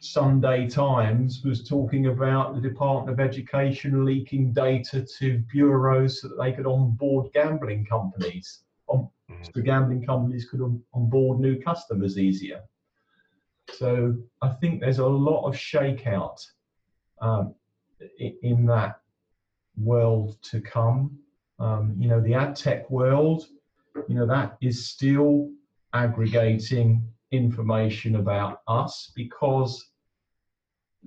Sunday 0.00 0.68
Times 0.68 1.42
was 1.44 1.66
talking 1.68 2.06
about 2.06 2.54
the 2.54 2.60
Department 2.60 3.10
of 3.10 3.26
Education 3.26 4.04
leaking 4.04 4.52
data 4.52 5.06
to 5.18 5.42
bureaus 5.52 6.20
so 6.20 6.28
that 6.28 6.38
they 6.40 6.52
could 6.52 6.66
onboard 6.66 7.32
gambling 7.32 7.84
companies. 7.84 8.62
On, 8.88 9.08
mm. 9.30 9.54
so 9.54 9.60
gambling 9.62 10.04
companies 10.04 10.48
could 10.48 10.60
onboard 10.94 11.40
new 11.40 11.60
customers 11.60 12.18
easier. 12.18 12.60
So 13.72 14.16
I 14.42 14.48
think 14.48 14.80
there's 14.80 14.98
a 14.98 15.06
lot 15.06 15.46
of 15.46 15.54
shakeout 15.54 16.38
um, 17.20 17.54
in 18.42 18.66
that 18.66 19.00
world 19.76 20.36
to 20.42 20.60
come. 20.60 21.18
Um, 21.58 21.94
you 21.98 22.08
know, 22.08 22.20
the 22.20 22.34
ad 22.34 22.54
tech 22.54 22.88
world, 22.90 23.46
you 24.08 24.14
know, 24.14 24.26
that 24.26 24.56
is 24.60 24.88
still 24.88 25.50
aggregating 25.92 27.02
information 27.32 28.16
about 28.16 28.60
us 28.68 29.12
because 29.14 29.90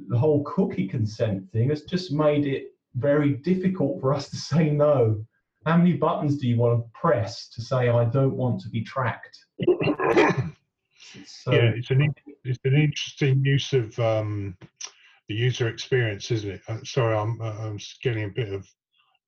the 0.07 0.17
whole 0.17 0.43
cookie 0.43 0.87
consent 0.87 1.51
thing 1.51 1.69
has 1.69 1.83
just 1.83 2.11
made 2.11 2.45
it 2.45 2.73
very 2.95 3.33
difficult 3.33 3.99
for 3.99 4.13
us 4.13 4.29
to 4.29 4.35
say 4.35 4.69
no. 4.69 5.23
How 5.65 5.77
many 5.77 5.93
buttons 5.93 6.37
do 6.37 6.47
you 6.47 6.57
want 6.57 6.83
to 6.83 6.89
press 6.99 7.49
to 7.49 7.61
say 7.61 7.89
I 7.89 8.05
don't 8.05 8.35
want 8.35 8.61
to 8.61 8.69
be 8.69 8.81
tracked? 8.81 9.37
so, 11.25 11.51
yeah, 11.51 11.71
it's 11.75 11.91
an 11.91 12.13
it's 12.45 12.59
an 12.63 12.75
interesting 12.75 13.43
use 13.43 13.73
of 13.73 13.97
um, 13.99 14.57
the 15.27 15.35
user 15.35 15.67
experience, 15.67 16.31
isn't 16.31 16.51
it? 16.51 16.61
Uh, 16.67 16.77
sorry, 16.83 17.15
I'm 17.15 17.39
uh, 17.41 17.55
I'm 17.59 17.77
getting 18.01 18.23
a 18.23 18.29
bit 18.29 18.53
of 18.53 18.67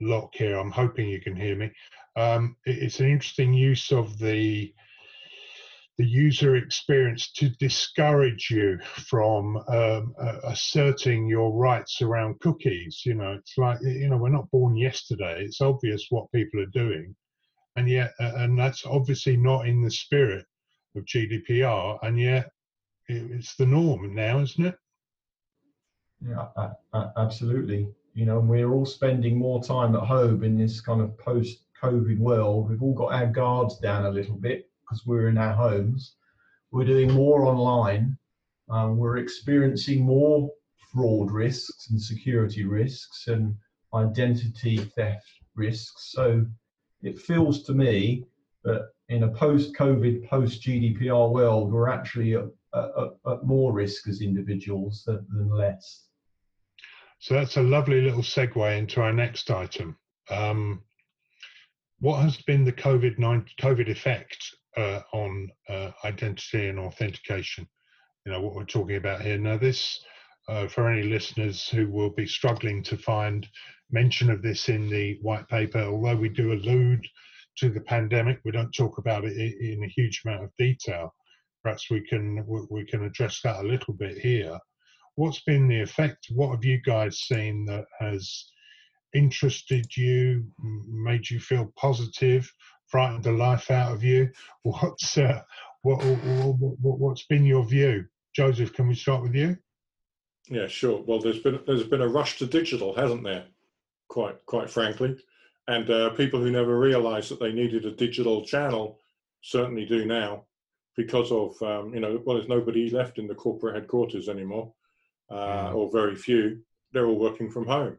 lock 0.01 0.35
here. 0.35 0.57
I'm 0.57 0.71
hoping 0.71 1.07
you 1.07 1.21
can 1.21 1.35
hear 1.35 1.55
me. 1.55 1.71
Um, 2.15 2.57
it's 2.65 2.99
an 2.99 3.07
interesting 3.07 3.53
use 3.53 3.91
of 3.91 4.17
the 4.17 4.73
the 5.97 6.07
user 6.07 6.55
experience 6.55 7.31
to 7.33 7.49
discourage 7.49 8.49
you 8.49 8.79
from 9.09 9.57
um, 9.67 10.15
uh, 10.19 10.39
asserting 10.45 11.27
your 11.27 11.53
rights 11.53 12.01
around 12.01 12.39
cookies. 12.39 13.03
You 13.05 13.13
know, 13.15 13.33
it's 13.33 13.57
like 13.57 13.79
you 13.81 14.09
know 14.09 14.17
we're 14.17 14.29
not 14.29 14.49
born 14.51 14.75
yesterday. 14.75 15.43
It's 15.43 15.61
obvious 15.61 16.07
what 16.09 16.31
people 16.31 16.59
are 16.61 16.73
doing, 16.73 17.15
and 17.75 17.87
yet, 17.87 18.13
uh, 18.19 18.31
and 18.37 18.57
that's 18.57 18.85
obviously 18.85 19.37
not 19.37 19.67
in 19.67 19.81
the 19.81 19.91
spirit 19.91 20.45
of 20.95 21.05
GDPR, 21.05 21.99
and 22.01 22.19
yet 22.19 22.49
it's 23.07 23.55
the 23.55 23.65
norm 23.65 24.15
now, 24.15 24.39
isn't 24.39 24.65
it? 24.65 24.77
Yeah, 26.25 26.47
absolutely. 27.17 27.89
You 28.13 28.25
know, 28.25 28.39
we're 28.39 28.71
all 28.71 28.85
spending 28.85 29.37
more 29.37 29.63
time 29.63 29.95
at 29.95 30.03
home 30.03 30.43
in 30.43 30.57
this 30.57 30.81
kind 30.81 31.01
of 31.01 31.17
post-COVID 31.17 32.17
world. 32.19 32.69
We've 32.69 32.83
all 32.83 32.93
got 32.93 33.13
our 33.13 33.27
guards 33.27 33.79
down 33.79 34.05
a 34.05 34.11
little 34.11 34.35
bit 34.35 34.69
because 34.81 35.05
we're 35.05 35.29
in 35.29 35.37
our 35.37 35.53
homes. 35.53 36.15
We're 36.71 36.85
doing 36.85 37.11
more 37.11 37.45
online. 37.45 38.17
Um, 38.69 38.97
we're 38.97 39.17
experiencing 39.17 40.03
more 40.03 40.49
fraud 40.91 41.31
risks 41.31 41.89
and 41.89 42.01
security 42.01 42.65
risks 42.65 43.27
and 43.27 43.55
identity 43.93 44.77
theft 44.77 45.27
risks. 45.55 46.11
So 46.11 46.45
it 47.01 47.19
feels 47.19 47.63
to 47.63 47.73
me 47.73 48.25
that 48.63 48.89
in 49.09 49.23
a 49.23 49.31
post-COVID, 49.31 50.27
post-GDPR 50.27 51.31
world, 51.31 51.71
we're 51.71 51.89
actually 51.89 52.35
at, 52.35 52.45
at, 52.73 53.09
at 53.27 53.43
more 53.43 53.73
risk 53.73 54.07
as 54.07 54.21
individuals 54.21 55.03
than, 55.05 55.25
than, 55.29 55.49
less. 55.49 56.05
So 57.21 57.35
that's 57.35 57.57
a 57.57 57.61
lovely 57.61 58.01
little 58.01 58.23
segue 58.23 58.77
into 58.77 58.99
our 58.99 59.13
next 59.13 59.51
item. 59.51 59.95
Um, 60.31 60.83
what 61.99 62.23
has 62.23 62.37
been 62.37 62.65
the 62.65 62.73
COVID 62.73 63.17
COVID 63.59 63.89
effect 63.89 64.43
uh, 64.75 65.01
on 65.13 65.51
uh, 65.69 65.91
identity 66.03 66.67
and 66.67 66.79
authentication? 66.79 67.67
You 68.25 68.31
know 68.31 68.41
what 68.41 68.55
we're 68.55 68.65
talking 68.65 68.95
about 68.95 69.21
here. 69.21 69.37
Now, 69.37 69.57
this 69.57 70.03
uh, 70.47 70.67
for 70.67 70.89
any 70.89 71.03
listeners 71.03 71.69
who 71.69 71.91
will 71.91 72.09
be 72.09 72.25
struggling 72.25 72.81
to 72.83 72.97
find 72.97 73.47
mention 73.91 74.31
of 74.31 74.41
this 74.41 74.67
in 74.67 74.89
the 74.89 75.19
white 75.21 75.47
paper, 75.47 75.81
although 75.83 76.15
we 76.15 76.29
do 76.29 76.53
allude 76.53 77.05
to 77.57 77.69
the 77.69 77.81
pandemic. 77.81 78.39
We 78.43 78.51
don't 78.51 78.71
talk 78.71 78.97
about 78.97 79.25
it 79.25 79.37
in 79.37 79.83
a 79.83 79.87
huge 79.87 80.23
amount 80.25 80.43
of 80.43 80.55
detail. 80.57 81.13
Perhaps 81.61 81.91
we 81.91 82.01
can 82.01 82.43
we 82.71 82.83
can 82.85 83.03
address 83.03 83.41
that 83.43 83.63
a 83.63 83.67
little 83.67 83.93
bit 83.93 84.17
here. 84.17 84.57
What's 85.15 85.41
been 85.41 85.67
the 85.67 85.81
effect? 85.81 86.27
What 86.33 86.51
have 86.51 86.63
you 86.63 86.81
guys 86.81 87.19
seen 87.19 87.65
that 87.65 87.85
has 87.99 88.45
interested 89.13 89.85
you, 89.95 90.45
made 90.59 91.29
you 91.29 91.39
feel 91.39 91.71
positive, 91.77 92.51
frightened 92.87 93.23
the 93.23 93.31
life 93.31 93.71
out 93.71 93.91
of 93.91 94.03
you? 94.03 94.29
What's 94.63 95.17
uh, 95.17 95.41
what, 95.83 96.03
what, 96.03 96.99
what's 96.99 97.25
been 97.25 97.45
your 97.45 97.65
view, 97.65 98.05
Joseph? 98.35 98.73
Can 98.73 98.87
we 98.87 98.95
start 98.95 99.23
with 99.23 99.33
you? 99.33 99.57
Yeah, 100.47 100.67
sure. 100.67 101.01
Well, 101.01 101.19
there's 101.19 101.39
been 101.39 101.59
there's 101.65 101.87
been 101.87 102.01
a 102.01 102.07
rush 102.07 102.37
to 102.39 102.45
digital, 102.45 102.95
hasn't 102.95 103.23
there? 103.23 103.45
Quite 104.09 104.45
quite 104.45 104.69
frankly, 104.69 105.17
and 105.67 105.89
uh, 105.89 106.09
people 106.11 106.39
who 106.39 106.51
never 106.51 106.77
realised 106.77 107.29
that 107.29 107.39
they 107.39 107.51
needed 107.51 107.85
a 107.85 107.91
digital 107.91 108.43
channel 108.43 108.99
certainly 109.41 109.85
do 109.85 110.05
now 110.05 110.45
because 110.95 111.31
of, 111.31 111.61
um, 111.61 111.93
you 111.93 111.99
know, 111.99 112.21
well, 112.25 112.35
there's 112.35 112.49
nobody 112.49 112.89
left 112.89 113.17
in 113.17 113.27
the 113.27 113.35
corporate 113.35 113.75
headquarters 113.75 114.29
anymore, 114.29 114.73
uh, 115.31 115.69
mm. 115.69 115.75
or 115.75 115.91
very 115.91 116.15
few. 116.15 116.59
They're 116.91 117.07
all 117.07 117.19
working 117.19 117.49
from 117.49 117.65
home. 117.65 117.97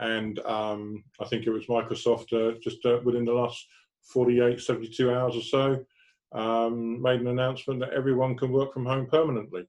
And 0.00 0.38
um, 0.40 1.04
I 1.20 1.24
think 1.24 1.46
it 1.46 1.50
was 1.50 1.66
Microsoft 1.66 2.32
uh, 2.32 2.58
just 2.60 2.84
uh, 2.86 3.00
within 3.02 3.24
the 3.24 3.32
last 3.32 3.66
48, 4.02 4.60
72 4.60 5.12
hours 5.12 5.34
or 5.34 5.42
so 5.42 5.84
um, 6.32 7.00
made 7.00 7.20
an 7.20 7.28
announcement 7.28 7.80
that 7.80 7.92
everyone 7.92 8.36
can 8.36 8.52
work 8.52 8.72
from 8.72 8.86
home 8.86 9.06
permanently. 9.06 9.66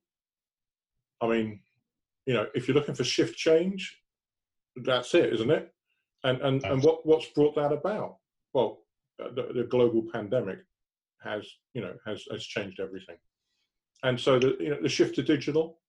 I 1.22 1.28
mean, 1.28 1.62
you 2.26 2.34
know, 2.34 2.48
if 2.54 2.68
you're 2.68 2.76
looking 2.76 2.96
for 2.96 3.04
shift 3.04 3.38
change, 3.38 3.98
that's 4.76 5.14
it, 5.16 5.34
isn't 5.34 5.52
it? 5.52 5.74
And 6.24 6.42
and, 6.42 6.64
and 6.64 6.84
what 6.84 7.06
what's 7.06 7.28
brought 7.28 7.56
that 7.56 7.72
about? 7.72 8.18
Well, 8.54 8.82
uh, 9.24 9.30
the, 9.30 9.54
the, 9.54 9.64
global 9.64 10.04
pandemic 10.12 10.60
has 11.24 11.48
you 11.74 11.82
know 11.82 11.94
has 12.06 12.26
has 12.30 12.44
changed 12.44 12.80
everything, 12.80 13.16
and 14.04 14.20
so 14.20 14.38
the 14.38 14.58
you 14.60 14.70
know 14.70 14.82
the 14.82 14.90
shift 14.90 15.16
to 15.16 15.24
digital. 15.24 15.80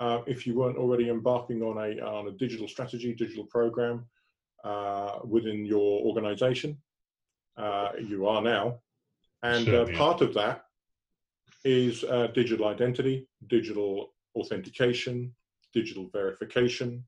Uh, 0.00 0.22
if 0.26 0.46
you 0.46 0.54
weren't 0.54 0.78
already 0.78 1.10
embarking 1.10 1.62
on 1.62 1.76
a 1.76 2.00
on 2.00 2.28
a 2.28 2.32
digital 2.32 2.66
strategy, 2.66 3.14
digital 3.14 3.44
program 3.44 4.06
uh, 4.64 5.18
within 5.24 5.66
your 5.66 6.00
organization, 6.06 6.76
uh, 7.58 7.90
you 8.02 8.26
are 8.26 8.40
now, 8.40 8.80
and 9.42 9.68
uh, 9.68 9.86
part 9.98 10.22
of 10.22 10.32
that 10.32 10.64
is 11.64 12.02
uh, 12.04 12.28
digital 12.28 12.66
identity, 12.66 13.28
digital 13.48 14.14
authentication, 14.34 15.34
digital 15.74 16.08
verification, 16.12 17.04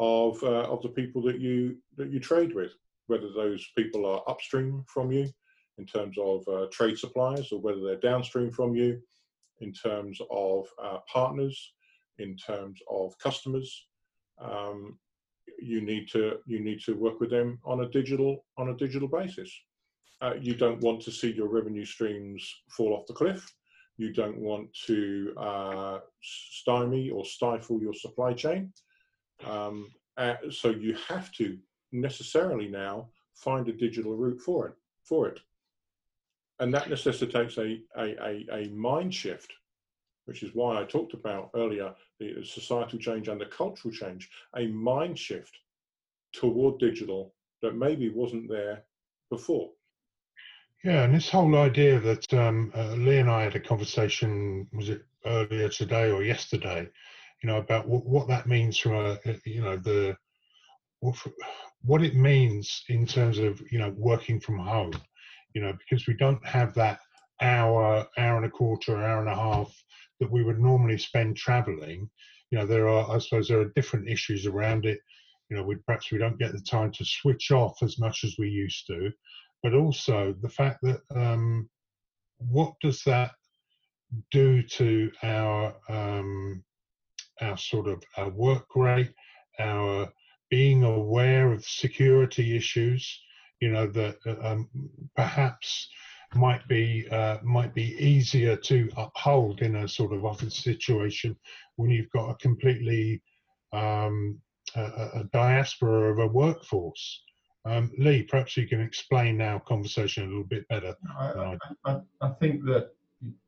of 0.00 0.42
uh, 0.42 0.64
of 0.72 0.82
the 0.82 0.88
people 0.88 1.22
that 1.22 1.40
you 1.40 1.76
that 1.96 2.10
you 2.10 2.18
trade 2.18 2.54
with, 2.54 2.72
whether 3.06 3.30
those 3.32 3.64
people 3.76 4.06
are 4.06 4.22
upstream 4.26 4.84
from 4.88 5.12
you 5.12 5.28
in 5.78 5.86
terms 5.86 6.16
of 6.18 6.46
uh, 6.48 6.66
trade 6.72 6.98
suppliers, 6.98 7.52
or 7.52 7.60
whether 7.60 7.80
they're 7.80 7.96
downstream 7.96 8.50
from 8.50 8.74
you 8.74 9.00
in 9.60 9.72
terms 9.72 10.20
of 10.30 10.66
uh, 10.82 10.98
partners, 11.12 11.74
in 12.18 12.36
terms 12.36 12.80
of 12.90 13.18
customers. 13.18 13.86
Um, 14.38 14.98
you 15.60 15.80
need 15.80 16.08
to 16.10 16.38
you 16.46 16.60
need 16.60 16.80
to 16.80 16.94
work 16.94 17.20
with 17.20 17.30
them 17.30 17.58
on 17.64 17.80
a 17.80 17.88
digital 17.88 18.44
on 18.56 18.70
a 18.70 18.76
digital 18.76 19.08
basis. 19.08 19.50
Uh, 20.20 20.34
you 20.40 20.54
don't 20.54 20.80
want 20.80 21.00
to 21.02 21.10
see 21.10 21.32
your 21.32 21.48
revenue 21.48 21.84
streams 21.84 22.62
fall 22.70 22.94
off 22.94 23.06
the 23.06 23.12
cliff. 23.12 23.44
You 23.96 24.12
don't 24.12 24.38
want 24.38 24.68
to 24.86 25.32
uh, 25.36 25.98
stymie 26.22 27.10
or 27.10 27.24
stifle 27.24 27.80
your 27.80 27.94
supply 27.94 28.32
chain. 28.32 28.72
Um, 29.44 29.90
uh, 30.16 30.34
so 30.50 30.70
you 30.70 30.96
have 31.08 31.30
to 31.32 31.58
necessarily 31.92 32.68
now 32.68 33.08
find 33.34 33.68
a 33.68 33.72
digital 33.72 34.16
route 34.16 34.40
for 34.40 34.68
it. 34.68 34.74
For 35.04 35.28
it, 35.28 35.40
and 36.60 36.72
that 36.72 36.88
necessitates 36.88 37.58
a, 37.58 37.80
a, 37.96 38.16
a, 38.24 38.46
a 38.52 38.68
mind 38.70 39.14
shift, 39.14 39.52
which 40.26 40.42
is 40.42 40.54
why 40.54 40.80
I 40.80 40.84
talked 40.84 41.14
about 41.14 41.50
earlier 41.54 41.94
the 42.18 42.44
societal 42.44 42.98
change 42.98 43.28
and 43.28 43.40
the 43.40 43.46
cultural 43.46 43.92
change. 43.92 44.30
A 44.56 44.66
mind 44.66 45.18
shift 45.18 45.58
toward 46.32 46.78
digital 46.78 47.34
that 47.62 47.76
maybe 47.76 48.08
wasn't 48.08 48.48
there 48.48 48.84
before. 49.30 49.70
Yeah, 50.82 51.04
and 51.04 51.14
this 51.14 51.30
whole 51.30 51.56
idea 51.56 51.98
that 52.00 52.32
um, 52.34 52.70
uh, 52.76 52.92
Lee 52.94 53.18
and 53.18 53.30
I 53.30 53.42
had 53.42 53.56
a 53.56 53.60
conversation, 53.60 54.68
was 54.72 54.90
it 54.90 55.02
earlier 55.24 55.68
today 55.70 56.10
or 56.10 56.22
yesterday, 56.22 56.86
you 57.42 57.48
know, 57.48 57.56
about 57.56 57.88
what, 57.88 58.04
what 58.04 58.28
that 58.28 58.46
means 58.46 58.78
from 58.78 58.92
a, 58.94 59.18
you 59.46 59.62
know, 59.62 59.76
the 59.76 60.16
what 61.82 62.02
it 62.02 62.14
means 62.14 62.82
in 62.88 63.06
terms 63.06 63.38
of 63.38 63.60
you 63.70 63.78
know 63.78 63.94
working 63.96 64.40
from 64.40 64.58
home, 64.58 64.92
you 65.54 65.60
know, 65.60 65.72
because 65.72 66.06
we 66.06 66.14
don't 66.14 66.44
have 66.46 66.72
that 66.74 67.00
hour, 67.40 68.06
hour 68.16 68.36
and 68.36 68.46
a 68.46 68.50
quarter, 68.50 68.96
hour 68.96 69.20
and 69.20 69.28
a 69.28 69.34
half 69.34 69.83
that 70.20 70.30
we 70.30 70.42
would 70.42 70.58
normally 70.58 70.98
spend 70.98 71.36
traveling. 71.36 72.08
You 72.50 72.58
know, 72.58 72.66
there 72.66 72.88
are, 72.88 73.10
I 73.10 73.18
suppose, 73.18 73.48
there 73.48 73.60
are 73.60 73.72
different 73.74 74.08
issues 74.08 74.46
around 74.46 74.86
it. 74.86 74.98
You 75.50 75.56
know, 75.56 75.62
we 75.62 75.76
perhaps 75.76 76.10
we 76.10 76.18
don't 76.18 76.38
get 76.38 76.52
the 76.52 76.60
time 76.60 76.90
to 76.92 77.04
switch 77.04 77.50
off 77.50 77.82
as 77.82 77.98
much 77.98 78.24
as 78.24 78.36
we 78.38 78.48
used 78.48 78.86
to 78.86 79.10
but 79.64 79.72
also 79.72 80.34
the 80.42 80.48
fact 80.48 80.78
that 80.82 81.00
um, 81.16 81.68
what 82.36 82.74
does 82.82 83.02
that 83.04 83.32
do 84.30 84.62
to 84.62 85.10
our 85.22 85.74
um, 85.88 86.62
our 87.40 87.56
sort 87.56 87.88
of 87.88 88.02
our 88.18 88.28
work 88.28 88.66
rate, 88.76 89.12
our 89.58 90.12
being 90.50 90.84
aware 90.84 91.50
of 91.50 91.64
security 91.64 92.54
issues, 92.54 93.20
you 93.60 93.70
know 93.70 93.86
that 93.86 94.18
uh, 94.26 94.36
um, 94.46 94.68
perhaps 95.16 95.88
might 96.34 96.66
be 96.68 97.06
uh, 97.10 97.38
might 97.42 97.74
be 97.74 97.96
easier 97.98 98.56
to 98.56 98.90
uphold 98.96 99.62
in 99.62 99.76
a 99.76 99.88
sort 99.88 100.12
of 100.12 100.24
office 100.24 100.56
situation 100.56 101.36
when 101.76 101.90
you've 101.90 102.10
got 102.10 102.30
a 102.30 102.34
completely 102.36 103.22
um, 103.72 104.40
a, 104.76 104.80
a 104.80 105.28
diaspora 105.32 106.12
of 106.12 106.18
a 106.18 106.26
workforce. 106.26 107.22
Um, 107.66 107.90
Lee, 107.98 108.22
perhaps 108.22 108.56
you 108.56 108.68
can 108.68 108.80
explain 108.80 109.40
our 109.40 109.58
conversation 109.60 110.24
a 110.24 110.26
little 110.26 110.44
bit 110.44 110.68
better. 110.68 110.94
I, 111.18 111.56
I, 111.86 112.00
I, 112.20 112.28
think 112.28 112.64
that 112.64 112.90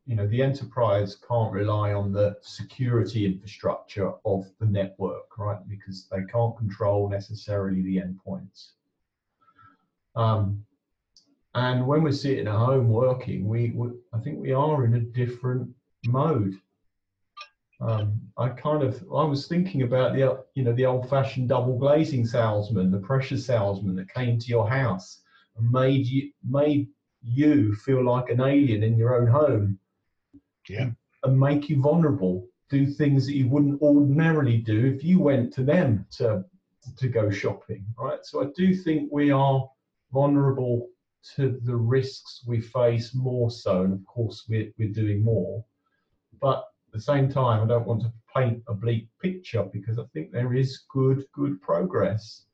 you 0.06 0.16
know 0.16 0.26
the 0.26 0.42
enterprise 0.42 1.16
can't 1.28 1.52
rely 1.52 1.92
on 1.92 2.12
the 2.12 2.36
security 2.40 3.26
infrastructure 3.26 4.12
of 4.24 4.46
the 4.58 4.66
network, 4.66 5.36
right? 5.38 5.58
Because 5.68 6.08
they 6.10 6.24
can't 6.32 6.56
control 6.56 7.10
necessarily 7.10 7.82
the 7.82 7.98
endpoints. 7.98 8.70
Um, 10.14 10.64
and 11.56 11.86
when 11.86 12.02
we're 12.02 12.12
sitting 12.12 12.46
at 12.46 12.54
home 12.54 12.88
working, 12.90 13.48
we, 13.48 13.70
we 13.70 13.88
I 14.12 14.18
think 14.18 14.40
we 14.40 14.52
are 14.52 14.84
in 14.84 14.94
a 14.94 15.00
different 15.00 15.70
mode. 16.04 16.54
Um, 17.80 18.20
I 18.36 18.50
kind 18.50 18.82
of 18.82 19.02
I 19.04 19.24
was 19.24 19.48
thinking 19.48 19.80
about 19.80 20.12
the 20.12 20.44
you 20.54 20.62
know 20.62 20.74
the 20.74 20.84
old-fashioned 20.84 21.48
double 21.48 21.78
glazing 21.78 22.26
salesman, 22.26 22.90
the 22.90 22.98
pressure 22.98 23.38
salesman 23.38 23.96
that 23.96 24.12
came 24.12 24.38
to 24.38 24.48
your 24.48 24.68
house 24.68 25.22
and 25.56 25.70
made 25.72 26.06
you 26.06 26.30
made 26.46 26.88
you 27.22 27.74
feel 27.74 28.04
like 28.04 28.28
an 28.28 28.42
alien 28.42 28.82
in 28.82 28.98
your 28.98 29.18
own 29.18 29.26
home. 29.26 29.78
Yeah. 30.68 30.90
And 31.24 31.40
make 31.40 31.70
you 31.70 31.80
vulnerable. 31.80 32.46
Do 32.68 32.86
things 32.86 33.24
that 33.26 33.34
you 33.34 33.48
wouldn't 33.48 33.80
ordinarily 33.80 34.58
do 34.58 34.84
if 34.86 35.02
you 35.02 35.20
went 35.20 35.54
to 35.54 35.64
them 35.64 36.06
to 36.18 36.44
to 36.98 37.08
go 37.08 37.30
shopping, 37.30 37.86
right? 37.98 38.24
So 38.24 38.42
I 38.42 38.48
do 38.54 38.74
think 38.74 39.08
we 39.10 39.30
are 39.30 39.66
vulnerable 40.12 40.88
to 41.34 41.58
the 41.64 41.76
risks 41.76 42.44
we 42.46 42.60
face 42.60 43.14
more 43.14 43.50
so, 43.50 43.82
and 43.82 43.92
of 43.92 44.04
course 44.06 44.44
we're 44.48 44.70
we're 44.78 44.92
doing 44.92 45.22
more. 45.22 45.64
But 46.40 46.58
at 46.58 46.92
the 46.92 47.00
same 47.00 47.28
time, 47.28 47.62
I 47.62 47.66
don't 47.66 47.86
want 47.86 48.02
to 48.02 48.12
paint 48.34 48.62
a 48.68 48.74
bleak 48.74 49.08
picture 49.20 49.64
because 49.72 49.98
I 49.98 50.04
think 50.12 50.30
there 50.30 50.54
is 50.54 50.84
good, 50.90 51.24
good 51.32 51.60
progress. 51.60 52.44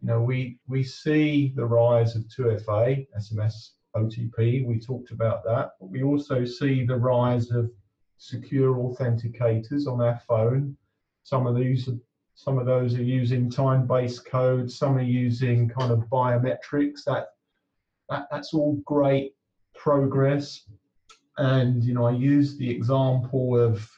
You 0.00 0.08
know, 0.08 0.22
we 0.22 0.58
we 0.66 0.82
see 0.82 1.52
the 1.54 1.66
rise 1.66 2.16
of 2.16 2.24
2FA, 2.24 3.06
SMS, 3.16 3.70
OTP. 3.96 4.66
We 4.66 4.80
talked 4.80 5.10
about 5.10 5.44
that, 5.44 5.72
but 5.80 5.90
we 5.90 6.02
also 6.02 6.44
see 6.44 6.84
the 6.84 6.96
rise 6.96 7.50
of 7.50 7.70
secure 8.18 8.74
authenticators 8.74 9.86
on 9.86 10.00
our 10.00 10.20
phone. 10.26 10.76
Some 11.22 11.46
of 11.46 11.56
these, 11.56 11.88
some 12.34 12.58
of 12.58 12.66
those 12.66 12.94
are 12.94 13.02
using 13.02 13.50
time-based 13.50 14.24
code. 14.26 14.70
Some 14.70 14.96
are 14.96 15.02
using 15.02 15.68
kind 15.68 15.92
of 15.92 16.00
biometrics. 16.10 17.04
That 17.04 17.28
that 18.08 18.26
that's 18.30 18.54
all 18.54 18.74
great 18.84 19.34
progress 19.74 20.62
and 21.38 21.84
you 21.84 21.94
know 21.94 22.06
I 22.06 22.12
use 22.12 22.56
the 22.56 22.68
example 22.68 23.58
of 23.58 23.88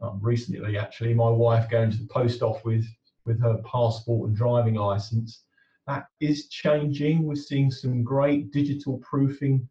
um, 0.00 0.18
recently 0.22 0.76
actually 0.78 1.14
my 1.14 1.28
wife 1.28 1.70
going 1.70 1.90
to 1.90 1.98
the 1.98 2.06
post 2.06 2.42
office 2.42 2.62
with 2.64 2.86
with 3.26 3.40
her 3.40 3.60
passport 3.64 4.28
and 4.28 4.36
driving 4.36 4.74
license. 4.74 5.42
That 5.86 6.06
is 6.20 6.48
changing. 6.48 7.24
We're 7.24 7.34
seeing 7.34 7.70
some 7.70 8.02
great 8.02 8.52
digital 8.52 8.98
proofing 8.98 9.68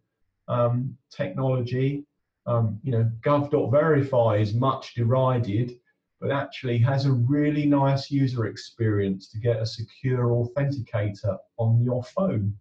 um, 0.48 0.96
technology. 1.10 2.06
Um, 2.46 2.80
you 2.84 2.92
know, 2.92 3.10
gov.verify 3.22 4.38
is 4.38 4.54
much 4.54 4.94
derided, 4.94 5.80
but 6.22 6.32
actually 6.32 6.78
has 6.80 7.06
a 7.06 7.12
really 7.12 7.66
nice 7.66 8.12
user 8.12 8.46
experience 8.46 9.30
to 9.30 9.40
get 9.40 9.62
a 9.62 9.66
secure 9.66 10.28
authenticator 10.28 11.38
on 11.58 11.84
your 11.84 12.04
phone, 12.04 12.56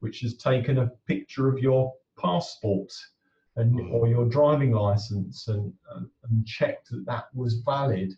which 0.00 0.20
has 0.20 0.36
taken 0.36 0.78
a 0.78 0.90
picture 1.06 1.48
of 1.48 1.58
your 1.58 1.92
passport 2.18 2.92
and 3.56 3.74
mm. 3.74 3.92
or 3.92 4.06
your 4.06 4.26
driving 4.26 4.72
license 4.72 5.48
and, 5.48 5.72
and, 5.94 6.08
and 6.28 6.46
checked 6.46 6.90
that 6.90 7.04
that 7.06 7.24
was 7.34 7.62
valid. 7.64 8.12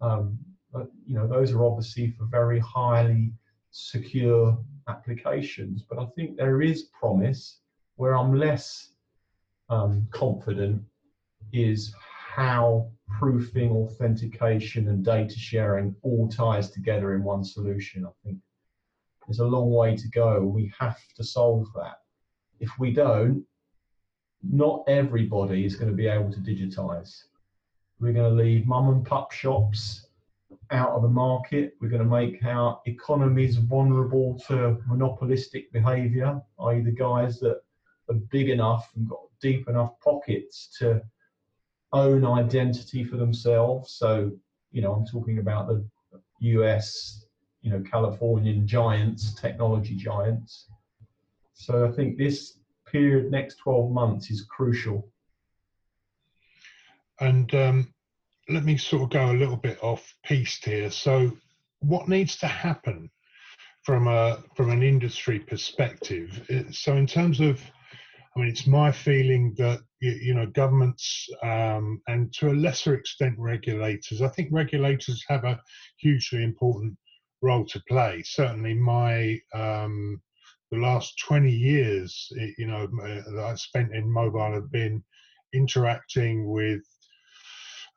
Um, 0.00 0.38
but 0.72 0.88
you 1.06 1.14
know 1.14 1.26
those 1.26 1.52
are 1.52 1.64
obviously 1.64 2.10
for 2.10 2.26
very 2.26 2.58
highly 2.58 3.32
secure 3.70 4.58
applications. 4.88 5.82
But 5.88 5.98
I 5.98 6.06
think 6.14 6.36
there 6.36 6.62
is 6.62 6.90
promise 6.98 7.60
where 7.96 8.16
I'm 8.16 8.34
less 8.34 8.92
um, 9.68 10.06
confident 10.10 10.82
is 11.52 11.94
how 12.34 12.90
proofing, 13.18 13.70
authentication, 13.70 14.88
and 14.88 15.04
data 15.04 15.34
sharing 15.36 15.94
all 16.02 16.28
ties 16.28 16.70
together 16.70 17.14
in 17.14 17.24
one 17.24 17.44
solution. 17.44 18.06
I 18.06 18.10
think 18.24 18.38
there's 19.28 19.40
a 19.40 19.44
long 19.44 19.70
way 19.70 19.94
to 19.94 20.08
go. 20.08 20.40
We 20.40 20.72
have 20.78 20.98
to 21.16 21.22
solve 21.22 21.66
that. 21.74 21.98
If 22.60 22.70
we 22.78 22.92
don't, 22.92 23.44
not 24.42 24.84
everybody 24.88 25.66
is 25.66 25.76
going 25.76 25.90
to 25.90 25.96
be 25.96 26.08
able 26.08 26.32
to 26.32 26.40
digitize. 26.40 27.24
We're 28.00 28.14
going 28.14 28.36
to 28.36 28.42
leave 28.42 28.66
mum 28.66 28.88
and 28.88 29.04
pup 29.04 29.32
shops 29.32 30.06
out 30.70 30.90
of 30.90 31.02
the 31.02 31.08
market. 31.08 31.74
We're 31.80 31.90
going 31.90 32.02
to 32.02 32.08
make 32.08 32.42
our 32.44 32.80
economies 32.86 33.56
vulnerable 33.56 34.40
to 34.48 34.78
monopolistic 34.86 35.72
behavior, 35.72 36.40
i.e., 36.60 36.80
the 36.80 36.90
guys 36.90 37.38
that 37.40 37.60
are 38.08 38.14
big 38.30 38.48
enough 38.48 38.90
and 38.96 39.08
got 39.08 39.20
deep 39.42 39.68
enough 39.68 39.92
pockets 40.02 40.74
to 40.78 41.02
own 41.92 42.24
identity 42.24 43.04
for 43.04 43.16
themselves. 43.16 43.92
So, 43.92 44.30
you 44.72 44.80
know, 44.80 44.94
I'm 44.94 45.06
talking 45.06 45.38
about 45.38 45.68
the 45.68 45.84
US, 46.40 47.26
you 47.62 47.70
know, 47.70 47.82
Californian 47.90 48.66
giants, 48.66 49.34
technology 49.34 49.96
giants. 49.96 50.66
So 51.54 51.86
I 51.86 51.90
think 51.90 52.16
this 52.16 52.58
period, 52.86 53.30
next 53.30 53.56
12 53.56 53.90
months, 53.90 54.30
is 54.30 54.44
crucial. 54.44 55.08
And 57.20 57.52
um, 57.54 57.94
let 58.48 58.64
me 58.64 58.76
sort 58.76 59.02
of 59.02 59.10
go 59.10 59.30
a 59.30 59.36
little 59.36 59.56
bit 59.56 59.82
off 59.82 60.14
piste 60.24 60.64
here. 60.64 60.90
So, 60.90 61.36
what 61.80 62.08
needs 62.08 62.36
to 62.38 62.46
happen 62.46 63.10
from 63.82 64.08
a 64.08 64.42
from 64.54 64.70
an 64.70 64.82
industry 64.82 65.40
perspective? 65.40 66.48
So, 66.70 66.94
in 66.94 67.06
terms 67.06 67.40
of, 67.40 67.60
I 68.36 68.40
mean, 68.40 68.48
it's 68.48 68.68
my 68.68 68.92
feeling 68.92 69.54
that 69.58 69.80
you 70.00 70.34
know 70.34 70.46
governments 70.46 71.28
um, 71.42 72.00
and 72.06 72.32
to 72.34 72.50
a 72.50 72.54
lesser 72.54 72.94
extent 72.94 73.34
regulators. 73.36 74.22
I 74.22 74.28
think 74.28 74.50
regulators 74.52 75.24
have 75.28 75.44
a 75.44 75.60
hugely 75.96 76.44
important 76.44 76.96
role 77.42 77.64
to 77.66 77.82
play. 77.88 78.22
Certainly, 78.24 78.74
my 78.74 79.38
um, 79.54 80.20
the 80.70 80.78
last 80.78 81.18
20 81.26 81.50
years, 81.50 82.30
you 82.58 82.66
know, 82.66 82.84
uh, 82.84 83.30
that 83.32 83.44
I 83.44 83.54
spent 83.54 83.94
in 83.94 84.10
mobile 84.10 84.52
have 84.52 84.70
been 84.70 85.02
interacting 85.54 86.50
with 86.50 86.82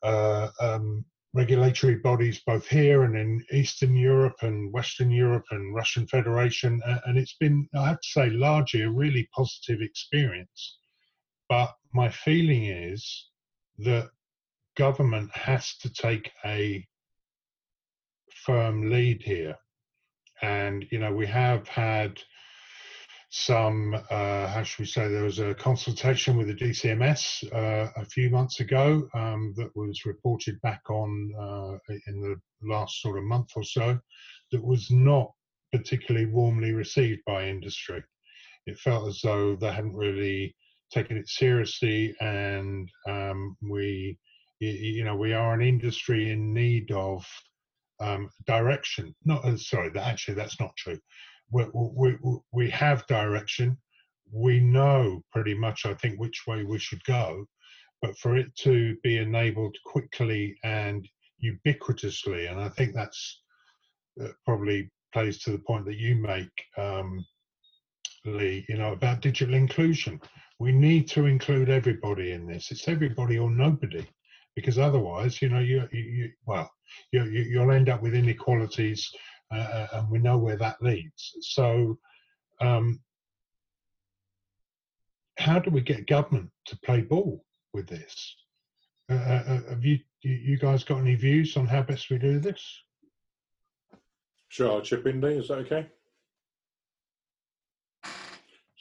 uh, 0.03 0.49
um, 0.59 1.05
regulatory 1.33 1.95
bodies 1.95 2.41
both 2.45 2.67
here 2.67 3.03
and 3.03 3.17
in 3.17 3.43
Eastern 3.51 3.95
Europe 3.95 4.35
and 4.41 4.71
Western 4.73 5.11
Europe 5.11 5.45
and 5.51 5.75
Russian 5.75 6.07
Federation, 6.07 6.81
and 7.05 7.17
it's 7.17 7.35
been, 7.39 7.67
I 7.75 7.89
have 7.89 8.01
to 8.01 8.07
say, 8.07 8.29
largely 8.29 8.81
a 8.81 8.89
really 8.89 9.27
positive 9.35 9.81
experience. 9.81 10.77
But 11.49 11.73
my 11.93 12.09
feeling 12.09 12.65
is 12.65 13.29
that 13.79 14.09
government 14.77 15.31
has 15.35 15.75
to 15.79 15.91
take 15.91 16.31
a 16.45 16.85
firm 18.45 18.89
lead 18.89 19.21
here. 19.21 19.55
And, 20.41 20.85
you 20.91 20.99
know, 20.99 21.13
we 21.13 21.27
have 21.27 21.67
had 21.67 22.19
some, 23.29 23.93
uh, 24.09 24.47
how 24.47 24.61
should 24.63 24.79
we 24.79 24.85
say, 24.85 25.07
there 25.07 25.23
was 25.23 25.39
a 25.39 25.53
consultation 25.53 26.35
with 26.35 26.47
the 26.47 26.53
DCMS 26.53 27.51
uh, 27.53 27.89
a 27.95 28.05
few 28.05 28.29
months 28.29 28.59
ago 28.59 29.07
um, 29.13 29.53
that 29.55 29.73
was 29.75 30.05
reported 30.05 30.59
back 30.61 30.81
on 30.89 31.31
uh, 31.39 31.93
in 32.07 32.21
the 32.21 32.35
last 32.61 33.01
sort 33.01 33.17
of 33.17 33.23
month 33.23 33.49
or 33.55 33.63
so 33.63 33.97
that 34.51 34.63
was 34.63 34.91
not 34.91 35.31
particularly 35.71 36.25
warmly 36.25 36.73
received 36.73 37.21
by 37.25 37.47
industry. 37.47 38.03
it 38.65 38.77
felt 38.77 39.07
as 39.07 39.21
though 39.23 39.55
they 39.55 39.71
hadn't 39.71 39.95
really 39.95 40.53
taken 40.91 41.15
it 41.15 41.29
seriously, 41.29 42.13
and 42.19 42.89
um, 43.07 43.55
we, 43.61 44.17
you 44.59 45.05
know, 45.05 45.15
we 45.15 45.31
are 45.31 45.53
an 45.53 45.61
industry 45.61 46.31
in 46.31 46.53
need 46.53 46.91
of 46.91 47.25
um, 48.01 48.29
direction. 48.45 49.15
Not 49.23 49.45
uh, 49.45 49.57
sorry, 49.57 49.89
that 49.89 50.07
actually 50.07 50.35
that's 50.35 50.59
not 50.59 50.75
true. 50.75 50.99
We, 51.51 51.65
we, 51.73 52.17
we 52.51 52.69
have 52.69 53.05
direction. 53.07 53.77
We 54.31 54.59
know 54.59 55.23
pretty 55.31 55.53
much, 55.53 55.85
I 55.85 55.93
think, 55.93 56.19
which 56.19 56.43
way 56.47 56.63
we 56.63 56.79
should 56.79 57.03
go, 57.03 57.45
but 58.01 58.17
for 58.17 58.37
it 58.37 58.55
to 58.59 58.95
be 59.03 59.17
enabled 59.17 59.75
quickly 59.85 60.55
and 60.63 61.07
ubiquitously, 61.43 62.49
and 62.49 62.59
I 62.59 62.69
think 62.69 62.93
that's 62.93 63.41
uh, 64.21 64.29
probably 64.45 64.89
plays 65.13 65.39
to 65.39 65.51
the 65.51 65.59
point 65.59 65.85
that 65.85 65.97
you 65.97 66.15
make, 66.15 66.49
um, 66.77 67.25
Lee, 68.25 68.65
you 68.69 68.77
know, 68.77 68.93
about 68.93 69.21
digital 69.21 69.55
inclusion. 69.55 70.21
We 70.59 70.71
need 70.71 71.09
to 71.09 71.25
include 71.25 71.69
everybody 71.69 72.31
in 72.31 72.45
this. 72.45 72.71
It's 72.71 72.87
everybody 72.87 73.37
or 73.37 73.49
nobody, 73.49 74.07
because 74.55 74.77
otherwise, 74.77 75.41
you 75.41 75.49
know, 75.49 75.59
you, 75.59 75.87
you, 75.91 76.01
you 76.01 76.31
well, 76.45 76.69
you, 77.11 77.23
you, 77.23 77.59
will 77.59 77.71
end 77.71 77.89
up 77.89 78.01
with 78.01 78.13
inequalities, 78.13 79.09
uh, 79.53 79.57
uh, 79.57 79.87
and 79.93 80.09
we 80.09 80.19
know 80.19 80.37
where 80.37 80.57
that 80.57 80.81
leads. 80.81 81.35
So, 81.41 81.97
um, 82.59 82.99
how 85.37 85.59
do 85.59 85.69
we 85.69 85.81
get 85.81 86.07
government 86.07 86.49
to 86.65 86.77
play 86.79 87.01
ball 87.01 87.43
with 87.73 87.87
this? 87.87 88.35
Uh, 89.09 89.15
uh, 89.15 89.43
uh 89.47 89.69
have 89.69 89.85
you 89.85 89.99
you 90.23 90.57
guys 90.57 90.83
got 90.83 90.99
any 90.99 91.15
views 91.15 91.57
on 91.57 91.65
how 91.65 91.81
best 91.81 92.09
we 92.09 92.17
do 92.17 92.39
this? 92.39 92.63
Sure, 94.49 94.71
I'll 94.71 94.81
chip 94.81 95.07
in 95.07 95.21
there. 95.21 95.31
Is 95.31 95.47
that 95.47 95.59
okay? 95.59 95.87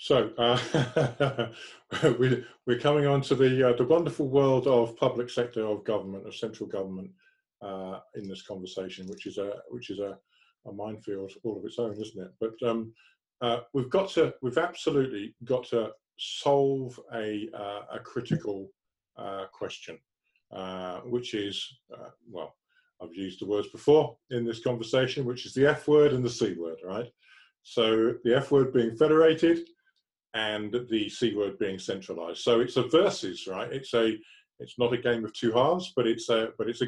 So 0.02 0.30
uh, 0.38 1.48
we, 2.18 2.42
are 2.66 2.78
coming 2.78 3.06
on 3.06 3.20
to 3.20 3.34
the 3.34 3.68
uh, 3.68 3.76
the 3.76 3.84
wonderful 3.84 4.28
world 4.28 4.66
of 4.66 4.96
public 4.96 5.28
sector 5.28 5.62
of 5.66 5.84
government, 5.84 6.26
of 6.26 6.34
central 6.34 6.66
government, 6.66 7.10
uh, 7.60 7.98
in 8.14 8.26
this 8.26 8.40
conversation, 8.40 9.06
which 9.08 9.26
is 9.26 9.36
a 9.36 9.56
which 9.68 9.90
is 9.90 9.98
a, 9.98 10.16
a 10.66 10.72
minefield 10.72 11.32
all 11.44 11.58
of 11.58 11.66
its 11.66 11.78
own, 11.78 11.92
isn't 11.92 12.18
it? 12.18 12.32
But 12.40 12.66
um, 12.66 12.94
uh, 13.42 13.60
we've 13.74 13.90
got 13.90 14.08
to 14.12 14.32
we've 14.40 14.56
absolutely 14.56 15.34
got 15.44 15.64
to 15.64 15.90
solve 16.18 16.98
a 17.14 17.50
uh, 17.54 17.82
a 17.92 17.98
critical 17.98 18.70
uh, 19.18 19.48
question, 19.52 19.98
which 21.04 21.34
is 21.34 21.78
well 22.30 22.56
I've 23.02 23.14
used 23.14 23.42
the 23.42 23.46
words 23.46 23.68
before 23.68 24.16
in 24.30 24.46
this 24.46 24.64
conversation, 24.64 25.26
which 25.26 25.44
is 25.44 25.52
the 25.52 25.66
F 25.66 25.88
word 25.88 26.14
and 26.14 26.24
the 26.24 26.30
C 26.30 26.54
word, 26.54 26.78
right? 26.82 27.12
So 27.64 28.14
the 28.24 28.34
F 28.34 28.50
word 28.50 28.72
being 28.72 28.96
federated 28.96 29.68
and 30.34 30.72
the 30.90 31.08
C 31.08 31.34
word 31.34 31.58
being 31.58 31.78
centralized. 31.78 32.40
So 32.40 32.60
it's 32.60 32.76
a 32.76 32.82
versus, 32.82 33.46
right? 33.46 33.72
It's 33.72 33.94
a 33.94 34.16
it's 34.58 34.78
not 34.78 34.92
a 34.92 34.98
game 34.98 35.24
of 35.24 35.32
two 35.32 35.52
halves, 35.52 35.92
but 35.96 36.06
it's 36.06 36.28
a 36.28 36.50
but 36.58 36.68
it's 36.68 36.82
a 36.82 36.86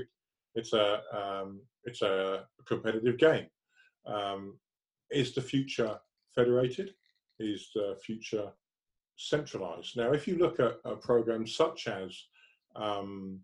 it's 0.55 0.73
a 0.73 1.01
um, 1.13 1.61
it's 1.85 2.03
a 2.03 2.45
competitive 2.67 3.19
game. 3.19 3.47
Um, 4.07 4.59
is 5.11 5.35
the 5.35 5.43
future 5.43 5.99
federated? 6.35 6.95
Is 7.39 7.71
the 7.75 7.99
future 8.05 8.53
centralized? 9.17 9.97
Now, 9.97 10.13
if 10.13 10.29
you 10.29 10.37
look 10.37 10.61
at 10.61 10.79
a 10.85 10.95
program 10.95 11.47
such 11.47 11.89
as 11.89 12.17
um, 12.77 13.41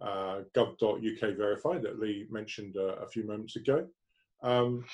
uh, 0.00 0.40
gov.uk 0.54 1.36
verify 1.36 1.78
that 1.78 2.00
Lee 2.00 2.26
mentioned 2.30 2.76
uh, 2.76 2.96
a 2.96 3.06
few 3.06 3.24
moments 3.24 3.56
ago. 3.56 3.86
Um, 4.42 4.84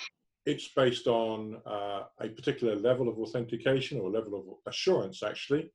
it's 0.47 0.69
based 0.69 1.09
on 1.09 1.61
uh, 1.67 2.05
a 2.21 2.29
particular 2.29 2.77
level 2.77 3.09
of 3.09 3.19
authentication 3.19 4.01
or 4.01 4.09
level 4.09 4.39
of 4.39 4.73
assurance, 4.73 5.25
actually, 5.25 5.71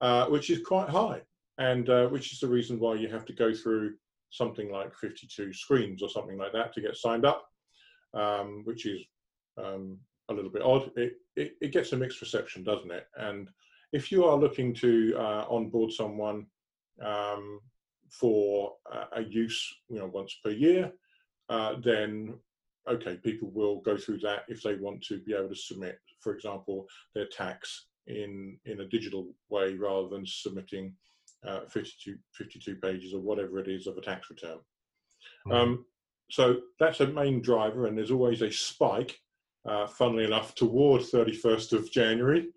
uh, 0.00 0.26
which 0.26 0.50
is 0.50 0.64
quite 0.64 0.88
high, 0.88 1.20
and 1.58 1.90
uh, 1.90 2.06
which 2.06 2.32
is 2.32 2.38
the 2.38 2.46
reason 2.46 2.78
why 2.78 2.94
you 2.94 3.08
have 3.08 3.24
to 3.24 3.32
go 3.32 3.52
through 3.52 3.94
something 4.30 4.70
like 4.70 4.94
52 4.94 5.52
screens 5.52 6.02
or 6.02 6.08
something 6.08 6.38
like 6.38 6.52
that 6.52 6.72
to 6.72 6.80
get 6.80 6.96
signed 6.96 7.26
up, 7.26 7.50
um, 8.14 8.62
which 8.64 8.86
is 8.86 9.02
um, 9.58 9.98
a 10.28 10.34
little 10.34 10.50
bit 10.50 10.62
odd. 10.62 10.92
It, 10.96 11.14
it, 11.34 11.56
it, 11.60 11.72
gets 11.72 11.92
a 11.92 11.96
mixed 11.96 12.20
reception, 12.20 12.62
doesn't 12.62 12.92
it? 12.92 13.06
And 13.16 13.48
if 13.92 14.12
you 14.12 14.24
are 14.24 14.36
looking 14.36 14.74
to 14.74 15.14
uh, 15.18 15.44
onboard 15.50 15.92
someone 15.92 16.46
um, 17.04 17.58
for 18.10 18.74
a 19.16 19.22
use 19.22 19.74
you 19.88 19.98
know 19.98 20.06
once 20.06 20.36
per 20.44 20.50
year, 20.50 20.92
uh, 21.48 21.74
then 21.82 22.34
okay, 22.88 23.16
people 23.16 23.50
will 23.52 23.80
go 23.80 23.96
through 23.96 24.18
that 24.18 24.44
if 24.48 24.62
they 24.62 24.74
want 24.76 25.02
to 25.04 25.18
be 25.20 25.34
able 25.34 25.48
to 25.48 25.56
submit, 25.56 25.98
for 26.20 26.34
example, 26.34 26.86
their 27.14 27.26
tax 27.26 27.86
in 28.06 28.58
in 28.66 28.80
a 28.80 28.88
digital 28.88 29.34
way 29.48 29.74
rather 29.74 30.08
than 30.08 30.26
submitting 30.26 30.94
uh, 31.46 31.60
52, 31.68 32.16
52 32.32 32.76
pages 32.76 33.14
or 33.14 33.20
whatever 33.20 33.58
it 33.58 33.68
is 33.68 33.86
of 33.86 33.96
a 33.96 34.00
tax 34.00 34.30
return. 34.30 34.58
Mm-hmm. 35.46 35.52
Um, 35.52 35.84
so 36.30 36.60
that's 36.80 37.00
a 37.00 37.06
main 37.06 37.42
driver, 37.42 37.86
and 37.86 37.96
there's 37.96 38.10
always 38.10 38.42
a 38.42 38.50
spike, 38.50 39.18
uh, 39.68 39.86
funnily 39.86 40.24
enough, 40.24 40.54
toward 40.54 41.02
31st 41.02 41.72
of 41.74 41.90
January 41.90 42.48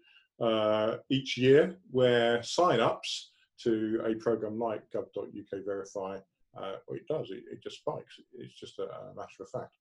uh, 0.42 0.98
each 1.10 1.38
year, 1.38 1.78
where 1.92 2.42
sign-ups 2.44 3.32
to 3.64 4.02
a 4.06 4.16
program 4.16 4.58
like 4.58 4.84
gov.uk 4.92 5.66
verify, 5.66 6.18
uh, 6.58 6.76
well, 6.88 6.98
it 6.98 7.08
does, 7.08 7.30
it, 7.32 7.44
it, 7.52 7.62
just 7.62 7.80
spikes. 7.80 8.20
It's 8.38 8.58
just 8.58 8.80
a, 8.80 8.84
a 8.84 9.16
matter 9.16 9.42
of 9.42 9.50
fact. 9.50 9.76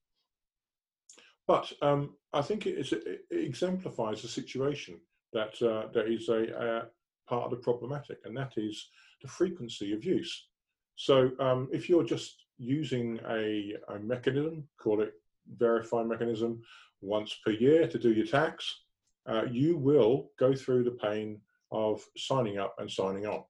But 1.47 1.73
um, 1.83 2.15
I 2.33 2.43
think 2.43 2.67
it, 2.67 2.93
it, 2.93 3.23
exemplifies 3.31 4.25
a 4.25 4.29
situation 4.29 4.99
that, 5.33 5.61
uh, 5.63 5.89
that 5.93 6.09
is 6.09 6.29
a, 6.29 6.89
part 7.29 7.45
of 7.45 7.51
the 7.51 7.57
problematic, 7.57 8.19
and 8.25 8.37
that 8.37 8.53
is 8.57 8.89
the 9.23 9.29
frequency 9.29 9.93
of 9.93 10.05
use. 10.05 10.49
So 10.97 11.31
um, 11.41 11.69
if 11.73 11.89
you're 11.89 12.05
just 12.05 12.45
using 12.59 13.19
a, 13.29 13.75
a 13.89 13.99
mechanism, 13.99 14.65
call 14.81 15.03
it 15.03 15.13
verify 15.59 16.03
mechanism, 16.03 16.63
once 17.01 17.37
per 17.45 17.53
year 17.53 17.87
to 17.87 17.99
do 17.99 18.13
your 18.13 18.27
tax, 18.27 18.83
uh, 19.29 19.43
you 19.51 19.77
will 19.77 20.31
go 20.39 20.55
through 20.55 20.85
the 20.85 20.91
pain 20.93 21.41
of 21.73 22.05
signing 22.17 22.59
up 22.59 22.75
and 22.79 22.91
signing 22.91 23.27
on. 23.27 23.43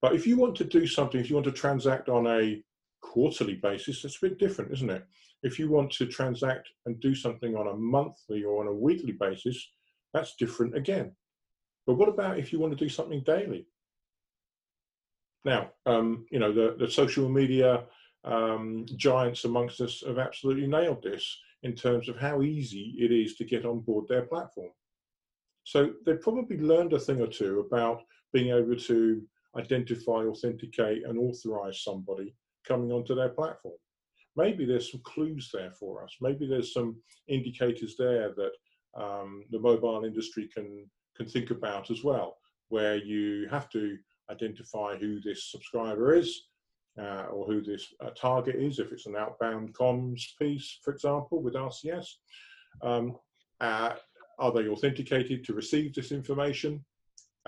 But 0.00 0.14
if 0.14 0.26
you 0.26 0.36
want 0.36 0.54
to 0.56 0.64
do 0.64 0.86
something, 0.86 1.20
if 1.20 1.28
you 1.28 1.34
want 1.34 1.46
to 1.46 1.52
transact 1.52 2.08
on 2.08 2.26
a 2.26 2.62
quarterly 3.00 3.54
basis, 3.54 4.04
it's 4.04 4.16
a 4.22 4.28
bit 4.28 4.38
different, 4.38 4.72
isn't 4.72 4.90
it? 4.90 5.04
If 5.42 5.58
you 5.58 5.70
want 5.70 5.92
to 5.92 6.06
transact 6.06 6.68
and 6.86 7.00
do 7.00 7.14
something 7.14 7.56
on 7.56 7.68
a 7.68 7.76
monthly 7.76 8.42
or 8.42 8.60
on 8.60 8.68
a 8.68 8.72
weekly 8.72 9.12
basis, 9.12 9.70
that's 10.12 10.36
different 10.36 10.76
again. 10.76 11.12
But 11.86 11.94
what 11.94 12.08
about 12.08 12.38
if 12.38 12.52
you 12.52 12.58
want 12.58 12.76
to 12.76 12.84
do 12.84 12.88
something 12.88 13.22
daily? 13.24 13.66
Now, 15.44 15.70
um, 15.86 16.26
you 16.30 16.38
know, 16.38 16.52
the, 16.52 16.76
the 16.78 16.90
social 16.90 17.28
media 17.28 17.84
um, 18.24 18.84
giants 18.96 19.44
amongst 19.44 19.80
us 19.80 20.02
have 20.06 20.18
absolutely 20.18 20.66
nailed 20.66 21.02
this 21.02 21.38
in 21.62 21.74
terms 21.74 22.08
of 22.08 22.18
how 22.18 22.42
easy 22.42 22.94
it 22.98 23.12
is 23.12 23.36
to 23.36 23.44
get 23.44 23.64
on 23.64 23.80
board 23.80 24.06
their 24.08 24.22
platform. 24.22 24.70
So 25.64 25.92
they've 26.04 26.20
probably 26.20 26.58
learned 26.58 26.92
a 26.92 26.98
thing 26.98 27.20
or 27.20 27.26
two 27.26 27.60
about 27.60 28.02
being 28.32 28.54
able 28.54 28.76
to 28.76 29.22
identify, 29.56 30.24
authenticate, 30.24 31.04
and 31.04 31.18
authorize 31.18 31.82
somebody 31.82 32.34
coming 32.66 32.92
onto 32.92 33.14
their 33.14 33.30
platform. 33.30 33.76
Maybe 34.38 34.64
there's 34.64 34.90
some 34.92 35.02
clues 35.02 35.50
there 35.52 35.72
for 35.72 36.04
us. 36.04 36.16
Maybe 36.20 36.46
there's 36.46 36.72
some 36.72 36.96
indicators 37.26 37.96
there 37.98 38.32
that 38.34 38.52
um, 38.96 39.44
the 39.50 39.58
mobile 39.58 40.04
industry 40.04 40.48
can 40.54 40.88
can 41.16 41.26
think 41.26 41.50
about 41.50 41.90
as 41.90 42.04
well, 42.04 42.38
where 42.68 42.96
you 42.96 43.48
have 43.50 43.68
to 43.70 43.98
identify 44.30 44.96
who 44.96 45.20
this 45.20 45.50
subscriber 45.50 46.14
is 46.14 46.42
uh, 46.96 47.26
or 47.32 47.44
who 47.46 47.60
this 47.60 47.92
uh, 48.00 48.10
target 48.10 48.54
is, 48.54 48.78
if 48.78 48.92
it's 48.92 49.06
an 49.06 49.16
outbound 49.16 49.74
comms 49.74 50.22
piece, 50.40 50.78
for 50.84 50.92
example, 50.92 51.42
with 51.42 51.54
RCS. 51.54 52.06
Um, 52.82 53.16
uh, 53.60 53.94
are 54.38 54.52
they 54.52 54.68
authenticated 54.68 55.44
to 55.44 55.52
receive 55.54 55.94
this 55.94 56.12
information? 56.12 56.84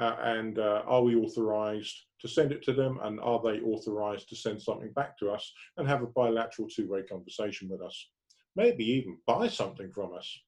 Uh, 0.01 0.16
and 0.22 0.59
uh, 0.59 0.82
are 0.86 1.03
we 1.03 1.14
authorized 1.14 2.05
to 2.20 2.26
send 2.26 2.53
it 2.53 2.62
to 2.62 2.72
them? 2.72 2.98
And 3.03 3.20
are 3.20 3.40
they 3.44 3.61
authorized 3.61 4.30
to 4.30 4.36
send 4.36 4.61
something 4.61 4.90
back 4.92 5.18
to 5.18 5.30
us 5.30 5.53
and 5.76 5.86
have 5.86 6.03
a 6.03 6.07
bilateral 6.07 6.68
two-way 6.68 7.03
conversation 7.03 7.68
with 7.68 7.82
us? 7.82 8.09
Maybe 8.57 8.84
even 8.84 9.18
buy 9.26 9.48
something 9.48 9.92
from 9.92 10.14
us. 10.14 10.40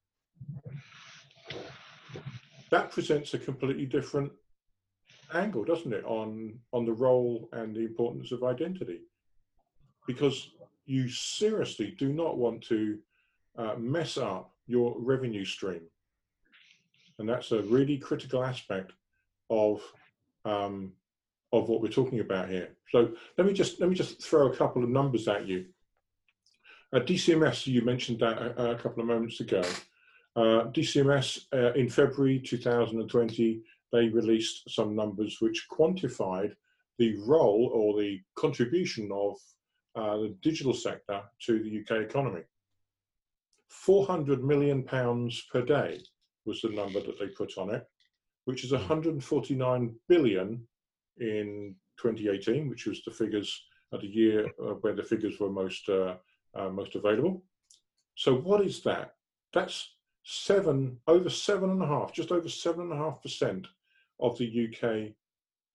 That 2.71 2.89
presents 2.89 3.35
a 3.35 3.39
completely 3.39 3.85
different 3.85 4.31
angle 5.33 5.63
doesn't 5.63 5.93
it 5.93 6.05
on 6.05 6.53
on 6.73 6.85
the 6.85 6.93
role 6.93 7.49
and 7.53 7.75
the 7.75 7.81
importance 7.81 8.31
of 8.31 8.43
identity? 8.43 9.01
Because 10.07 10.49
you 10.85 11.07
seriously 11.09 11.95
do 11.97 12.11
not 12.11 12.37
want 12.37 12.63
to 12.63 12.97
uh, 13.57 13.75
mess 13.77 14.17
up 14.17 14.51
your 14.65 14.95
revenue 14.99 15.45
stream. 15.45 15.81
And 17.19 17.29
that's 17.29 17.51
a 17.51 17.61
really 17.63 17.97
critical 17.97 18.43
aspect 18.43 18.93
of 19.53 19.81
um, 20.45 20.93
of 21.51 21.69
what 21.69 21.81
we're 21.81 21.87
talking 21.87 22.19
about 22.19 22.49
here. 22.49 22.69
So 22.91 23.11
let 23.37 23.47
me 23.47 23.53
just 23.53 23.79
let 23.79 23.89
me 23.89 23.95
just 23.95 24.21
throw 24.21 24.51
a 24.51 24.55
couple 24.55 24.83
of 24.83 24.89
numbers 24.89 25.27
at 25.27 25.47
you. 25.47 25.65
Uh, 26.93 26.99
DCMS, 26.99 27.67
you 27.67 27.81
mentioned 27.83 28.19
that 28.19 28.37
a, 28.37 28.71
a, 28.71 28.75
couple 28.75 29.01
of 29.01 29.07
moments 29.07 29.39
ago. 29.39 29.63
Uh, 30.35 30.69
DCMS 30.75 31.45
uh, 31.53 31.73
in 31.73 31.89
February 31.89 32.39
2020, 32.39 33.61
they 33.91 34.09
released 34.09 34.69
some 34.69 34.95
numbers 34.95 35.37
which 35.39 35.67
quantified 35.71 36.53
the 36.99 37.17
role 37.25 37.71
or 37.73 37.99
the 37.99 38.19
contribution 38.35 39.09
of 39.11 39.35
uh, 39.95 40.17
the 40.17 40.35
digital 40.41 40.73
sector 40.73 41.21
to 41.45 41.63
the 41.63 41.81
UK 41.81 42.03
economy. 42.03 42.41
400 43.69 44.43
million 44.43 44.83
pounds 44.83 45.43
per 45.51 45.63
day 45.63 45.99
was 46.45 46.61
the 46.61 46.69
number 46.69 46.99
that 46.99 47.19
they 47.19 47.27
put 47.27 47.57
on 47.57 47.71
it, 47.71 47.87
which 48.45 48.63
is 48.63 48.71
149 48.71 49.95
billion 50.07 50.67
in 51.19 51.75
2018, 52.01 52.69
which 52.69 52.85
was 52.85 53.01
the 53.03 53.11
figures 53.11 53.63
at 53.93 54.01
the 54.01 54.07
year 54.07 54.47
uh, 54.61 54.73
where 54.81 54.95
the 54.95 55.03
figures 55.03 55.39
were 55.39 55.49
most 55.49 55.87
uh, 55.89 56.15
uh, 56.55 56.69
most 56.69 56.95
available. 56.95 57.43
So 58.15 58.35
what 58.35 58.61
is 58.65 58.83
that? 58.83 59.15
That's 59.53 59.95
seven 60.23 60.97
over 61.07 61.29
seven 61.29 61.69
and 61.71 61.81
a 61.81 61.87
half, 61.87 62.13
just 62.13 62.31
over 62.31 62.49
seven 62.49 62.81
and 62.81 62.93
a 62.93 62.97
half 62.97 63.21
percent 63.21 63.67
of 64.19 64.37
the 64.37 64.67
UK 64.67 65.13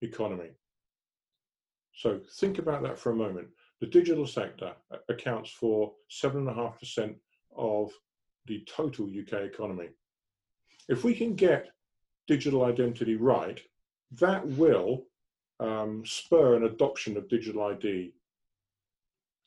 economy. 0.02 0.50
So 1.94 2.20
think 2.38 2.58
about 2.58 2.82
that 2.82 2.98
for 2.98 3.10
a 3.10 3.16
moment. 3.16 3.48
The 3.80 3.86
digital 3.86 4.26
sector 4.26 4.72
accounts 5.08 5.50
for 5.50 5.92
seven 6.08 6.40
and 6.40 6.50
a 6.50 6.54
half 6.54 6.78
percent 6.78 7.16
of 7.56 7.92
the 8.46 8.64
total 8.66 9.06
UK 9.06 9.42
economy. 9.42 9.88
If 10.88 11.04
we 11.04 11.14
can 11.14 11.34
get 11.34 11.68
digital 12.28 12.64
identity 12.64 13.16
right, 13.16 13.60
that 14.12 14.46
will 14.46 15.04
um, 15.58 16.04
spur 16.06 16.54
an 16.54 16.64
adoption 16.64 17.16
of 17.16 17.28
digital 17.28 17.64
ID, 17.64 18.12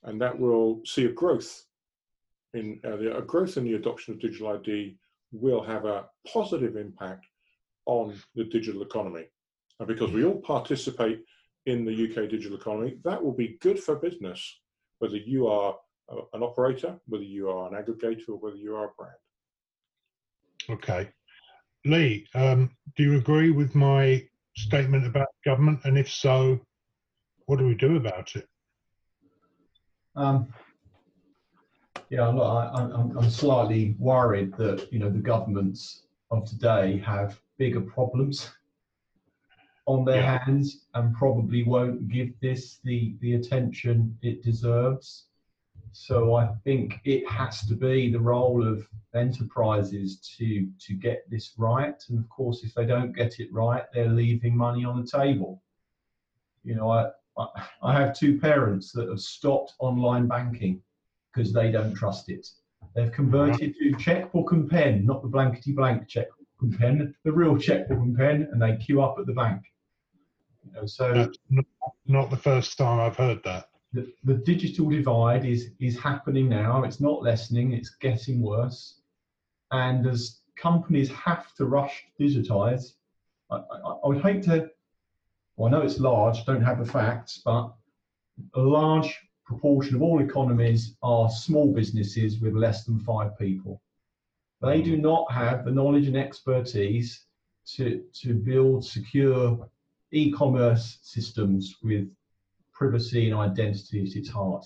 and 0.03 0.19
that 0.19 0.37
will 0.37 0.81
see 0.85 1.05
a 1.05 1.11
growth 1.11 1.63
in 2.53 2.79
uh, 2.83 2.97
the, 2.97 3.17
a 3.17 3.21
growth 3.21 3.57
in 3.57 3.63
the 3.63 3.75
adoption 3.75 4.13
of 4.13 4.19
digital 4.19 4.49
ID 4.49 4.97
will 5.31 5.63
have 5.63 5.85
a 5.85 6.05
positive 6.31 6.75
impact 6.75 7.25
on 7.85 8.13
the 8.35 8.43
digital 8.43 8.81
economy. 8.81 9.25
And 9.79 9.87
because 9.87 10.11
we 10.11 10.25
all 10.25 10.41
participate 10.41 11.23
in 11.65 11.85
the 11.85 11.91
UK 11.93 12.29
digital 12.29 12.57
economy, 12.57 12.97
that 13.03 13.23
will 13.23 13.33
be 13.33 13.57
good 13.61 13.79
for 13.79 13.95
business, 13.95 14.59
whether 14.99 15.17
you 15.17 15.47
are 15.47 15.75
an 16.33 16.43
operator, 16.43 16.99
whether 17.07 17.23
you 17.23 17.49
are 17.49 17.73
an 17.73 17.81
aggregator, 17.81 18.29
or 18.29 18.35
whether 18.35 18.57
you 18.57 18.75
are 18.75 18.85
a 18.85 18.91
brand. 18.97 19.15
Okay. 20.69 21.09
Lee, 21.85 22.27
um, 22.35 22.71
do 22.95 23.03
you 23.03 23.17
agree 23.17 23.51
with 23.51 23.73
my 23.73 24.23
statement 24.55 25.05
about 25.05 25.27
government? 25.43 25.79
And 25.83 25.97
if 25.97 26.11
so, 26.11 26.59
what 27.45 27.59
do 27.59 27.65
we 27.65 27.75
do 27.75 27.95
about 27.97 28.35
it? 28.35 28.47
Um, 30.15 30.53
yeah, 32.09 32.27
look, 32.27 32.43
I, 32.43 32.81
am 32.81 33.17
I'm 33.17 33.29
slightly 33.29 33.95
worried 33.97 34.55
that 34.57 34.91
you 34.91 34.99
know 34.99 35.09
the 35.09 35.19
governments 35.19 36.03
of 36.29 36.45
today 36.45 37.01
have 37.05 37.39
bigger 37.57 37.81
problems 37.81 38.51
on 39.85 40.05
their 40.05 40.21
yeah. 40.21 40.39
hands 40.45 40.85
and 40.93 41.15
probably 41.15 41.63
won't 41.63 42.09
give 42.09 42.37
this 42.41 42.79
the 42.83 43.15
the 43.21 43.35
attention 43.35 44.17
it 44.21 44.43
deserves. 44.43 45.27
So 45.93 46.35
I 46.35 46.47
think 46.63 46.99
it 47.03 47.29
has 47.29 47.65
to 47.67 47.75
be 47.75 48.11
the 48.11 48.19
role 48.19 48.65
of 48.65 48.87
enterprises 49.13 50.19
to 50.37 50.67
to 50.87 50.93
get 50.93 51.29
this 51.29 51.53
right. 51.57 52.01
And 52.09 52.19
of 52.19 52.29
course, 52.29 52.63
if 52.63 52.73
they 52.73 52.85
don't 52.85 53.15
get 53.15 53.39
it 53.39 53.51
right, 53.51 53.83
they're 53.93 54.09
leaving 54.09 54.55
money 54.55 54.85
on 54.85 55.01
the 55.01 55.07
table. 55.07 55.61
You 56.63 56.75
know, 56.75 56.91
I 56.91 57.09
I, 57.81 57.93
have 57.93 58.17
two 58.17 58.39
parents 58.39 58.91
that 58.91 59.09
have 59.09 59.19
stopped 59.19 59.73
online 59.79 60.27
banking 60.27 60.81
because 61.33 61.53
they 61.53 61.71
don't 61.71 61.93
trust 61.93 62.29
it. 62.29 62.47
They've 62.93 63.11
converted 63.11 63.75
to 63.75 63.93
checkbook 63.95 64.51
and 64.51 64.69
pen, 64.69 65.05
not 65.05 65.21
the 65.21 65.29
blankety 65.29 65.71
blank 65.71 66.07
checkbook 66.07 66.37
and 66.61 66.77
pen, 66.77 67.15
the 67.23 67.31
real 67.31 67.57
checkbook 67.57 67.99
and 67.99 68.17
pen, 68.17 68.49
and 68.51 68.61
they 68.61 68.75
queue 68.75 69.01
up 69.01 69.15
at 69.17 69.25
the 69.25 69.33
bank. 69.33 69.61
You 70.65 70.73
know, 70.73 70.85
so 70.85 71.31
not, 71.49 71.65
not 72.05 72.29
the 72.29 72.37
first 72.37 72.77
time 72.77 72.99
I've 72.99 73.15
heard 73.15 73.41
that 73.43 73.70
the, 73.93 74.11
the 74.23 74.35
digital 74.35 74.89
divide 74.89 75.45
is 75.45 75.71
is 75.79 75.99
happening 75.99 76.47
now. 76.47 76.83
It's 76.83 77.01
not 77.01 77.23
lessening. 77.23 77.73
It's 77.73 77.89
getting 77.89 78.41
worse. 78.41 79.01
And 79.71 80.05
as 80.07 80.39
companies 80.55 81.09
have 81.11 81.53
to 81.55 81.65
rush 81.65 82.05
to 82.17 82.23
digitize, 82.23 82.93
I, 83.49 83.57
I, 83.57 83.77
I 84.03 84.07
would 84.07 84.21
hate 84.21 84.43
to. 84.43 84.69
Well, 85.55 85.67
I 85.67 85.71
know 85.71 85.85
it's 85.85 85.99
large. 85.99 86.45
Don't 86.45 86.63
have 86.63 86.79
the 86.79 86.91
facts, 86.91 87.41
but 87.43 87.73
a 88.55 88.61
large 88.61 89.19
proportion 89.45 89.95
of 89.95 90.01
all 90.01 90.21
economies 90.21 90.95
are 91.03 91.29
small 91.29 91.73
businesses 91.73 92.39
with 92.39 92.53
less 92.53 92.85
than 92.85 92.99
five 92.99 93.37
people. 93.37 93.81
They 94.61 94.81
do 94.81 94.97
mm. 94.97 95.01
not 95.01 95.31
have 95.31 95.65
the 95.65 95.71
knowledge 95.71 96.07
and 96.07 96.15
expertise 96.15 97.25
to, 97.75 98.03
to 98.21 98.33
build 98.33 98.85
secure 98.85 99.69
e-commerce 100.11 100.99
systems 101.01 101.75
with 101.83 102.09
privacy 102.81 103.29
and 103.29 103.39
identity 103.39 104.01
at 104.01 104.15
its 104.15 104.27
heart. 104.27 104.65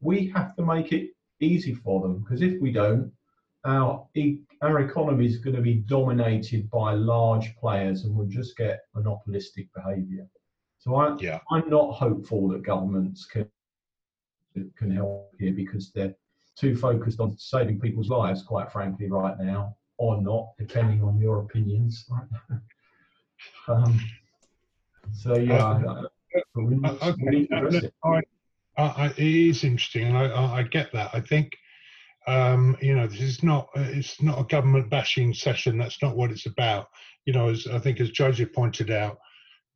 We 0.00 0.28
have 0.34 0.56
to 0.56 0.64
make 0.64 0.92
it 0.92 1.10
easy 1.40 1.74
for 1.74 2.00
them 2.00 2.20
because 2.20 2.40
if 2.40 2.58
we 2.58 2.72
don't, 2.72 3.12
our 3.66 4.08
our 4.62 4.80
economy 4.80 5.26
is 5.26 5.36
going 5.36 5.56
to 5.56 5.60
be 5.62 5.74
dominated 5.74 6.70
by 6.70 6.94
large 6.94 7.54
players 7.56 8.04
and 8.04 8.16
we'll 8.16 8.26
just 8.26 8.56
get 8.56 8.80
monopolistic 8.94 9.68
behaviour. 9.74 10.26
So 10.78 10.94
I, 10.96 11.16
yeah. 11.18 11.40
I'm 11.50 11.68
not 11.68 11.92
hopeful 11.92 12.48
that 12.48 12.62
governments 12.62 13.26
can 13.26 13.46
can 14.78 14.90
help 14.90 15.30
here 15.38 15.52
because 15.52 15.92
they're 15.92 16.14
too 16.56 16.74
focused 16.74 17.20
on 17.20 17.36
saving 17.36 17.78
people's 17.78 18.08
lives, 18.08 18.42
quite 18.42 18.72
frankly, 18.72 19.10
right 19.10 19.38
now, 19.38 19.76
or 19.98 20.22
not, 20.22 20.48
depending 20.58 21.02
on 21.02 21.18
your 21.18 21.40
opinions. 21.40 22.08
um, 23.68 24.00
so 25.12 25.36
yeah, 25.36 25.66
uh, 25.66 26.08
okay. 26.36 28.20
I, 28.78 28.82
I, 28.82 29.06
it 29.06 29.18
is 29.18 29.64
interesting, 29.64 30.08
and 30.08 30.16
I, 30.16 30.58
I, 30.58 30.62
get 30.62 30.92
that. 30.92 31.10
I 31.12 31.20
think 31.20 31.56
um, 32.26 32.76
you 32.80 32.94
know 32.94 33.06
this 33.06 33.20
is 33.20 33.42
not 33.42 33.68
it's 33.74 34.22
not 34.22 34.40
a 34.40 34.44
government 34.44 34.90
bashing 34.90 35.34
session. 35.34 35.78
That's 35.78 36.00
not 36.02 36.16
what 36.16 36.30
it's 36.30 36.46
about. 36.46 36.86
You 37.26 37.32
know, 37.32 37.48
as 37.48 37.66
I 37.66 37.78
think 37.78 38.00
as 38.00 38.10
Joseph 38.10 38.52
pointed 38.52 38.90
out, 38.90 39.18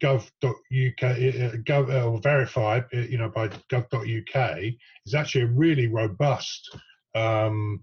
gov.uk 0.02 0.42
uh, 0.42 1.56
gov 1.62 1.92
uh, 1.92 2.08
or 2.08 2.20
verified, 2.20 2.84
uh, 2.94 2.98
you 2.98 3.18
know, 3.18 3.28
by 3.28 3.48
gov.uk 3.48 4.58
is 5.06 5.14
actually 5.14 5.42
a 5.42 5.48
really 5.48 5.88
robust. 5.88 6.76
Um, 7.14 7.80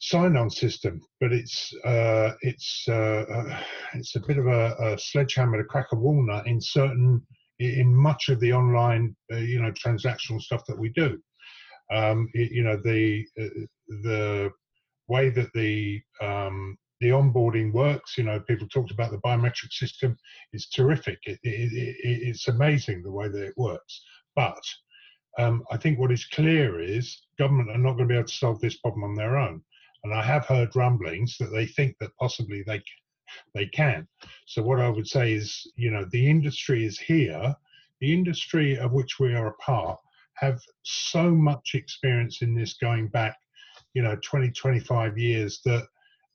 sign-on 0.00 0.48
system, 0.48 1.00
but 1.20 1.32
it's 1.32 1.74
uh, 1.84 2.32
it's 2.40 2.86
uh, 2.88 3.24
uh, 3.30 3.60
it's 3.94 4.16
a 4.16 4.20
bit 4.20 4.38
of 4.38 4.46
a, 4.46 4.74
a, 4.80 4.98
sledgehammer 4.98 5.58
to 5.58 5.64
crack 5.64 5.88
a 5.92 5.96
walnut 5.96 6.46
in 6.46 6.58
certain 6.60 7.20
in 7.60 7.94
much 7.94 8.28
of 8.28 8.40
the 8.40 8.52
online, 8.52 9.14
uh, 9.32 9.36
you 9.36 9.60
know, 9.60 9.72
transactional 9.72 10.40
stuff 10.40 10.64
that 10.66 10.78
we 10.78 10.88
do. 10.90 11.18
Um, 11.92 12.28
it, 12.34 12.50
you 12.52 12.62
know, 12.62 12.76
the 12.76 13.26
uh, 13.40 13.66
the 13.88 14.50
way 15.08 15.30
that 15.30 15.52
the 15.54 16.00
um, 16.22 16.78
the 17.00 17.08
onboarding 17.08 17.72
works. 17.72 18.16
You 18.16 18.24
know, 18.24 18.40
people 18.40 18.68
talked 18.68 18.90
about 18.90 19.10
the 19.10 19.18
biometric 19.18 19.72
system. 19.72 20.16
It's 20.52 20.70
terrific. 20.70 21.18
It, 21.24 21.38
it, 21.42 21.96
it's 22.02 22.48
amazing 22.48 23.02
the 23.02 23.12
way 23.12 23.28
that 23.28 23.42
it 23.42 23.54
works. 23.56 24.02
But 24.36 24.62
um, 25.38 25.64
I 25.70 25.76
think 25.76 25.98
what 25.98 26.12
is 26.12 26.24
clear 26.26 26.80
is 26.80 27.26
government 27.38 27.70
are 27.70 27.78
not 27.78 27.92
going 27.92 28.08
to 28.08 28.12
be 28.12 28.18
able 28.18 28.28
to 28.28 28.34
solve 28.34 28.60
this 28.60 28.78
problem 28.78 29.04
on 29.04 29.14
their 29.14 29.38
own. 29.38 29.62
And 30.04 30.14
I 30.14 30.22
have 30.22 30.46
heard 30.46 30.74
rumblings 30.74 31.36
that 31.38 31.50
they 31.52 31.66
think 31.66 31.96
that 32.00 32.16
possibly 32.18 32.62
they 32.66 32.82
they 33.54 33.66
can. 33.66 34.06
So 34.46 34.62
what 34.62 34.80
I 34.80 34.88
would 34.88 35.08
say 35.08 35.32
is, 35.32 35.66
you 35.76 35.90
know, 35.90 36.04
the 36.10 36.28
industry 36.28 36.84
is 36.84 36.98
here. 36.98 37.54
The 38.00 38.12
industry 38.12 38.78
of 38.78 38.92
which 38.92 39.18
we 39.18 39.34
are 39.34 39.48
a 39.48 39.54
part 39.54 39.98
have 40.34 40.60
so 40.82 41.30
much 41.30 41.72
experience 41.74 42.42
in 42.42 42.54
this 42.54 42.74
going 42.74 43.08
back, 43.08 43.36
you 43.94 44.02
know, 44.02 44.16
20, 44.22 44.50
25 44.50 45.18
years 45.18 45.60
that, 45.64 45.86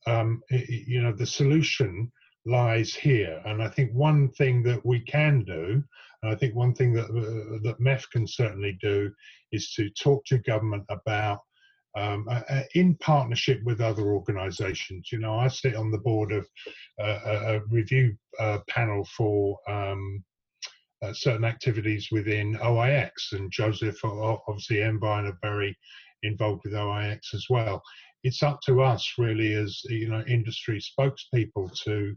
um, 0.05 0.41
it, 0.49 0.87
you 0.87 1.01
know, 1.01 1.11
the 1.11 1.25
solution 1.25 2.11
lies 2.45 2.93
here. 2.93 3.41
And 3.45 3.61
I 3.61 3.69
think 3.69 3.91
one 3.93 4.29
thing 4.29 4.61
that 4.63 4.85
we 4.85 4.99
can 4.99 5.43
do, 5.43 5.83
and 6.21 6.31
I 6.31 6.35
think 6.35 6.55
one 6.55 6.73
thing 6.73 6.93
that 6.93 7.05
uh, 7.05 7.59
that 7.63 7.79
MEF 7.79 8.09
can 8.11 8.27
certainly 8.27 8.77
do, 8.81 9.11
is 9.51 9.71
to 9.73 9.89
talk 9.89 10.23
to 10.25 10.37
government 10.39 10.85
about 10.89 11.39
um, 11.95 12.27
uh, 12.29 12.61
in 12.73 12.95
partnership 12.95 13.61
with 13.63 13.81
other 13.81 14.03
organisations. 14.13 15.09
You 15.11 15.19
know, 15.19 15.37
I 15.37 15.47
sit 15.47 15.75
on 15.75 15.91
the 15.91 15.99
board 15.99 16.31
of 16.31 16.47
uh, 17.01 17.19
a, 17.25 17.59
review 17.69 18.15
uh, 18.39 18.59
panel 18.67 19.07
for 19.17 19.57
um, 19.67 20.23
uh, 21.01 21.13
certain 21.13 21.45
activities 21.45 22.09
within 22.11 22.55
OIX, 22.55 23.11
and 23.31 23.51
Joseph, 23.51 23.97
obviously, 24.03 24.77
Mvine 24.77 25.29
are 25.29 25.37
very 25.41 25.77
involved 26.23 26.61
with 26.63 26.73
OIX 26.73 27.19
as 27.33 27.45
well. 27.49 27.81
It's 28.23 28.43
up 28.43 28.59
to 28.65 28.81
us, 28.81 29.13
really, 29.17 29.53
as 29.53 29.81
you 29.85 30.09
know, 30.09 30.23
industry 30.27 30.81
spokespeople, 30.81 31.71
to 31.83 32.15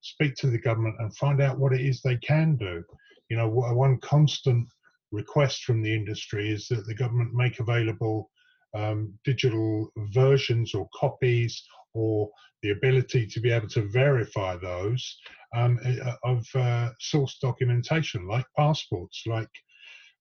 speak 0.00 0.34
to 0.36 0.46
the 0.46 0.58
government 0.58 0.96
and 0.98 1.14
find 1.16 1.42
out 1.42 1.58
what 1.58 1.74
it 1.74 1.82
is 1.82 2.00
they 2.00 2.16
can 2.16 2.56
do. 2.56 2.82
You 3.28 3.36
know, 3.36 3.48
one 3.48 3.98
constant 3.98 4.66
request 5.12 5.64
from 5.64 5.82
the 5.82 5.94
industry 5.94 6.50
is 6.50 6.66
that 6.68 6.86
the 6.86 6.94
government 6.94 7.34
make 7.34 7.60
available 7.60 8.30
um, 8.74 9.12
digital 9.24 9.90
versions 10.12 10.74
or 10.74 10.88
copies 10.94 11.62
or 11.94 12.30
the 12.62 12.70
ability 12.70 13.26
to 13.26 13.40
be 13.40 13.50
able 13.50 13.68
to 13.68 13.88
verify 13.88 14.56
those 14.56 15.18
um, 15.56 15.78
uh, 15.84 16.14
of 16.24 16.46
uh, 16.54 16.90
source 17.00 17.38
documentation 17.40 18.26
like 18.28 18.44
passports, 18.56 19.22
like 19.26 19.48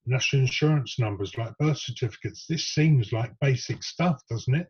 national 0.05 0.43
insurance 0.43 0.97
numbers, 0.99 1.37
like 1.37 1.53
birth 1.59 1.77
certificates. 1.77 2.45
This 2.47 2.69
seems 2.69 3.11
like 3.11 3.31
basic 3.41 3.83
stuff, 3.83 4.19
doesn't 4.29 4.55
it? 4.55 4.67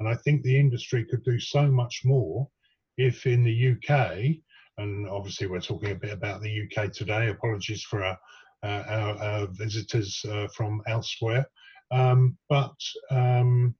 And 0.00 0.08
I 0.08 0.16
think 0.16 0.42
the 0.42 0.58
industry 0.58 1.04
could 1.04 1.22
do 1.24 1.38
so 1.38 1.70
much 1.70 2.02
more 2.04 2.48
if 2.96 3.26
in 3.26 3.44
the 3.44 3.72
UK, 3.72 4.36
and 4.78 5.08
obviously 5.08 5.46
we're 5.46 5.60
talking 5.60 5.92
a 5.92 5.94
bit 5.94 6.12
about 6.12 6.42
the 6.42 6.62
UK 6.62 6.92
today, 6.92 7.28
apologies 7.28 7.82
for 7.82 8.02
our, 8.02 8.18
uh, 8.62 8.82
our, 8.88 9.22
our 9.22 9.46
visitors 9.52 10.24
uh, 10.28 10.48
from 10.56 10.82
elsewhere, 10.86 11.46
um, 11.90 12.36
but 12.48 12.74
um, 13.10 13.74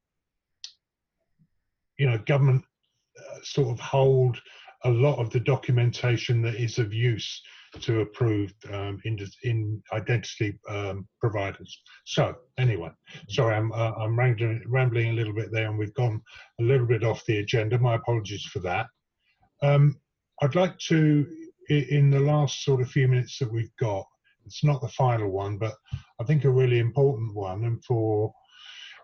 you 1.99 2.09
know, 2.09 2.19
government 2.27 2.65
uh, 3.19 3.39
sort 3.43 3.69
of 3.69 3.81
hold 3.81 4.41
a 4.85 4.91
lot 4.91 5.19
of 5.19 5.31
the 5.31 5.41
documentation 5.41 6.41
that 6.43 6.55
is 6.55 6.79
of 6.79 6.95
use 6.95 7.43
to 7.81 8.01
approved 8.01 8.55
um, 8.73 9.01
in, 9.05 9.19
in, 9.45 9.81
identity 9.93 10.59
um, 10.69 11.07
providers. 11.21 11.83
So 12.05 12.35
anyway, 12.59 12.91
sorry, 13.29 13.55
I'm 13.55 13.71
uh, 13.73 13.93
I'm 13.93 14.19
rambling, 14.19 14.63
rambling 14.67 15.11
a 15.11 15.13
little 15.13 15.35
bit 15.35 15.53
there, 15.53 15.69
and 15.69 15.79
we've 15.79 15.95
gone 15.95 16.21
a 16.59 16.65
little 16.65 16.87
bit 16.87 17.05
off 17.05 17.25
the 17.27 17.39
agenda. 17.39 17.79
My 17.79 17.95
apologies 17.95 18.45
for 18.45 18.59
that. 18.61 18.87
Um, 19.63 19.97
I'd 20.43 20.55
like 20.55 20.79
to, 20.89 21.27
in 21.69 22.11
the 22.11 22.21
last 22.21 22.65
sort 22.65 22.81
of 22.81 22.91
few 22.91 23.07
minutes 23.07 23.39
that 23.39 23.53
we've 23.53 23.75
got, 23.79 24.07
it's 24.51 24.65
not 24.65 24.81
the 24.81 24.89
final 24.89 25.31
one, 25.31 25.59
but 25.59 25.75
I 26.21 26.25
think 26.25 26.45
a 26.45 26.51
really 26.51 26.81
important 26.81 27.33
one, 27.37 27.65
and 27.65 27.83
for 27.85 28.33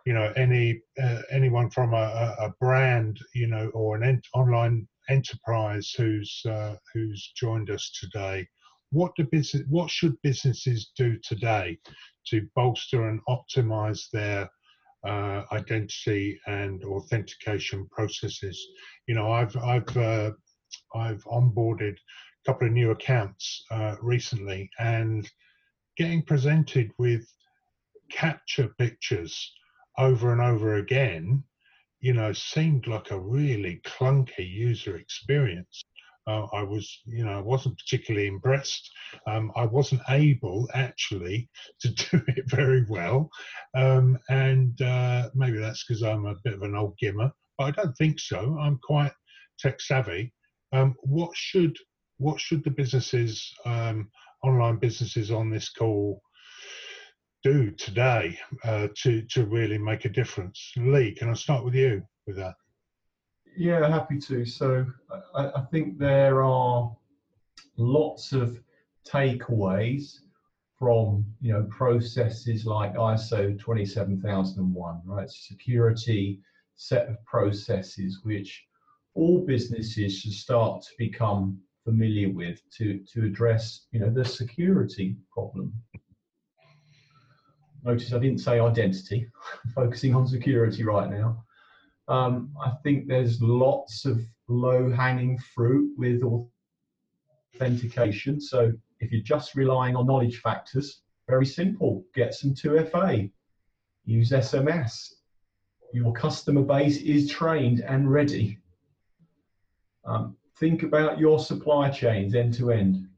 you 0.04 0.12
know 0.12 0.32
any 0.36 0.80
uh, 1.00 1.22
anyone 1.30 1.70
from 1.70 1.94
a, 1.94 2.34
a, 2.40 2.52
brand, 2.60 3.20
you 3.32 3.46
know, 3.46 3.68
or 3.68 3.94
an 3.94 4.02
ent- 4.02 4.26
online 4.34 4.88
enterprise 5.08 5.94
who's 5.96 6.42
uh, 6.46 6.74
who's 6.92 7.32
joined 7.36 7.70
us 7.70 7.92
today. 8.00 8.48
What 8.90 9.12
do 9.16 9.24
business? 9.30 9.62
What 9.68 9.88
should 9.88 10.20
businesses 10.22 10.90
do 10.96 11.16
today 11.22 11.78
to 12.26 12.48
bolster 12.56 13.08
and 13.08 13.20
optimize 13.28 14.10
their 14.12 14.50
uh, 15.06 15.42
identity 15.52 16.40
and 16.48 16.82
authentication 16.82 17.86
processes? 17.92 18.60
You 19.06 19.14
know, 19.14 19.30
I've 19.30 19.56
I've 19.56 19.96
uh, 19.96 20.32
I've 20.96 21.22
onboarded 21.24 21.98
couple 22.46 22.66
of 22.66 22.72
new 22.72 22.92
accounts 22.92 23.64
uh, 23.70 23.96
recently, 24.00 24.70
and 24.78 25.28
getting 25.96 26.22
presented 26.22 26.92
with 26.98 27.26
CAPTCHA 28.12 28.76
pictures 28.78 29.52
over 29.98 30.32
and 30.32 30.40
over 30.40 30.74
again, 30.76 31.42
you 32.00 32.12
know, 32.12 32.32
seemed 32.32 32.86
like 32.86 33.10
a 33.10 33.20
really 33.20 33.80
clunky 33.84 34.48
user 34.48 34.96
experience. 34.96 35.82
Uh, 36.28 36.46
I 36.52 36.62
was, 36.62 37.02
you 37.06 37.24
know, 37.24 37.38
I 37.38 37.40
wasn't 37.40 37.78
particularly 37.78 38.26
impressed. 38.26 38.90
Um, 39.26 39.52
I 39.54 39.64
wasn't 39.64 40.02
able 40.08 40.68
actually 40.74 41.48
to 41.80 41.88
do 41.88 42.22
it 42.28 42.50
very 42.50 42.84
well, 42.88 43.30
um, 43.74 44.18
and 44.28 44.80
uh, 44.82 45.30
maybe 45.34 45.58
that's 45.58 45.84
because 45.84 46.02
I'm 46.02 46.26
a 46.26 46.34
bit 46.44 46.54
of 46.54 46.62
an 46.62 46.74
old 46.74 46.96
gimmer. 47.02 47.30
But 47.58 47.64
I 47.64 47.70
don't 47.70 47.96
think 47.96 48.18
so. 48.18 48.58
I'm 48.60 48.78
quite 48.82 49.12
tech 49.58 49.80
savvy. 49.80 50.32
Um, 50.72 50.94
what 51.02 51.30
should 51.36 51.76
what 52.18 52.40
should 52.40 52.64
the 52.64 52.70
businesses, 52.70 53.54
um, 53.64 54.10
online 54.42 54.76
businesses 54.76 55.30
on 55.30 55.50
this 55.50 55.68
call, 55.70 56.22
do 57.42 57.70
today 57.72 58.38
uh, 58.64 58.88
to 58.96 59.22
to 59.22 59.46
really 59.46 59.78
make 59.78 60.04
a 60.04 60.08
difference? 60.08 60.72
Lee, 60.76 61.14
can 61.14 61.28
I 61.28 61.34
start 61.34 61.64
with 61.64 61.74
you 61.74 62.02
with 62.26 62.36
that? 62.36 62.54
Yeah, 63.56 63.88
happy 63.88 64.18
to. 64.18 64.44
So 64.44 64.86
I, 65.34 65.46
I 65.46 65.62
think 65.70 65.98
there 65.98 66.42
are 66.42 66.94
lots 67.76 68.32
of 68.32 68.58
takeaways 69.06 70.20
from 70.78 71.24
you 71.40 71.52
know 71.52 71.64
processes 71.70 72.66
like 72.66 72.94
ISO 72.94 73.58
27001, 73.58 75.00
right? 75.04 75.30
Security 75.30 76.40
set 76.74 77.08
of 77.08 77.24
processes 77.24 78.20
which 78.24 78.64
all 79.14 79.46
businesses 79.46 80.18
should 80.18 80.32
start 80.32 80.82
to 80.82 80.90
become 80.98 81.58
familiar 81.86 82.28
with 82.28 82.60
to, 82.76 83.00
to 83.12 83.24
address 83.24 83.86
you 83.92 84.00
know 84.00 84.10
the 84.10 84.24
security 84.24 85.16
problem. 85.32 85.72
Notice 87.84 88.12
I 88.12 88.18
didn't 88.18 88.40
say 88.40 88.58
identity, 88.58 89.28
focusing 89.74 90.14
on 90.14 90.26
security 90.26 90.82
right 90.82 91.08
now. 91.08 91.44
Um, 92.08 92.52
I 92.64 92.72
think 92.82 93.06
there's 93.06 93.40
lots 93.40 94.04
of 94.04 94.20
low 94.48 94.90
hanging 94.90 95.38
fruit 95.54 95.92
with 95.96 96.22
authentication. 97.54 98.40
So 98.40 98.72
if 99.00 99.12
you're 99.12 99.22
just 99.22 99.54
relying 99.54 99.94
on 99.94 100.06
knowledge 100.06 100.40
factors, 100.40 101.02
very 101.28 101.46
simple, 101.46 102.04
get 102.14 102.34
some 102.34 102.54
2FA, 102.54 103.30
use 104.04 104.30
SMS. 104.30 105.12
Your 105.92 106.12
customer 106.12 106.62
base 106.62 106.98
is 106.98 107.28
trained 107.28 107.80
and 107.80 108.10
ready. 108.10 108.58
Um, 110.04 110.36
think 110.58 110.82
about 110.82 111.18
your 111.18 111.38
supply 111.38 111.90
chains 111.90 112.34
end 112.34 112.54
to 112.54 112.70
end. 112.70 113.08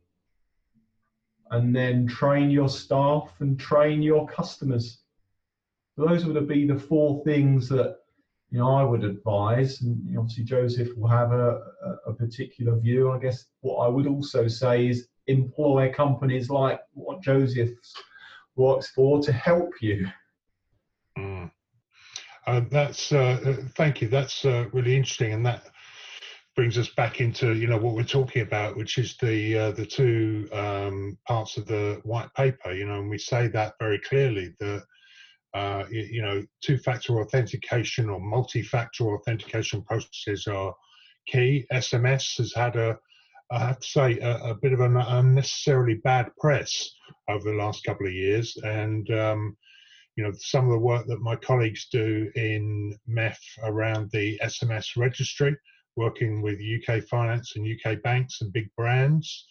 And 1.51 1.75
then 1.75 2.07
train 2.07 2.51
your 2.51 2.69
staff 2.69 3.33
and 3.41 3.59
train 3.59 4.03
your 4.03 4.27
customers. 4.27 5.01
Those 5.97 6.25
would 6.27 6.47
be 6.47 6.67
the 6.67 6.79
four 6.79 7.23
things 7.25 7.69
that 7.71 7.97
you 8.51 8.59
know 8.59 8.75
I 8.75 8.83
would 8.83 9.05
advise. 9.05 9.81
And 9.81 10.19
obviously 10.19 10.45
Joseph 10.45 10.97
will 10.97 11.09
have 11.09 11.33
a, 11.33 11.61
a, 12.07 12.13
particular 12.13 12.79
view. 12.79 13.11
I 13.11 13.19
guess 13.19 13.47
what 13.61 13.77
I 13.77 13.89
would 13.89 14.07
also 14.07 14.47
say 14.47 14.89
is 14.89 15.09
employ 15.27 15.93
companies 15.93 16.51
like 16.51 16.81
what 16.93 17.23
Joseph 17.23 17.71
works 18.57 18.89
for 18.89 19.23
to 19.23 19.33
help 19.33 19.73
you. 19.81 20.07
Mm. 21.17 21.51
Uh, 22.47 22.63
that's 22.71 23.13
uh, 23.13 23.41
uh 23.45 23.57
thank 23.75 24.03
you. 24.03 24.09
That's 24.09 24.45
uh, 24.45 24.67
really 24.73 24.97
interesting, 24.97 25.33
and 25.33 25.45
that 25.47 25.65
brings 26.59 26.77
us 26.77 26.89
back 26.89 27.21
into 27.21 27.55
you 27.55 27.69
know 27.69 27.77
what 27.77 27.95
we're 27.95 28.03
talking 28.03 28.43
about, 28.43 28.77
which 28.77 28.99
is 28.99 29.17
the 29.23 29.57
uh, 29.57 29.71
the 29.71 29.87
two 29.87 30.49
um, 30.53 31.17
parts 31.25 31.57
of 31.57 31.65
the 31.67 32.01
white 32.03 32.35
paper. 32.35 32.73
You 32.73 32.85
know, 32.85 32.99
and 32.99 33.09
we 33.09 33.17
say 33.17 33.47
that 33.47 33.75
very 33.79 34.01
clearly 34.01 34.53
that 34.59 34.83
uh, 35.55 35.85
you, 35.89 36.09
you, 36.11 36.21
know 36.21 36.45
two-factor 36.61 37.21
authentication 37.21 38.11
or 38.11 38.19
multi-factor 38.19 39.05
authentication 39.05 39.85
processes 39.85 40.49
are 40.49 40.75
key. 41.29 41.65
SMS 41.73 42.39
has 42.39 42.53
had 42.53 42.75
a 42.75 42.99
I 43.53 43.61
have 43.61 43.79
to 43.79 43.87
say 43.87 44.19
a, 44.19 44.51
a 44.51 44.55
bit 44.61 44.73
of 44.73 44.81
an 44.81 44.97
unnecessarily 44.97 46.01
bad 46.03 46.27
press 46.41 46.91
over 47.29 47.53
the 47.53 47.57
last 47.57 47.85
couple 47.85 48.09
of 48.09 48.13
years, 48.13 48.57
and 48.65 49.09
um, 49.13 49.57
you 50.17 50.25
know 50.25 50.33
some 50.37 50.65
of 50.65 50.73
the 50.73 50.85
work 50.85 51.07
that 51.07 51.21
my 51.21 51.37
colleagues 51.37 51.87
do 51.93 52.29
in 52.35 52.99
MEF 53.09 53.39
around 53.63 54.11
the 54.11 54.41
SMS 54.43 54.97
registry 54.97 55.57
working 55.99 56.41
with 56.41 56.61
UK 56.61 57.03
finance 57.03 57.57
and 57.57 57.67
UK 57.67 58.01
banks 58.03 58.41
and 58.41 58.53
big 58.53 58.71
brands, 58.77 59.47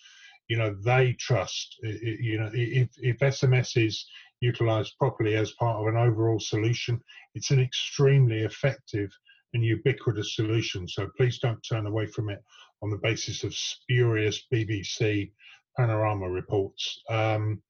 you 0.47 0.57
know, 0.57 0.73
they 0.85 1.13
trust, 1.19 1.75
you 1.83 2.39
know, 2.39 2.49
if, 2.53 2.89
if 2.99 3.17
SMS 3.19 3.85
is 3.85 4.07
utilized 4.39 4.93
properly 4.97 5.35
as 5.35 5.51
part 5.59 5.77
of 5.77 5.87
an 5.87 5.97
overall 5.99 6.39
solution, 6.39 7.01
it's 7.35 7.51
an 7.51 7.59
extremely 7.59 8.43
effective 8.43 9.11
and 9.53 9.63
ubiquitous 9.63 10.35
solution. 10.35 10.87
So 10.87 11.09
please 11.17 11.39
don't 11.39 11.59
turn 11.69 11.85
away 11.85 12.05
from 12.07 12.29
it 12.29 12.41
on 12.81 12.89
the 12.91 12.99
basis 13.03 13.43
of 13.43 13.53
spurious 13.53 14.45
BBC 14.53 15.31
panorama 15.77 16.29
reports. 16.29 17.01
Um, 17.09 17.61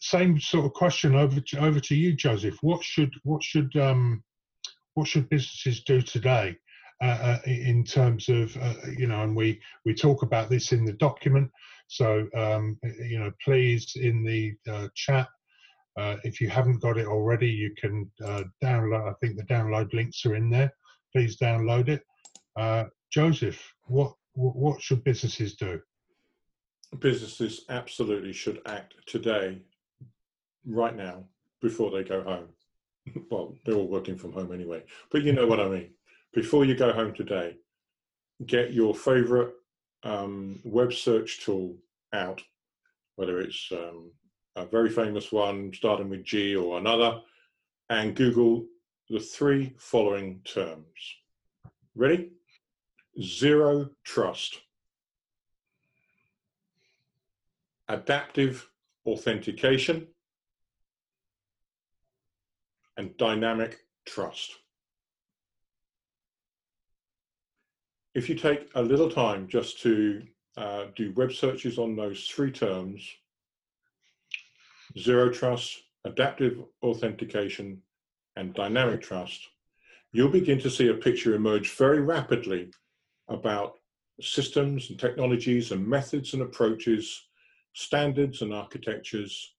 same 0.00 0.40
sort 0.40 0.64
of 0.64 0.72
question 0.72 1.14
over 1.14 1.40
to, 1.40 1.58
over 1.58 1.78
to 1.78 1.94
you, 1.94 2.14
Joseph. 2.14 2.56
What 2.62 2.82
should 2.82 3.12
what 3.22 3.42
should 3.42 3.76
um, 3.76 4.24
what 4.94 5.06
should 5.06 5.28
businesses 5.28 5.82
do 5.84 6.00
today 6.00 6.56
uh, 7.02 7.06
uh 7.06 7.38
in 7.46 7.84
terms 7.84 8.28
of 8.28 8.56
uh, 8.56 8.74
you 8.96 9.08
know, 9.08 9.22
and 9.22 9.34
we 9.34 9.60
we 9.84 9.92
talk 9.94 10.22
about 10.22 10.48
this 10.48 10.72
in 10.72 10.84
the 10.84 10.92
document. 10.92 11.50
So 11.88 12.28
um, 12.34 12.78
you 12.82 13.18
know, 13.18 13.32
please 13.44 13.92
in 13.96 14.22
the 14.22 14.54
uh, 14.72 14.88
chat, 14.94 15.28
uh, 15.98 16.16
if 16.22 16.40
you 16.40 16.48
haven't 16.48 16.80
got 16.80 16.98
it 16.98 17.06
already, 17.06 17.48
you 17.48 17.74
can 17.76 18.10
uh, 18.24 18.44
download. 18.62 19.10
I 19.10 19.14
think 19.20 19.36
the 19.36 19.44
download 19.44 19.92
links 19.92 20.24
are 20.24 20.36
in 20.36 20.48
there. 20.48 20.72
Please 21.12 21.36
download 21.36 21.88
it. 21.88 22.02
Joseph, 23.12 23.60
what 23.86 24.14
what 24.34 24.80
should 24.80 25.04
businesses 25.04 25.54
do? 25.54 25.80
Businesses 27.00 27.64
absolutely 27.68 28.32
should 28.32 28.60
act 28.66 28.94
today, 29.06 29.58
right 30.64 30.94
now, 30.94 31.24
before 31.60 31.90
they 31.90 32.04
go 32.04 32.22
home. 32.22 32.48
well, 33.30 33.54
they're 33.64 33.74
all 33.74 33.88
working 33.88 34.16
from 34.16 34.32
home 34.32 34.52
anyway, 34.52 34.84
but 35.10 35.22
you 35.22 35.32
know 35.32 35.46
what 35.46 35.58
I 35.58 35.68
mean 35.68 35.90
before 36.32 36.64
you 36.64 36.74
go 36.74 36.92
home 36.92 37.14
today, 37.14 37.56
get 38.46 38.72
your 38.72 38.94
favorite 38.94 39.54
um, 40.02 40.60
web 40.64 40.92
search 40.92 41.44
tool 41.44 41.76
out, 42.12 42.42
whether 43.16 43.38
it's 43.40 43.68
um, 43.72 44.12
a 44.56 44.66
very 44.66 44.90
famous 44.90 45.30
one 45.30 45.72
starting 45.74 46.08
with 46.08 46.24
G 46.24 46.56
or 46.56 46.78
another, 46.78 47.20
and 47.90 48.16
Google 48.16 48.64
the 49.08 49.20
three 49.20 49.74
following 49.78 50.40
terms 50.44 50.86
Ready? 51.94 52.30
Zero 53.20 53.90
trust. 54.04 54.60
Adaptive 57.88 58.66
authentication 59.04 60.06
and 62.96 63.14
dynamic 63.18 63.80
trust. 64.06 64.61
If 68.14 68.28
you 68.28 68.34
take 68.34 68.68
a 68.74 68.82
little 68.82 69.10
time 69.10 69.48
just 69.48 69.80
to 69.82 70.22
uh, 70.58 70.86
do 70.94 71.12
web 71.12 71.32
searches 71.32 71.78
on 71.78 71.96
those 71.96 72.26
three 72.26 72.52
terms, 72.52 73.08
zero 74.98 75.30
trust, 75.30 75.80
adaptive 76.04 76.62
authentication, 76.82 77.80
and 78.36 78.52
dynamic 78.52 79.00
trust, 79.00 79.48
you'll 80.12 80.28
begin 80.28 80.58
to 80.60 80.68
see 80.68 80.88
a 80.88 80.94
picture 80.94 81.34
emerge 81.34 81.74
very 81.74 82.00
rapidly 82.02 82.70
about 83.28 83.78
systems 84.20 84.90
and 84.90 84.98
technologies 84.98 85.72
and 85.72 85.86
methods 85.86 86.34
and 86.34 86.42
approaches, 86.42 87.28
standards 87.72 88.42
and 88.42 88.52
architectures 88.52 89.54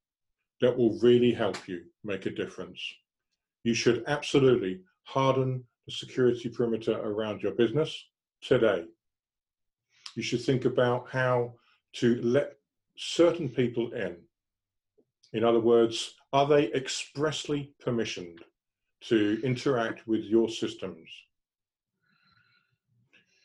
that 0.61 0.77
will 0.77 0.99
really 0.99 1.33
help 1.33 1.67
you 1.67 1.81
make 2.03 2.27
a 2.27 2.29
difference. 2.29 2.79
You 3.63 3.73
should 3.73 4.03
absolutely 4.05 4.81
harden 5.05 5.63
the 5.87 5.91
security 5.91 6.49
perimeter 6.49 6.99
around 6.99 7.41
your 7.41 7.53
business 7.53 8.05
today. 8.43 8.85
You 10.15 10.23
should 10.23 10.41
think 10.41 10.65
about 10.65 11.09
how 11.09 11.53
to 11.93 12.21
let 12.21 12.57
certain 12.97 13.49
people 13.49 13.91
in. 13.93 14.17
In 15.33 15.43
other 15.43 15.59
words, 15.59 16.15
are 16.31 16.47
they 16.47 16.71
expressly 16.73 17.73
permissioned 17.83 18.39
to 19.01 19.39
interact 19.43 20.07
with 20.07 20.21
your 20.21 20.49
systems? 20.49 21.09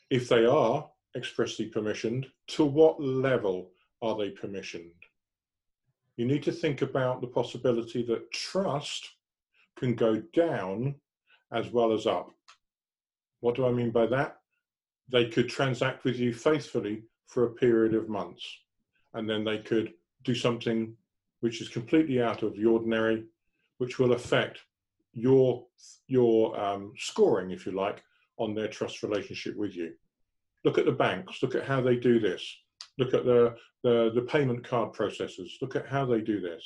If 0.09 0.27
they 0.27 0.45
are 0.45 0.89
expressly 1.15 1.69
permissioned, 1.69 2.25
to 2.47 2.65
what 2.65 3.01
level 3.01 3.71
are 4.01 4.15
they 4.17 4.29
permissioned? 4.29 4.91
You 6.17 6.25
need 6.25 6.43
to 6.43 6.51
think 6.51 6.81
about 6.81 7.21
the 7.21 7.27
possibility 7.27 8.03
that 8.03 8.31
trust 8.31 9.09
can 9.77 9.95
go 9.95 10.21
down 10.33 10.95
as 11.51 11.69
well 11.71 11.93
as 11.93 12.05
up. 12.05 12.31
What 13.39 13.55
do 13.55 13.65
I 13.65 13.71
mean 13.71 13.91
by 13.91 14.05
that? 14.07 14.38
They 15.11 15.25
could 15.25 15.49
transact 15.49 16.03
with 16.03 16.17
you 16.17 16.33
faithfully 16.33 17.03
for 17.27 17.45
a 17.45 17.53
period 17.53 17.93
of 17.93 18.09
months, 18.09 18.45
and 19.13 19.29
then 19.29 19.43
they 19.43 19.59
could 19.59 19.93
do 20.23 20.35
something 20.35 20.95
which 21.41 21.61
is 21.61 21.69
completely 21.69 22.21
out 22.21 22.43
of 22.43 22.55
the 22.55 22.65
ordinary, 22.65 23.25
which 23.77 23.97
will 23.99 24.13
affect 24.13 24.59
your 25.13 25.65
your 26.07 26.59
um, 26.59 26.93
scoring, 26.97 27.51
if 27.51 27.65
you 27.65 27.71
like, 27.71 28.03
on 28.37 28.53
their 28.53 28.67
trust 28.67 29.03
relationship 29.03 29.55
with 29.55 29.75
you. 29.75 29.93
Look 30.63 30.77
at 30.77 30.85
the 30.85 30.91
banks. 30.91 31.41
Look 31.41 31.55
at 31.55 31.65
how 31.65 31.81
they 31.81 31.95
do 31.95 32.19
this. 32.19 32.43
Look 32.97 33.13
at 33.13 33.25
the 33.25 33.55
the, 33.83 34.11
the 34.13 34.21
payment 34.21 34.63
card 34.63 34.93
processors. 34.93 35.51
Look 35.61 35.75
at 35.75 35.87
how 35.87 36.05
they 36.05 36.21
do 36.21 36.41
this. 36.41 36.63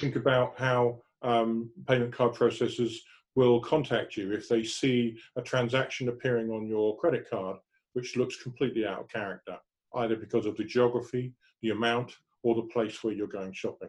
Think 0.00 0.16
about 0.16 0.58
how 0.58 1.00
um, 1.22 1.70
payment 1.86 2.12
card 2.12 2.34
processors 2.34 2.94
will 3.36 3.60
contact 3.60 4.16
you 4.16 4.32
if 4.32 4.48
they 4.48 4.64
see 4.64 5.16
a 5.36 5.42
transaction 5.42 6.08
appearing 6.08 6.50
on 6.50 6.66
your 6.66 6.96
credit 6.96 7.28
card 7.30 7.58
which 7.92 8.16
looks 8.16 8.42
completely 8.42 8.84
out 8.84 9.00
of 9.00 9.08
character, 9.08 9.56
either 9.94 10.16
because 10.16 10.44
of 10.44 10.54
the 10.58 10.64
geography, 10.64 11.32
the 11.62 11.70
amount, 11.70 12.14
or 12.42 12.54
the 12.54 12.62
place 12.62 13.02
where 13.02 13.14
you're 13.14 13.26
going 13.26 13.52
shopping. 13.54 13.88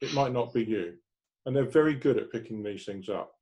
It 0.00 0.14
might 0.14 0.32
not 0.32 0.54
be 0.54 0.62
you. 0.62 0.94
And 1.44 1.54
they're 1.54 1.64
very 1.64 1.94
good 1.94 2.16
at 2.16 2.30
picking 2.30 2.62
these 2.62 2.84
things 2.84 3.08
up. 3.08 3.32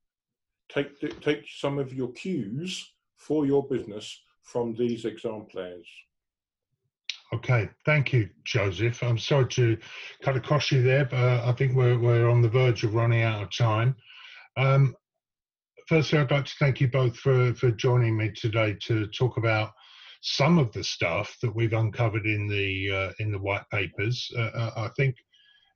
Take, 0.71 0.99
take 1.21 1.45
some 1.47 1.79
of 1.79 1.93
your 1.93 2.11
cues 2.13 2.91
for 3.17 3.45
your 3.45 3.69
business 3.69 4.19
from 4.43 4.75
these 4.75 5.05
exemplars. 5.05 5.87
Okay, 7.35 7.69
thank 7.85 8.15
you, 8.15 8.31
Joseph. 8.45 9.03
I'm 9.03 9.19
sorry 9.19 9.49
to 9.49 9.77
cut 10.23 10.37
across 10.37 10.73
you 10.73 10.83
there, 10.83 11.05
but 11.05 11.17
uh, 11.17 11.43
I 11.45 11.53
think 11.53 11.75
we're, 11.75 11.99
we're 11.99 12.31
on 12.31 12.41
the 12.41 12.49
verge 12.49 12.83
of 12.83 12.95
running 12.95 13.23
out 13.23 13.43
of 13.43 13.55
time. 13.55 13.95
Um, 14.57 14.97
firstly, 15.89 16.19
I'd 16.19 16.31
like 16.31 16.45
to 16.47 16.55
thank 16.59 16.81
you 16.81 16.89
both 16.89 17.17
for, 17.17 17.55
for 17.55 17.71
joining 17.71 18.17
me 18.17 18.31
today 18.31 18.77
to 18.83 19.07
talk 19.09 19.37
about 19.37 19.73
some 20.21 20.59
of 20.59 20.73
the 20.73 20.85
stuff 20.85 21.37
that 21.43 21.55
we've 21.55 21.73
uncovered 21.73 22.27
in 22.27 22.47
the 22.47 22.91
uh, 22.91 23.13
in 23.19 23.33
the 23.33 23.39
white 23.39 23.69
papers. 23.71 24.31
Uh, 24.37 24.51
uh 24.55 24.71
I 24.77 24.89
think 24.97 25.17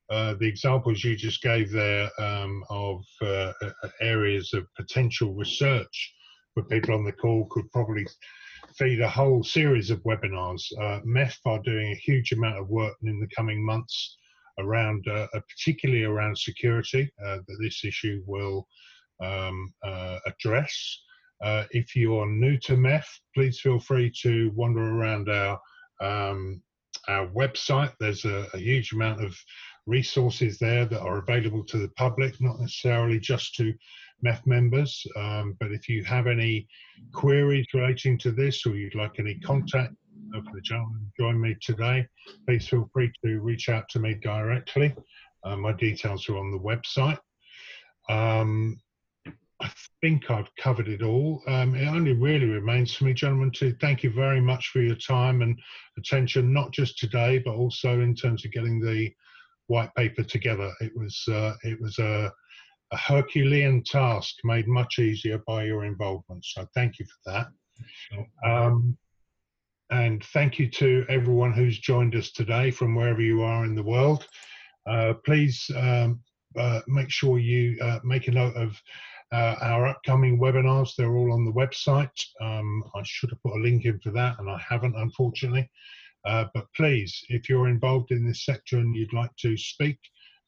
uh, 0.09 0.35
the 0.35 0.47
examples 0.47 1.03
you 1.03 1.17
just 1.17 1.43
gave 1.43 1.71
there 1.73 2.09
um, 2.21 2.63
of 2.71 3.05
uh, 3.23 3.53
areas 4.01 4.53
of 4.55 4.67
potential 4.77 5.35
research 5.35 6.15
for 6.55 6.63
people 6.65 6.95
on 6.95 7.05
the 7.05 7.13
call 7.13 7.47
could 7.51 7.71
probably 7.73 8.07
feed 8.77 9.01
a 9.01 9.09
whole 9.09 9.43
series 9.43 9.91
of 9.91 10.03
webinars. 10.05 10.63
Uh, 10.81 11.01
MEF 11.05 11.37
are 11.45 11.59
doing 11.61 11.93
a 11.93 11.97
huge 11.97 12.33
amount 12.33 12.59
of 12.59 12.69
work 12.69 12.95
in 13.03 13.21
the 13.21 13.29
coming 13.35 13.65
months 13.65 14.17
around, 14.59 15.05
uh, 15.09 15.27
uh 15.35 15.41
particularly 15.49 16.05
around 16.05 16.39
security, 16.39 17.11
uh, 17.25 17.39
that 17.47 17.59
this 17.61 17.85
issue 17.85 18.23
will 18.27 18.67
um, 19.21 19.73
uh, 19.83 20.19
address. 20.27 21.03
Uh, 21.43 21.65
if 21.71 21.95
you 21.95 22.17
are 22.19 22.27
new 22.27 22.57
to 22.59 22.77
MEF, 22.77 23.05
please 23.35 23.61
feel 23.61 23.79
free 23.79 24.11
to 24.23 24.51
wander 24.55 24.99
around 24.99 25.29
our 25.29 25.61
um, 26.01 26.63
our 27.09 27.27
website. 27.29 27.93
There's 28.01 28.25
a, 28.25 28.47
a 28.55 28.59
huge 28.59 28.93
amount 28.93 29.23
of 29.25 29.37
resources 29.87 30.59
there 30.59 30.87
that 30.87 31.01
are 31.01 31.19
available 31.19 31.65
to 31.65 31.79
the 31.79 31.89
public, 31.91 32.41
not 32.41 32.59
necessarily 32.59 33.21
just 33.21 33.55
to 33.57 33.73
MEF 34.25 34.45
members. 34.47 35.07
Um, 35.17 35.57
but 35.61 35.73
if 35.73 35.89
you 35.89 36.05
have 36.05 36.27
any 36.27 36.67
queries 37.13 37.67
relating 37.75 38.19
to 38.19 38.33
this 38.33 38.67
or 38.67 38.75
you'd 38.75 38.95
like 38.95 39.19
any 39.19 39.39
contact 39.41 39.95
for 40.33 40.53
the 40.55 40.61
gentleman 40.61 41.11
join 41.19 41.41
me 41.41 41.57
today, 41.63 42.07
please 42.47 42.69
feel 42.69 42.91
free 42.93 43.11
to 43.25 43.41
reach 43.41 43.69
out 43.69 43.89
to 43.91 43.99
me 43.99 44.15
directly. 44.15 44.95
Uh, 45.45 45.57
my 45.57 45.73
details 45.73 46.29
are 46.29 46.37
on 46.37 46.51
the 46.51 46.59
website. 46.59 47.19
Um, 48.09 48.79
I 49.61 49.71
think 50.03 50.31
I've 50.31 50.55
covered 50.57 50.89
it 50.89 51.03
all. 51.03 51.43
Um, 51.47 51.75
it 51.75 51.87
only 51.87 52.13
really 52.13 52.47
remains 52.47 52.95
for 52.95 53.05
me, 53.05 53.15
gentlemen, 53.15 53.51
to 53.53 53.75
thank 53.81 54.03
you 54.03 54.11
very 54.11 54.41
much 54.41 54.69
for 54.69 54.81
your 54.81 54.97
time 54.97 55.41
and 55.41 55.59
attention, 55.97 56.53
not 56.53 56.73
just 56.73 56.99
today, 56.99 57.39
but 57.39 57.55
also 57.55 58.01
in 58.01 58.15
terms 58.15 58.45
of 58.45 58.53
getting 58.53 58.81
the 58.81 59.11
white 59.69 59.95
paper 59.95 60.23
together. 60.23 60.71
It 60.81 60.93
was 60.95 61.23
uh, 61.29 61.55
it 61.65 61.81
was 61.81 61.99
a 61.99 62.31
a 62.93 62.97
Herculean 62.97 63.83
task 63.83 64.37
made 64.45 64.69
much 64.69 64.99
easier 64.99 65.39
by 65.47 65.65
your 65.65 65.85
involvement. 65.85 66.45
So 66.45 66.67
thank 66.75 66.99
you 66.99 67.07
for 67.07 67.33
that. 67.33 67.47
Um, 68.45 68.97
and 69.91 70.25
thank 70.33 70.59
you 70.59 70.69
to 70.71 71.05
everyone 71.09 71.53
who's 71.53 71.79
joined 71.79 72.15
us 72.15 72.33
today 72.33 72.71
from 72.71 72.95
wherever 72.95 73.21
you 73.21 73.43
are 73.43 73.65
in 73.65 73.75
the 73.75 73.83
world. 73.83 74.27
Uh, 74.89 75.15
please 75.25 75.69
um, 75.77 76.21
uh, 76.57 76.81
make 76.87 77.11
sure 77.11 77.39
you 77.39 77.77
uh, 77.83 77.99
make 78.05 78.29
a 78.29 78.33
note 78.33 78.55
of 78.57 78.81
uh, 79.33 79.57
our 79.61 79.87
upcoming 79.87 80.39
webinars. 80.39 80.91
They're 80.97 81.17
all 81.17 81.33
on 81.33 81.45
the 81.45 81.53
website. 81.53 82.19
Um, 82.41 82.85
I 82.95 83.03
should 83.05 83.31
have 83.31 83.43
put 83.43 83.57
a 83.57 83.63
link 83.63 83.85
in 83.85 83.99
for 84.01 84.11
that, 84.13 84.39
and 84.39 84.49
I 84.51 84.59
haven't, 84.59 84.97
unfortunately. 84.97 85.69
Uh, 86.25 86.47
but 86.55 86.67
please, 86.77 87.17
if 87.29 87.49
you're 87.49 87.69
involved 87.69 88.11
in 88.11 88.27
this 88.27 88.45
sector 88.45 88.79
and 88.79 88.95
you'd 88.95 89.13
like 89.13 89.35
to 89.41 89.57
speak, 89.57 89.99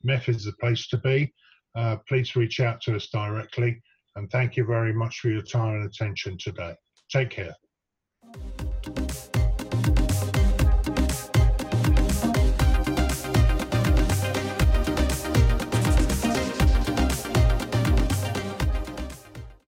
MEF 0.05 0.29
is 0.29 0.45
the 0.45 0.53
place 0.61 0.89
to 0.89 0.99
be 0.99 1.33
uh, 1.79 1.97
please 2.09 2.37
reach 2.37 2.61
out 2.61 2.81
to 2.83 2.97
us 2.97 3.09
directly. 3.09 3.81
And 4.17 4.31
thank 4.31 4.57
you 4.57 4.65
very 4.65 4.93
much 4.93 5.21
for 5.21 5.29
your 5.29 5.43
time 5.43 5.77
and 5.77 5.87
attention 5.87 6.37
today. 6.39 6.75
Take 7.11 7.31
care. 7.31 7.55